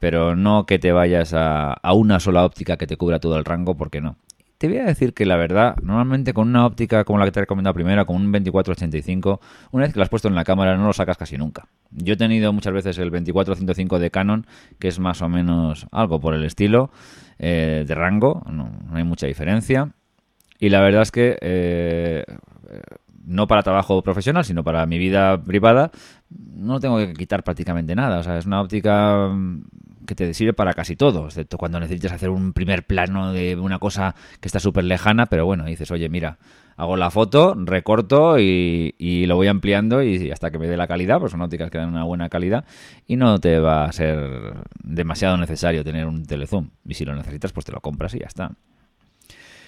pero 0.00 0.34
no 0.36 0.64
que 0.64 0.78
te 0.78 0.90
vayas 0.90 1.34
a 1.34 1.92
una 1.92 2.18
sola 2.18 2.46
óptica 2.46 2.78
que 2.78 2.86
te 2.86 2.96
cubra 2.96 3.18
todo 3.20 3.36
el 3.36 3.44
rango, 3.44 3.76
porque 3.76 4.00
no. 4.00 4.16
Te 4.58 4.68
voy 4.68 4.78
a 4.78 4.84
decir 4.84 5.12
que 5.12 5.26
la 5.26 5.36
verdad, 5.36 5.76
normalmente 5.82 6.32
con 6.32 6.48
una 6.48 6.64
óptica 6.64 7.04
como 7.04 7.18
la 7.18 7.26
que 7.26 7.32
te 7.32 7.40
he 7.40 7.42
recomendado 7.42 7.74
primero, 7.74 8.06
con 8.06 8.16
un 8.16 8.32
24-85, 8.32 9.38
una 9.72 9.84
vez 9.84 9.92
que 9.92 9.98
la 9.98 10.04
has 10.04 10.08
puesto 10.08 10.28
en 10.28 10.34
la 10.34 10.44
cámara 10.44 10.76
no 10.76 10.86
lo 10.86 10.92
sacas 10.94 11.18
casi 11.18 11.36
nunca. 11.36 11.68
Yo 11.90 12.14
he 12.14 12.16
tenido 12.16 12.52
muchas 12.54 12.72
veces 12.72 12.98
el 12.98 13.12
24-105 13.12 13.98
de 13.98 14.10
Canon, 14.10 14.46
que 14.78 14.88
es 14.88 14.98
más 14.98 15.20
o 15.20 15.28
menos 15.28 15.86
algo 15.92 16.20
por 16.20 16.34
el 16.34 16.44
estilo 16.44 16.90
eh, 17.38 17.84
de 17.86 17.94
rango, 17.94 18.42
no, 18.50 18.70
hay 18.92 19.04
mucha 19.04 19.26
diferencia. 19.26 19.92
Y 20.58 20.70
la 20.70 20.80
verdad 20.80 21.02
es 21.02 21.10
que 21.10 21.36
eh, 21.42 22.24
no 23.26 23.46
para 23.46 23.62
trabajo 23.62 24.02
profesional, 24.02 24.44
sino 24.44 24.64
para 24.64 24.86
mi 24.86 24.98
vida 24.98 25.42
privada, 25.42 25.90
no 26.30 26.80
tengo 26.80 26.96
que 26.96 27.12
quitar 27.12 27.42
prácticamente 27.42 27.94
nada. 27.94 28.20
O 28.20 28.22
sea, 28.22 28.38
es 28.38 28.46
una 28.46 28.62
óptica 28.62 29.28
que 30.06 30.14
te 30.14 30.32
sirve 30.34 30.52
para 30.52 30.72
casi 30.74 30.96
todo, 30.96 31.26
excepto 31.26 31.58
cuando 31.58 31.80
necesitas 31.80 32.12
hacer 32.12 32.30
un 32.30 32.52
primer 32.52 32.86
plano 32.86 33.32
de 33.32 33.56
una 33.56 33.78
cosa 33.78 34.14
que 34.40 34.48
está 34.48 34.60
súper 34.60 34.84
lejana, 34.84 35.26
pero 35.26 35.44
bueno, 35.44 35.64
dices, 35.64 35.90
oye, 35.90 36.08
mira, 36.08 36.38
hago 36.76 36.96
la 36.96 37.10
foto, 37.10 37.54
recorto 37.56 38.38
y, 38.38 39.24
lo 39.26 39.36
voy 39.36 39.48
ampliando 39.48 40.02
y 40.02 40.30
hasta 40.30 40.50
que 40.50 40.58
me 40.58 40.66
dé 40.66 40.76
la 40.76 40.86
calidad, 40.86 41.18
pues 41.18 41.32
son 41.32 41.42
ópticas 41.42 41.70
que 41.70 41.78
dan 41.78 41.88
una 41.88 42.04
buena 42.04 42.28
calidad 42.28 42.64
y 43.06 43.16
no 43.16 43.40
te 43.40 43.58
va 43.58 43.84
a 43.84 43.92
ser 43.92 44.54
demasiado 44.82 45.36
necesario 45.36 45.82
tener 45.82 46.06
un 46.06 46.24
telezoom. 46.24 46.70
Y 46.86 46.94
si 46.94 47.04
lo 47.04 47.14
necesitas, 47.14 47.52
pues 47.52 47.66
te 47.66 47.72
lo 47.72 47.80
compras 47.80 48.14
y 48.14 48.20
ya 48.20 48.26
está. 48.26 48.52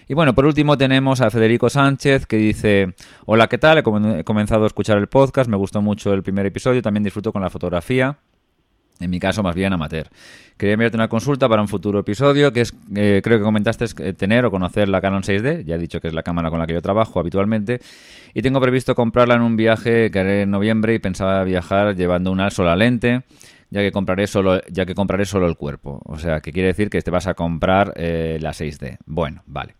Y 0.06 0.14
bueno, 0.14 0.34
por 0.34 0.46
último 0.46 0.78
tenemos 0.78 1.20
a 1.20 1.30
Federico 1.30 1.68
Sánchez 1.68 2.26
que 2.26 2.36
dice, 2.36 2.94
hola, 3.26 3.46
¿qué 3.48 3.58
tal? 3.58 3.78
He 3.78 4.24
comenzado 4.24 4.64
a 4.64 4.66
escuchar 4.66 4.96
el 4.96 5.06
podcast, 5.06 5.50
me 5.50 5.56
gustó 5.56 5.82
mucho 5.82 6.14
el 6.14 6.22
primer 6.22 6.46
episodio, 6.46 6.80
también 6.80 7.04
disfruto 7.04 7.32
con 7.32 7.42
la 7.42 7.50
fotografía 7.50 8.16
en 9.00 9.10
mi 9.10 9.20
caso, 9.20 9.42
más 9.42 9.54
bien 9.54 9.72
amateur. 9.72 10.08
Quería 10.56 10.74
enviarte 10.74 10.96
una 10.96 11.08
consulta 11.08 11.48
para 11.48 11.62
un 11.62 11.68
futuro 11.68 12.00
episodio, 12.00 12.52
que 12.52 12.62
es, 12.62 12.74
eh, 12.94 13.20
creo 13.22 13.38
que 13.38 13.44
comentaste, 13.44 13.86
eh, 13.98 14.12
tener 14.12 14.44
o 14.44 14.50
conocer 14.50 14.88
la 14.88 15.00
Canon 15.00 15.22
6D. 15.22 15.64
Ya 15.64 15.76
he 15.76 15.78
dicho 15.78 16.00
que 16.00 16.08
es 16.08 16.14
la 16.14 16.22
cámara 16.22 16.50
con 16.50 16.58
la 16.58 16.66
que 16.66 16.72
yo 16.72 16.82
trabajo 16.82 17.20
habitualmente. 17.20 17.80
Y 18.34 18.42
tengo 18.42 18.60
previsto 18.60 18.94
comprarla 18.94 19.34
en 19.34 19.42
un 19.42 19.56
viaje 19.56 20.10
que 20.10 20.18
haré 20.18 20.42
en 20.42 20.50
noviembre 20.50 20.94
y 20.94 20.98
pensaba 20.98 21.44
viajar 21.44 21.94
llevando 21.94 22.32
una 22.32 22.50
sola 22.50 22.74
lente 22.74 23.22
ya 23.70 23.80
que 23.80 23.92
compraré 23.92 24.26
solo, 24.26 24.60
ya 24.70 24.86
que 24.86 24.94
compraré 24.94 25.24
solo 25.24 25.46
el 25.46 25.56
cuerpo. 25.56 26.00
O 26.04 26.18
sea, 26.18 26.40
que 26.40 26.52
quiere 26.52 26.68
decir 26.68 26.88
que 26.90 27.00
te 27.02 27.10
vas 27.10 27.26
a 27.26 27.34
comprar 27.34 27.92
eh, 27.96 28.38
la 28.40 28.50
6D. 28.50 28.98
Bueno, 29.06 29.42
vale. 29.46 29.74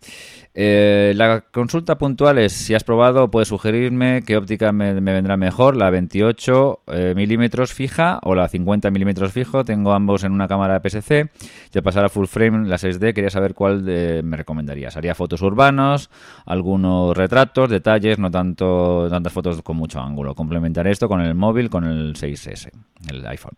Eh, 0.53 1.13
la 1.15 1.41
consulta 1.41 1.97
puntual 1.97 2.39
es 2.39 2.53
si 2.53 2.73
has 2.73 2.83
probado, 2.83 3.29
puedes 3.29 3.47
sugerirme 3.47 4.23
qué 4.25 4.35
óptica 4.35 4.71
me, 4.71 4.93
vendrá 4.93 5.37
mejor, 5.37 5.75
la 5.75 5.89
28 5.89 6.79
eh, 6.87 7.13
milímetros 7.15 7.71
fija 7.73 8.19
o 8.23 8.35
la 8.35 8.47
50 8.47 8.89
milímetros 8.91 9.31
fijo. 9.31 9.63
Tengo 9.63 9.93
ambos 9.93 10.23
en 10.23 10.31
una 10.31 10.47
cámara 10.47 10.79
de 10.79 10.89
PSC. 10.89 11.29
Ya 11.71 11.81
pasar 11.81 12.05
a 12.05 12.09
full 12.09 12.25
frame 12.25 12.67
la 12.67 12.77
6D, 12.77 13.13
quería 13.13 13.29
saber 13.29 13.53
cuál 13.53 13.83
me 13.83 14.37
recomendarías. 14.37 14.97
Haría 14.97 15.15
fotos 15.15 15.41
urbanos, 15.41 16.09
algunos 16.45 17.15
retratos, 17.15 17.69
detalles, 17.69 18.17
no 18.19 18.31
tanto 18.31 19.07
tantas 19.09 19.31
fotos 19.31 19.61
con 19.61 19.77
mucho 19.77 19.99
ángulo. 19.99 20.35
Complementaré 20.35 20.91
esto 20.91 21.07
con 21.07 21.21
el 21.21 21.35
móvil, 21.35 21.69
con 21.69 21.85
el 21.85 22.15
6S, 22.15 22.71
el 23.09 23.25
iPhone. 23.27 23.53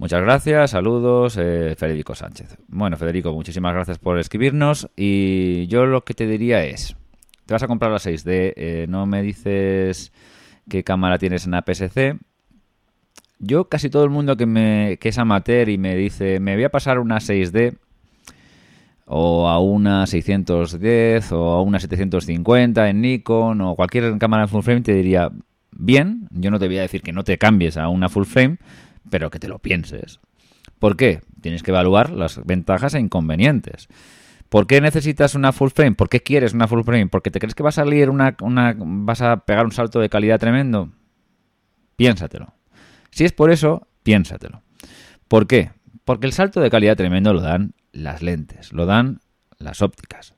Muchas 0.00 0.22
gracias, 0.22 0.70
saludos, 0.70 1.36
eh, 1.38 1.74
Federico 1.76 2.14
Sánchez. 2.14 2.56
Bueno, 2.68 2.96
Federico, 2.96 3.34
muchísimas 3.34 3.74
gracias 3.74 3.98
por 3.98 4.18
escribirnos 4.18 4.88
y 4.96 5.66
yo 5.66 5.84
lo 5.84 6.04
que 6.06 6.14
te 6.14 6.26
diría 6.26 6.64
es, 6.64 6.96
te 7.44 7.52
vas 7.52 7.62
a 7.62 7.66
comprar 7.66 7.92
la 7.92 7.98
6D, 7.98 8.54
eh, 8.56 8.86
no 8.88 9.04
me 9.04 9.20
dices 9.20 10.10
qué 10.70 10.84
cámara 10.84 11.18
tienes 11.18 11.44
en 11.44 11.52
APS-C. 11.52 12.16
Yo 13.40 13.68
casi 13.68 13.90
todo 13.90 14.04
el 14.04 14.08
mundo 14.08 14.38
que, 14.38 14.46
me, 14.46 14.96
que 14.98 15.10
es 15.10 15.18
amateur 15.18 15.68
y 15.68 15.76
me 15.76 15.94
dice, 15.94 16.40
me 16.40 16.54
voy 16.54 16.64
a 16.64 16.70
pasar 16.70 16.98
una 16.98 17.18
6D 17.18 17.76
o 19.04 19.48
a 19.50 19.60
una 19.60 20.06
610 20.06 21.30
o 21.32 21.50
a 21.50 21.60
una 21.60 21.78
750 21.78 22.88
en 22.88 23.02
Nikon 23.02 23.60
o 23.60 23.76
cualquier 23.76 24.16
cámara 24.16 24.48
full 24.48 24.62
frame, 24.62 24.80
te 24.80 24.94
diría, 24.94 25.30
bien, 25.72 26.26
yo 26.30 26.50
no 26.50 26.58
te 26.58 26.68
voy 26.68 26.78
a 26.78 26.82
decir 26.82 27.02
que 27.02 27.12
no 27.12 27.22
te 27.22 27.36
cambies 27.36 27.76
a 27.76 27.88
una 27.88 28.08
full 28.08 28.24
frame, 28.24 28.56
pero 29.08 29.30
que 29.30 29.38
te 29.38 29.48
lo 29.48 29.58
pienses. 29.58 30.20
¿Por 30.78 30.96
qué? 30.96 31.22
Tienes 31.40 31.62
que 31.62 31.70
evaluar 31.70 32.10
las 32.10 32.44
ventajas 32.44 32.94
e 32.94 33.00
inconvenientes. 33.00 33.88
¿Por 34.48 34.66
qué 34.66 34.80
necesitas 34.80 35.34
una 35.34 35.52
full 35.52 35.70
frame? 35.70 35.94
¿Por 35.94 36.08
qué 36.08 36.20
quieres 36.20 36.54
una 36.54 36.66
full 36.66 36.82
frame? 36.82 37.06
¿Porque 37.06 37.30
te 37.30 37.38
crees 37.38 37.54
que 37.54 37.62
va 37.62 37.68
a 37.68 37.72
salir 37.72 38.10
una, 38.10 38.36
una 38.40 38.74
vas 38.76 39.22
a 39.22 39.44
pegar 39.44 39.64
un 39.64 39.72
salto 39.72 40.00
de 40.00 40.08
calidad 40.08 40.40
tremendo? 40.40 40.90
Piénsatelo. 41.96 42.54
Si 43.10 43.24
es 43.24 43.32
por 43.32 43.50
eso, 43.50 43.86
piénsatelo. 44.02 44.62
¿Por 45.28 45.46
qué? 45.46 45.70
Porque 46.04 46.26
el 46.26 46.32
salto 46.32 46.60
de 46.60 46.70
calidad 46.70 46.96
tremendo 46.96 47.32
lo 47.32 47.40
dan 47.40 47.74
las 47.92 48.22
lentes, 48.22 48.72
lo 48.72 48.86
dan 48.86 49.20
las 49.58 49.82
ópticas. 49.82 50.34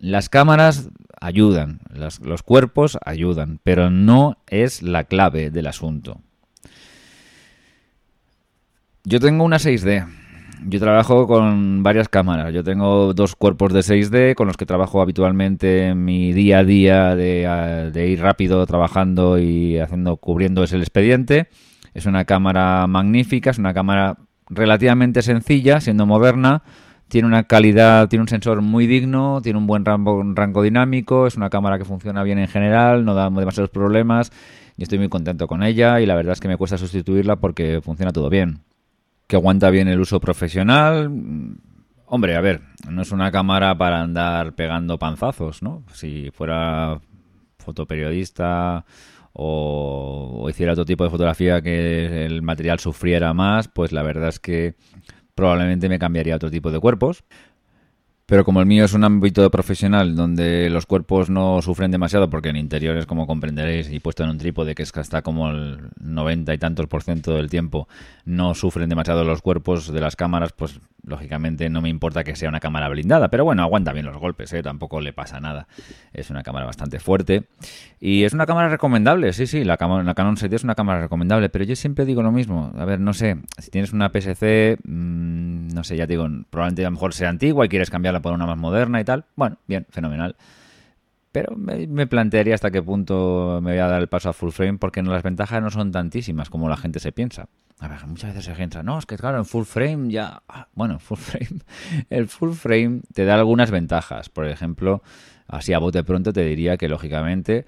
Las 0.00 0.28
cámaras 0.28 0.90
ayudan, 1.20 1.80
los 1.94 2.42
cuerpos 2.42 2.98
ayudan, 3.04 3.60
pero 3.62 3.90
no 3.90 4.36
es 4.46 4.82
la 4.82 5.04
clave 5.04 5.50
del 5.50 5.66
asunto. 5.66 6.20
Yo 9.04 9.20
tengo 9.20 9.44
una 9.44 9.58
6D. 9.58 10.06
Yo 10.66 10.80
trabajo 10.80 11.26
con 11.26 11.82
varias 11.82 12.08
cámaras. 12.08 12.52
Yo 12.52 12.64
tengo 12.64 13.14
dos 13.14 13.36
cuerpos 13.36 13.72
de 13.72 13.80
6D 13.80 14.34
con 14.34 14.48
los 14.48 14.56
que 14.56 14.66
trabajo 14.66 15.00
habitualmente 15.00 15.86
en 15.88 16.04
mi 16.04 16.32
día 16.32 16.58
a 16.58 16.64
día 16.64 17.14
de, 17.14 18.06
ir 18.08 18.20
rápido 18.20 18.66
trabajando 18.66 19.38
y 19.38 19.78
haciendo 19.78 20.16
cubriendo 20.16 20.64
ese 20.64 20.76
expediente. 20.78 21.48
Es 21.94 22.06
una 22.06 22.24
cámara 22.24 22.86
magnífica, 22.86 23.50
es 23.50 23.58
una 23.58 23.72
cámara 23.72 24.18
relativamente 24.50 25.22
sencilla, 25.22 25.80
siendo 25.80 26.04
moderna. 26.04 26.62
Tiene 27.06 27.28
una 27.28 27.44
calidad, 27.44 28.08
tiene 28.08 28.22
un 28.22 28.28
sensor 28.28 28.60
muy 28.60 28.86
digno, 28.86 29.40
tiene 29.42 29.58
un 29.58 29.66
buen 29.66 29.84
rango, 29.84 30.22
rango 30.34 30.62
dinámico, 30.62 31.26
es 31.26 31.36
una 31.36 31.50
cámara 31.50 31.78
que 31.78 31.84
funciona 31.84 32.22
bien 32.24 32.38
en 32.38 32.48
general, 32.48 33.04
no 33.04 33.14
da 33.14 33.30
demasiados 33.30 33.70
problemas. 33.70 34.32
Y 34.76 34.82
estoy 34.82 34.98
muy 34.98 35.08
contento 35.08 35.46
con 35.46 35.62
ella 35.62 36.00
y 36.00 36.06
la 36.06 36.14
verdad 36.14 36.32
es 36.32 36.40
que 36.40 36.48
me 36.48 36.56
cuesta 36.56 36.76
sustituirla 36.76 37.36
porque 37.36 37.80
funciona 37.82 38.12
todo 38.12 38.28
bien 38.28 38.67
que 39.28 39.36
aguanta 39.36 39.70
bien 39.70 39.86
el 39.86 40.00
uso 40.00 40.18
profesional. 40.18 41.10
Hombre, 42.06 42.34
a 42.34 42.40
ver, 42.40 42.62
no 42.90 43.02
es 43.02 43.12
una 43.12 43.30
cámara 43.30 43.76
para 43.76 44.00
andar 44.00 44.54
pegando 44.54 44.98
panzazos, 44.98 45.62
¿no? 45.62 45.84
Si 45.92 46.30
fuera 46.32 46.98
fotoperiodista 47.58 48.86
o, 49.34 50.46
hiciera 50.48 50.72
otro 50.72 50.86
tipo 50.86 51.04
de 51.04 51.10
fotografía 51.10 51.60
que 51.60 52.24
el 52.24 52.40
material 52.42 52.80
sufriera 52.80 53.34
más, 53.34 53.68
pues 53.68 53.92
la 53.92 54.02
verdad 54.02 54.30
es 54.30 54.40
que 54.40 54.74
probablemente 55.34 55.90
me 55.90 55.98
cambiaría 55.98 56.36
otro 56.36 56.50
tipo 56.50 56.70
de 56.70 56.80
cuerpos. 56.80 57.22
Pero 58.28 58.44
como 58.44 58.60
el 58.60 58.66
mío 58.66 58.84
es 58.84 58.92
un 58.92 59.04
ámbito 59.04 59.50
profesional 59.50 60.14
donde 60.14 60.68
los 60.68 60.84
cuerpos 60.84 61.30
no 61.30 61.62
sufren 61.62 61.90
demasiado, 61.90 62.28
porque 62.28 62.50
en 62.50 62.56
interiores, 62.56 63.06
como 63.06 63.26
comprenderéis, 63.26 63.90
y 63.90 64.00
puesto 64.00 64.22
en 64.22 64.28
un 64.28 64.36
trípode 64.36 64.74
que 64.74 64.82
es 64.82 64.92
que 64.92 65.00
está 65.00 65.22
como 65.22 65.48
el 65.48 65.88
90 65.98 66.52
y 66.52 66.58
tantos 66.58 66.88
por 66.88 67.02
ciento 67.02 67.32
del 67.32 67.48
tiempo, 67.48 67.88
no 68.28 68.54
sufren 68.54 68.90
demasiado 68.90 69.24
los 69.24 69.40
cuerpos 69.40 69.90
de 69.90 70.00
las 70.00 70.14
cámaras, 70.14 70.52
pues 70.52 70.80
lógicamente 71.02 71.70
no 71.70 71.80
me 71.80 71.88
importa 71.88 72.24
que 72.24 72.36
sea 72.36 72.50
una 72.50 72.60
cámara 72.60 72.88
blindada. 72.90 73.28
Pero 73.28 73.44
bueno, 73.44 73.62
aguanta 73.62 73.94
bien 73.94 74.04
los 74.04 74.18
golpes, 74.18 74.52
¿eh? 74.52 74.62
tampoco 74.62 75.00
le 75.00 75.14
pasa 75.14 75.40
nada. 75.40 75.66
Es 76.12 76.28
una 76.28 76.42
cámara 76.42 76.66
bastante 76.66 77.00
fuerte. 77.00 77.44
Y 78.00 78.24
es 78.24 78.34
una 78.34 78.44
cámara 78.44 78.68
recomendable, 78.68 79.32
sí, 79.32 79.46
sí, 79.46 79.64
la, 79.64 79.78
la 80.04 80.14
Canon 80.14 80.36
7 80.36 80.54
es 80.54 80.62
una 80.62 80.74
cámara 80.74 81.00
recomendable, 81.00 81.48
pero 81.48 81.64
yo 81.64 81.74
siempre 81.74 82.04
digo 82.04 82.22
lo 82.22 82.30
mismo. 82.30 82.70
A 82.76 82.84
ver, 82.84 83.00
no 83.00 83.14
sé, 83.14 83.38
si 83.56 83.70
tienes 83.70 83.94
una 83.94 84.10
PSC, 84.10 84.76
mmm, 84.84 85.68
no 85.68 85.82
sé, 85.82 85.96
ya 85.96 86.06
te 86.06 86.12
digo, 86.12 86.28
probablemente 86.50 86.82
a 86.82 86.88
lo 86.88 86.92
mejor 86.92 87.14
sea 87.14 87.30
antigua 87.30 87.64
y 87.64 87.70
quieres 87.70 87.88
cambiarla 87.88 88.20
por 88.20 88.34
una 88.34 88.44
más 88.44 88.58
moderna 88.58 89.00
y 89.00 89.04
tal, 89.04 89.24
bueno, 89.36 89.56
bien, 89.66 89.86
fenomenal. 89.88 90.36
Pero 91.40 91.56
me, 91.56 92.06
plantearía 92.06 92.54
hasta 92.54 92.70
qué 92.70 92.82
punto 92.82 93.60
me 93.62 93.72
voy 93.72 93.78
a 93.78 93.86
dar 93.86 94.00
el 94.00 94.08
paso 94.08 94.28
a 94.28 94.32
full 94.32 94.50
frame 94.50 94.78
porque 94.78 95.02
las 95.02 95.22
ventajas 95.22 95.62
no 95.62 95.70
son 95.70 95.92
tantísimas 95.92 96.50
como 96.50 96.68
la 96.68 96.76
gente 96.76 96.98
se 96.98 97.12
piensa. 97.12 97.48
A 97.78 97.86
ver, 97.86 98.04
muchas 98.06 98.30
veces 98.30 98.46
se 98.46 98.54
piensa, 98.54 98.82
no, 98.82 98.98
es 98.98 99.06
que 99.06 99.16
claro, 99.16 99.38
en 99.38 99.44
full 99.44 99.64
frame 99.64 100.10
ya... 100.10 100.42
Ah, 100.48 100.66
bueno, 100.74 100.98
full 100.98 101.18
frame... 101.18 101.60
El 102.10 102.26
full 102.26 102.52
frame 102.54 103.02
te 103.14 103.24
da 103.24 103.36
algunas 103.36 103.70
ventajas. 103.70 104.28
Por 104.28 104.48
ejemplo, 104.48 105.02
así 105.46 105.72
a 105.72 105.78
bote 105.78 106.02
pronto 106.02 106.32
te 106.32 106.44
diría 106.44 106.76
que 106.76 106.88
lógicamente 106.88 107.66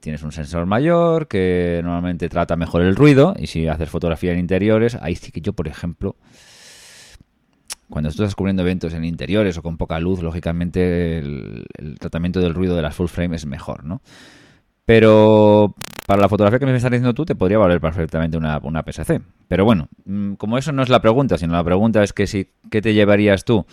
tienes 0.00 0.24
un 0.24 0.32
sensor 0.32 0.66
mayor 0.66 1.28
que 1.28 1.80
normalmente 1.84 2.28
trata 2.28 2.56
mejor 2.56 2.82
el 2.82 2.96
ruido 2.96 3.36
y 3.38 3.46
si 3.46 3.68
haces 3.68 3.88
fotografía 3.88 4.32
en 4.32 4.40
interiores, 4.40 4.96
ahí 5.00 5.14
sí 5.14 5.30
que 5.30 5.40
yo, 5.40 5.52
por 5.52 5.68
ejemplo, 5.68 6.16
cuando 7.92 8.08
estás 8.08 8.34
cubriendo 8.34 8.62
eventos 8.62 8.94
en 8.94 9.04
interiores 9.04 9.58
o 9.58 9.62
con 9.62 9.76
poca 9.76 10.00
luz, 10.00 10.22
lógicamente 10.22 11.18
el, 11.18 11.66
tratamiento 12.00 12.40
del 12.40 12.54
ruido 12.54 12.74
de 12.74 12.80
las 12.80 12.96
full 12.96 13.06
frame 13.06 13.36
es 13.36 13.44
mejor, 13.44 13.84
¿no? 13.84 14.00
Pero 14.86 15.74
para 16.06 16.22
la 16.22 16.28
fotografía 16.30 16.58
que 16.58 16.64
me 16.64 16.74
estás 16.74 16.90
diciendo 16.90 17.12
tú, 17.12 17.26
te 17.26 17.34
podría 17.34 17.58
valer 17.58 17.82
perfectamente 17.82 18.38
una, 18.38 18.58
una 18.62 18.82
PSC. 18.82 19.20
Pero 19.46 19.66
bueno, 19.66 19.88
mm, 20.06 20.34
como 20.34 20.56
eso 20.56 20.72
no 20.72 20.82
es 20.82 20.88
la 20.88 21.02
pregunta, 21.02 21.36
sino 21.36 21.52
la 21.52 21.62
pregunta 21.62 22.02
es 22.02 22.14
que 22.14 22.26
si, 22.26 22.48
¿qué 22.70 22.80
te 22.80 22.94
llevarías 22.94 23.44
tú? 23.44 23.66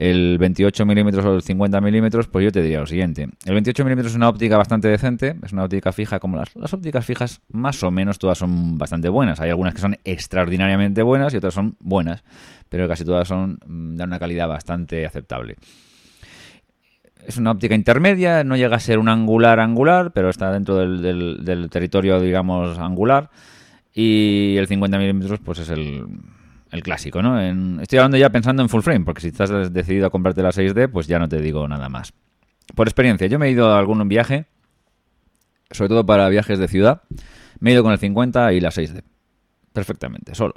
El 0.00 0.38
28 0.38 0.86
milímetros 0.86 1.26
o 1.26 1.34
el 1.34 1.42
50 1.42 1.78
milímetros, 1.82 2.26
pues 2.26 2.42
yo 2.42 2.50
te 2.50 2.62
diría 2.62 2.80
lo 2.80 2.86
siguiente. 2.86 3.28
El 3.44 3.52
28 3.52 3.84
milímetros 3.84 4.12
es 4.12 4.16
una 4.16 4.30
óptica 4.30 4.56
bastante 4.56 4.88
decente, 4.88 5.36
es 5.44 5.52
una 5.52 5.64
óptica 5.64 5.92
fija, 5.92 6.18
como 6.18 6.38
las, 6.38 6.56
las 6.56 6.72
ópticas 6.72 7.04
fijas, 7.04 7.42
más 7.52 7.82
o 7.82 7.90
menos 7.90 8.18
todas 8.18 8.38
son 8.38 8.78
bastante 8.78 9.10
buenas. 9.10 9.40
Hay 9.40 9.50
algunas 9.50 9.74
que 9.74 9.82
son 9.82 9.98
extraordinariamente 10.04 11.02
buenas 11.02 11.34
y 11.34 11.36
otras 11.36 11.52
son 11.52 11.76
buenas, 11.80 12.24
pero 12.70 12.88
casi 12.88 13.04
todas 13.04 13.28
son 13.28 13.58
mm, 13.66 13.96
dan 13.96 14.08
una 14.08 14.18
calidad 14.18 14.48
bastante 14.48 15.04
aceptable. 15.04 15.56
Es 17.26 17.36
una 17.36 17.50
óptica 17.50 17.74
intermedia, 17.74 18.42
no 18.42 18.56
llega 18.56 18.76
a 18.76 18.80
ser 18.80 18.98
un 18.98 19.10
angular 19.10 19.60
angular, 19.60 20.12
pero 20.12 20.30
está 20.30 20.50
dentro 20.50 20.76
del, 20.76 21.44
del 21.44 21.68
territorio, 21.68 22.18
digamos, 22.18 22.78
angular. 22.78 23.28
Y 23.92 24.56
el 24.56 24.66
50 24.66 24.96
milímetros, 24.96 25.40
pues 25.40 25.58
es 25.58 25.68
el, 25.68 26.06
el 26.70 26.82
clásico, 26.82 27.22
¿no? 27.22 27.40
estoy 27.80 27.98
hablando 27.98 28.16
ya 28.16 28.30
pensando 28.30 28.62
en 28.62 28.68
full 28.68 28.82
frame, 28.82 29.04
porque 29.04 29.20
si 29.20 29.28
estás 29.28 29.72
decidido 29.72 30.06
a 30.06 30.10
comprarte 30.10 30.42
la 30.42 30.50
6D, 30.50 30.90
pues 30.90 31.06
ya 31.06 31.18
no 31.18 31.28
te 31.28 31.40
digo 31.40 31.66
nada 31.66 31.88
más. 31.88 32.12
Por 32.74 32.86
experiencia, 32.86 33.26
yo 33.26 33.38
me 33.38 33.48
he 33.48 33.50
ido 33.50 33.72
a 33.72 33.78
algún 33.78 34.06
viaje, 34.08 34.46
sobre 35.70 35.88
todo 35.88 36.06
para 36.06 36.28
viajes 36.28 36.58
de 36.58 36.68
ciudad, 36.68 37.02
me 37.58 37.70
he 37.70 37.72
ido 37.74 37.82
con 37.82 37.92
el 37.92 37.98
50 37.98 38.52
y 38.52 38.60
la 38.60 38.70
6D. 38.70 39.02
Perfectamente, 39.72 40.34
solo. 40.34 40.54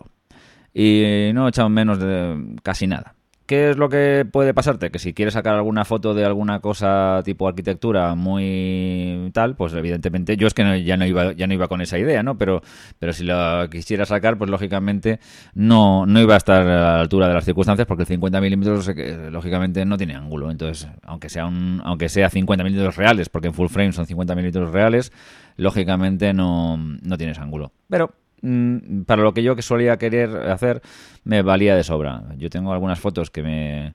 Y 0.74 1.32
no 1.34 1.46
he 1.46 1.50
echado 1.50 1.70
menos 1.70 2.00
de 2.00 2.56
casi 2.64 2.88
nada. 2.88 3.16
¿Qué 3.46 3.72
es 3.72 3.78
lo 3.78 3.90
que 3.90 4.26
puede 4.32 4.54
pasarte? 4.54 4.90
Que 4.90 5.00
si 5.00 5.14
quieres 5.14 5.34
sacar 5.34 5.56
alguna 5.56 5.84
foto 5.84 6.14
de 6.14 6.24
alguna 6.24 6.62
cosa 6.62 7.22
tipo 7.26 7.46
arquitectura 7.46 8.16
muy 8.16 9.30
tal, 9.34 9.58
pues 9.58 9.74
evidentemente 9.74 10.38
yo 10.38 10.48
es 10.48 10.54
que 10.54 10.84
ya 10.86 10.96
no 10.96 11.06
iba 11.06 11.34
ya 11.34 11.46
no 11.46 11.54
iba 11.54 11.68
con 11.68 11.82
esa 11.82 12.00
idea, 12.00 12.24
¿no? 12.24 12.38
Pero 12.38 12.62
pero 13.00 13.12
si 13.12 13.26
lo 13.26 13.70
quisiera 13.70 14.06
sacar, 14.06 14.38
pues 14.38 14.50
lógicamente 14.50 15.20
no 15.56 16.06
no 16.06 16.22
iba 16.22 16.36
a 16.36 16.38
estar 16.38 16.62
a 16.62 16.82
la 16.82 17.00
altura 17.02 17.28
de 17.28 17.34
las 17.34 17.44
circunstancias 17.44 17.86
porque 17.86 18.04
el 18.04 18.08
50 18.08 18.40
milímetros 18.40 18.88
eh, 18.88 19.30
lógicamente 19.30 19.84
no 19.84 19.98
tiene 19.98 20.16
ángulo. 20.16 20.50
Entonces, 20.50 20.88
aunque 21.04 21.28
sea 21.28 21.46
un 21.46 21.82
aunque 21.84 22.08
sea 22.08 22.30
50 22.30 22.64
milímetros 22.64 22.96
reales, 22.96 23.28
porque 23.28 23.50
en 23.50 23.54
full 23.54 23.68
frame 23.68 23.92
son 23.92 24.06
50 24.06 24.36
milímetros 24.36 24.72
reales, 24.72 25.12
lógicamente 25.58 26.34
no 26.34 26.78
no 26.78 27.18
tienes 27.18 27.40
ángulo. 27.40 27.74
Pero 27.90 28.14
para 29.06 29.24
lo 29.24 29.34
que 29.34 29.44
yo 29.44 29.56
que 29.56 29.62
solía 29.62 29.98
querer 29.98 30.30
hacer, 30.50 30.82
me 31.24 31.42
valía 31.42 31.76
de 31.76 31.84
sobra. 31.84 32.24
Yo 32.38 32.50
tengo 32.50 32.74
algunas 32.74 33.00
fotos 33.00 33.30
que 33.30 33.44
me 33.44 33.94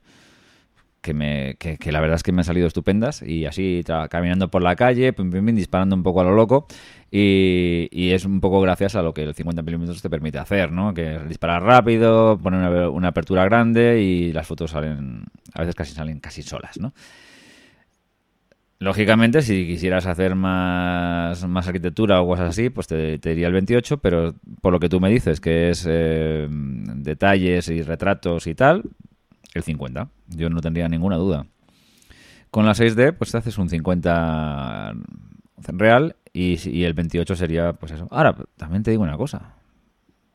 que, 1.01 1.15
me, 1.15 1.57
que, 1.57 1.93
la 1.93 2.01
verdad 2.01 2.17
es 2.17 2.23
que 2.23 2.33
me 2.33 2.41
han 2.41 2.45
salido 2.45 2.67
estupendas 2.67 3.23
y 3.23 3.47
así 3.47 3.85
caminando 4.11 4.51
por 4.51 4.63
la 4.63 4.77
calle, 4.77 5.15
disparando 5.53 5.95
un 5.95 6.03
poco 6.03 6.21
a 6.21 6.25
lo 6.25 6.35
loco 6.35 6.67
y, 7.11 8.11
es 8.11 8.25
un 8.25 8.41
poco 8.41 8.61
gracias 8.61 8.95
a 8.97 9.03
lo 9.03 9.15
que 9.15 9.23
el 9.23 9.35
50 9.35 9.63
milímetros 9.63 10.03
te 10.03 10.11
permite 10.11 10.39
hacer, 10.39 10.73
¿no? 10.73 10.93
Que 10.95 11.19
disparar 11.21 11.63
rápido, 11.63 12.39
poner 12.39 12.89
una, 12.89 13.09
apertura 13.09 13.45
grande 13.45 14.01
y 14.03 14.33
las 14.33 14.47
fotos 14.47 14.73
salen, 14.73 15.25
a 15.55 15.61
veces 15.61 15.75
casi 15.75 15.95
salen 15.95 16.21
casi 16.21 16.43
solas, 16.43 16.79
¿no? 16.79 16.93
Lógicamente, 18.81 19.43
si 19.43 19.67
quisieras 19.67 20.07
hacer 20.07 20.37
más, 20.37 21.47
más 21.49 21.67
arquitectura 21.67 22.21
o 22.21 22.29
cosas 22.29 22.51
así, 22.51 22.71
pues 22.71 22.87
te, 22.87 23.19
diría 23.19 23.49
el 23.49 23.53
28, 23.53 23.99
pero 23.99 24.35
por 24.61 24.73
lo 24.73 24.79
que 24.79 24.89
tú 24.89 25.01
me 25.01 25.11
dices, 25.11 25.41
que 25.41 25.71
es 25.71 25.85
eh, 25.89 26.47
detalles 26.49 27.69
y 27.71 27.83
retratos 27.83 28.47
y 28.47 28.55
tal, 28.55 28.85
el 29.55 29.63
50. 29.65 30.09
Yo 30.29 30.49
no 30.49 30.61
tendría 30.61 30.89
ninguna 30.89 31.17
duda. 31.17 31.47
Con 32.53 32.67
la 32.67 32.73
6D, 32.73 33.15
pues 33.15 33.33
te 33.33 33.39
haces 33.39 33.59
un 33.59 33.69
50 33.69 34.95
real 35.73 36.15
y, 36.33 36.85
el 36.85 36.95
28 36.95 37.35
sería, 37.35 37.73
pues 37.73 37.93
eso. 37.93 38.07
Ahora, 38.13 38.37
también 38.57 38.85
te 38.85 38.93
digo 38.93 39.03
una 39.03 39.17
cosa. 39.17 39.55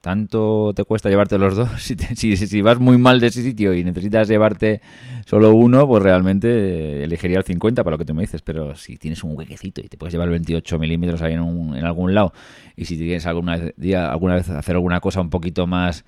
Tanto 0.03 0.73
te 0.75 0.83
cuesta 0.83 1.07
llevarte 1.07 1.37
los 1.37 1.55
dos. 1.55 1.69
Si, 1.77 2.61
vas 2.61 2.77
muy 2.77 2.97
mal 2.97 3.21
de 3.21 3.27
ese 3.27 3.41
sitio 3.41 3.73
y 3.73 3.85
necesitas 3.85 4.27
llevarte 4.27 4.81
solo 5.25 5.55
uno, 5.55 5.87
pues 5.87 6.03
realmente 6.03 7.05
elegiría 7.05 7.37
el 7.37 7.45
50 7.45 7.85
para 7.85 7.93
lo 7.93 7.97
que 7.97 8.03
tú 8.03 8.13
me 8.13 8.23
dices. 8.23 8.41
Pero 8.41 8.75
si 8.75 8.97
tienes 8.97 9.23
un 9.23 9.37
huequecito 9.37 9.79
y 9.79 9.87
te 9.87 9.95
puedes 9.95 10.11
llevar 10.11 10.27
el 10.27 10.33
28 10.33 10.77
milímetros 10.77 11.21
ahí 11.21 11.35
en, 11.35 11.39
en 11.41 11.85
algún 11.85 12.13
lado, 12.13 12.33
y 12.75 12.83
si 12.83 12.97
tienes 12.97 13.25
alguna 13.25 13.57
día, 13.77 14.11
alguna 14.11 14.35
vez 14.35 14.49
hacer 14.49 14.75
alguna 14.75 14.99
cosa 14.99 15.21
un 15.21 15.29
poquito 15.29 15.67
más 15.67 16.03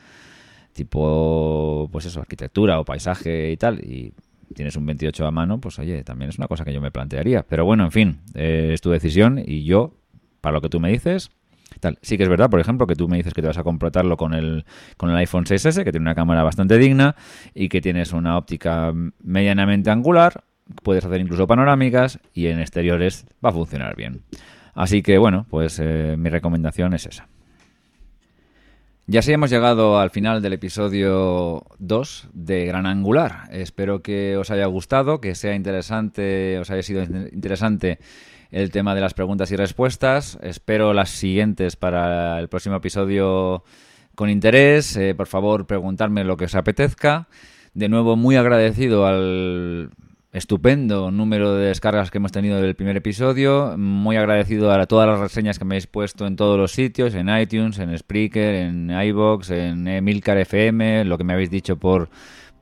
tipo, 0.73 1.87
pues 1.89 2.05
eso, 2.05 2.19
arquitectura 2.19 2.81
o 2.81 2.83
paisaje 2.83 3.49
y 3.49 3.55
tal, 3.55 3.79
y 3.79 4.11
tienes 4.53 4.75
un 4.75 4.85
28 4.87 5.25
a 5.25 5.31
mano, 5.31 5.61
pues 5.61 5.79
oye, 5.79 6.03
también 6.03 6.27
es 6.27 6.37
una 6.37 6.49
cosa 6.49 6.65
que 6.65 6.73
yo 6.73 6.81
me 6.81 6.91
plantearía. 6.91 7.43
Pero 7.43 7.63
bueno, 7.63 7.85
en 7.85 7.91
fin, 7.93 8.19
eh, 8.33 8.71
es 8.73 8.81
tu 8.81 8.91
decisión 8.91 9.39
y 9.39 9.63
yo, 9.63 9.93
para 10.41 10.51
lo 10.51 10.59
que 10.59 10.67
tú 10.67 10.81
me 10.81 10.91
dices, 10.91 11.31
Sí 12.01 12.17
que 12.17 12.23
es 12.23 12.29
verdad, 12.29 12.49
por 12.49 12.59
ejemplo, 12.59 12.87
que 12.87 12.95
tú 12.95 13.07
me 13.07 13.17
dices 13.17 13.33
que 13.33 13.41
te 13.41 13.47
vas 13.47 13.57
a 13.57 13.63
completarlo 13.63 14.17
con 14.17 14.33
el, 14.33 14.65
con 14.97 15.09
el 15.09 15.17
iPhone 15.17 15.45
6S, 15.45 15.83
que 15.83 15.91
tiene 15.91 16.03
una 16.03 16.15
cámara 16.15 16.43
bastante 16.43 16.77
digna 16.77 17.15
y 17.53 17.69
que 17.69 17.81
tienes 17.81 18.13
una 18.13 18.37
óptica 18.37 18.93
medianamente 19.23 19.89
angular, 19.89 20.43
puedes 20.83 21.05
hacer 21.05 21.21
incluso 21.21 21.47
panorámicas 21.47 22.19
y 22.33 22.47
en 22.47 22.59
exteriores 22.59 23.25
va 23.43 23.49
a 23.49 23.53
funcionar 23.53 23.95
bien. 23.95 24.21
Así 24.73 25.01
que 25.01 25.17
bueno, 25.17 25.45
pues 25.49 25.79
eh, 25.79 26.15
mi 26.17 26.29
recomendación 26.29 26.93
es 26.93 27.05
esa. 27.05 27.27
Ya 29.07 29.21
sí 29.21 29.31
hemos 29.31 29.51
llegado 29.51 29.99
al 29.99 30.09
final 30.09 30.41
del 30.41 30.53
episodio 30.53 31.63
2 31.77 32.29
de 32.33 32.65
Gran 32.65 32.87
Angular. 32.87 33.43
Espero 33.51 34.01
que 34.01 34.35
os 34.35 34.49
haya 34.49 34.65
gustado, 34.65 35.21
que 35.21 35.35
sea 35.35 35.53
interesante, 35.53 36.57
os 36.57 36.71
haya 36.71 36.81
sido 36.81 37.03
interesante 37.03 37.99
el 38.51 38.71
tema 38.71 38.95
de 38.95 39.01
las 39.01 39.13
preguntas 39.13 39.51
y 39.51 39.55
respuestas. 39.55 40.37
Espero 40.41 40.93
las 40.93 41.09
siguientes 41.09 41.75
para 41.75 42.39
el 42.39 42.47
próximo 42.47 42.75
episodio 42.75 43.63
con 44.15 44.29
interés. 44.29 44.95
Eh, 44.97 45.13
por 45.15 45.27
favor, 45.27 45.67
preguntarme 45.67 46.23
lo 46.23 46.37
que 46.37 46.45
os 46.45 46.55
apetezca. 46.55 47.27
De 47.73 47.89
nuevo, 47.89 48.15
muy 48.15 48.35
agradecido 48.35 49.05
al 49.05 49.89
estupendo 50.35 51.11
número 51.11 51.55
de 51.55 51.67
descargas 51.67 52.11
que 52.11 52.17
hemos 52.17 52.33
tenido 52.33 52.59
del 52.61 52.75
primer 52.75 52.97
episodio. 52.97 53.75
Muy 53.77 54.17
agradecido 54.17 54.71
a 54.71 54.85
todas 54.85 55.07
las 55.07 55.19
reseñas 55.19 55.57
que 55.57 55.65
me 55.65 55.75
habéis 55.75 55.87
puesto 55.87 56.27
en 56.27 56.35
todos 56.35 56.57
los 56.57 56.73
sitios, 56.73 57.13
en 57.15 57.29
iTunes, 57.29 57.79
en 57.79 57.97
Spreaker, 57.97 58.55
en 58.55 58.91
iBox, 58.91 59.49
en 59.51 59.87
Emilcar 59.87 60.37
FM, 60.37 61.05
lo 61.05 61.17
que 61.17 61.23
me 61.23 61.33
habéis 61.33 61.49
dicho 61.49 61.77
por 61.77 62.09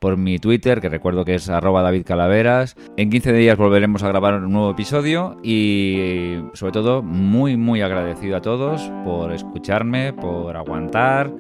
por 0.04 0.18
mi 0.18 0.38
Twitter, 0.38 0.82
que 0.82 0.90
recuerdo 0.90 1.24
que 1.24 1.36
es 1.36 1.48
arroba 1.48 1.82
David 1.82 2.04
Calaveras. 2.06 2.76
En 2.98 3.10
15 3.10 3.32
días 3.32 3.58
volveremos 3.58 4.04
a 4.04 4.10
grabar 4.10 4.34
un 4.34 4.52
nuevo 4.52 4.72
episodio 4.72 5.38
y 5.42 6.40
sobre 6.56 6.74
todo 6.74 7.02
muy 7.02 7.56
muy 7.56 7.82
agradecido 7.82 8.36
a 8.36 8.42
todos 8.42 8.92
por 9.06 9.32
escucharme, 9.32 10.12
por 10.12 10.58
aguantar, 10.58 11.32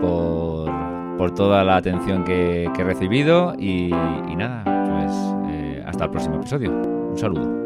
por, 0.00 0.70
por 1.18 1.34
toda 1.34 1.64
la 1.64 1.78
atención 1.78 2.22
que, 2.22 2.66
he 2.66 2.84
recibido 2.84 3.54
y, 3.58 3.86
y 3.86 4.36
nada, 4.36 4.62
pues 4.64 5.84
hasta 5.84 6.04
el 6.04 6.10
próximo 6.10 6.36
episodio. 6.36 6.70
Un 6.70 7.18
saludo. 7.18 7.65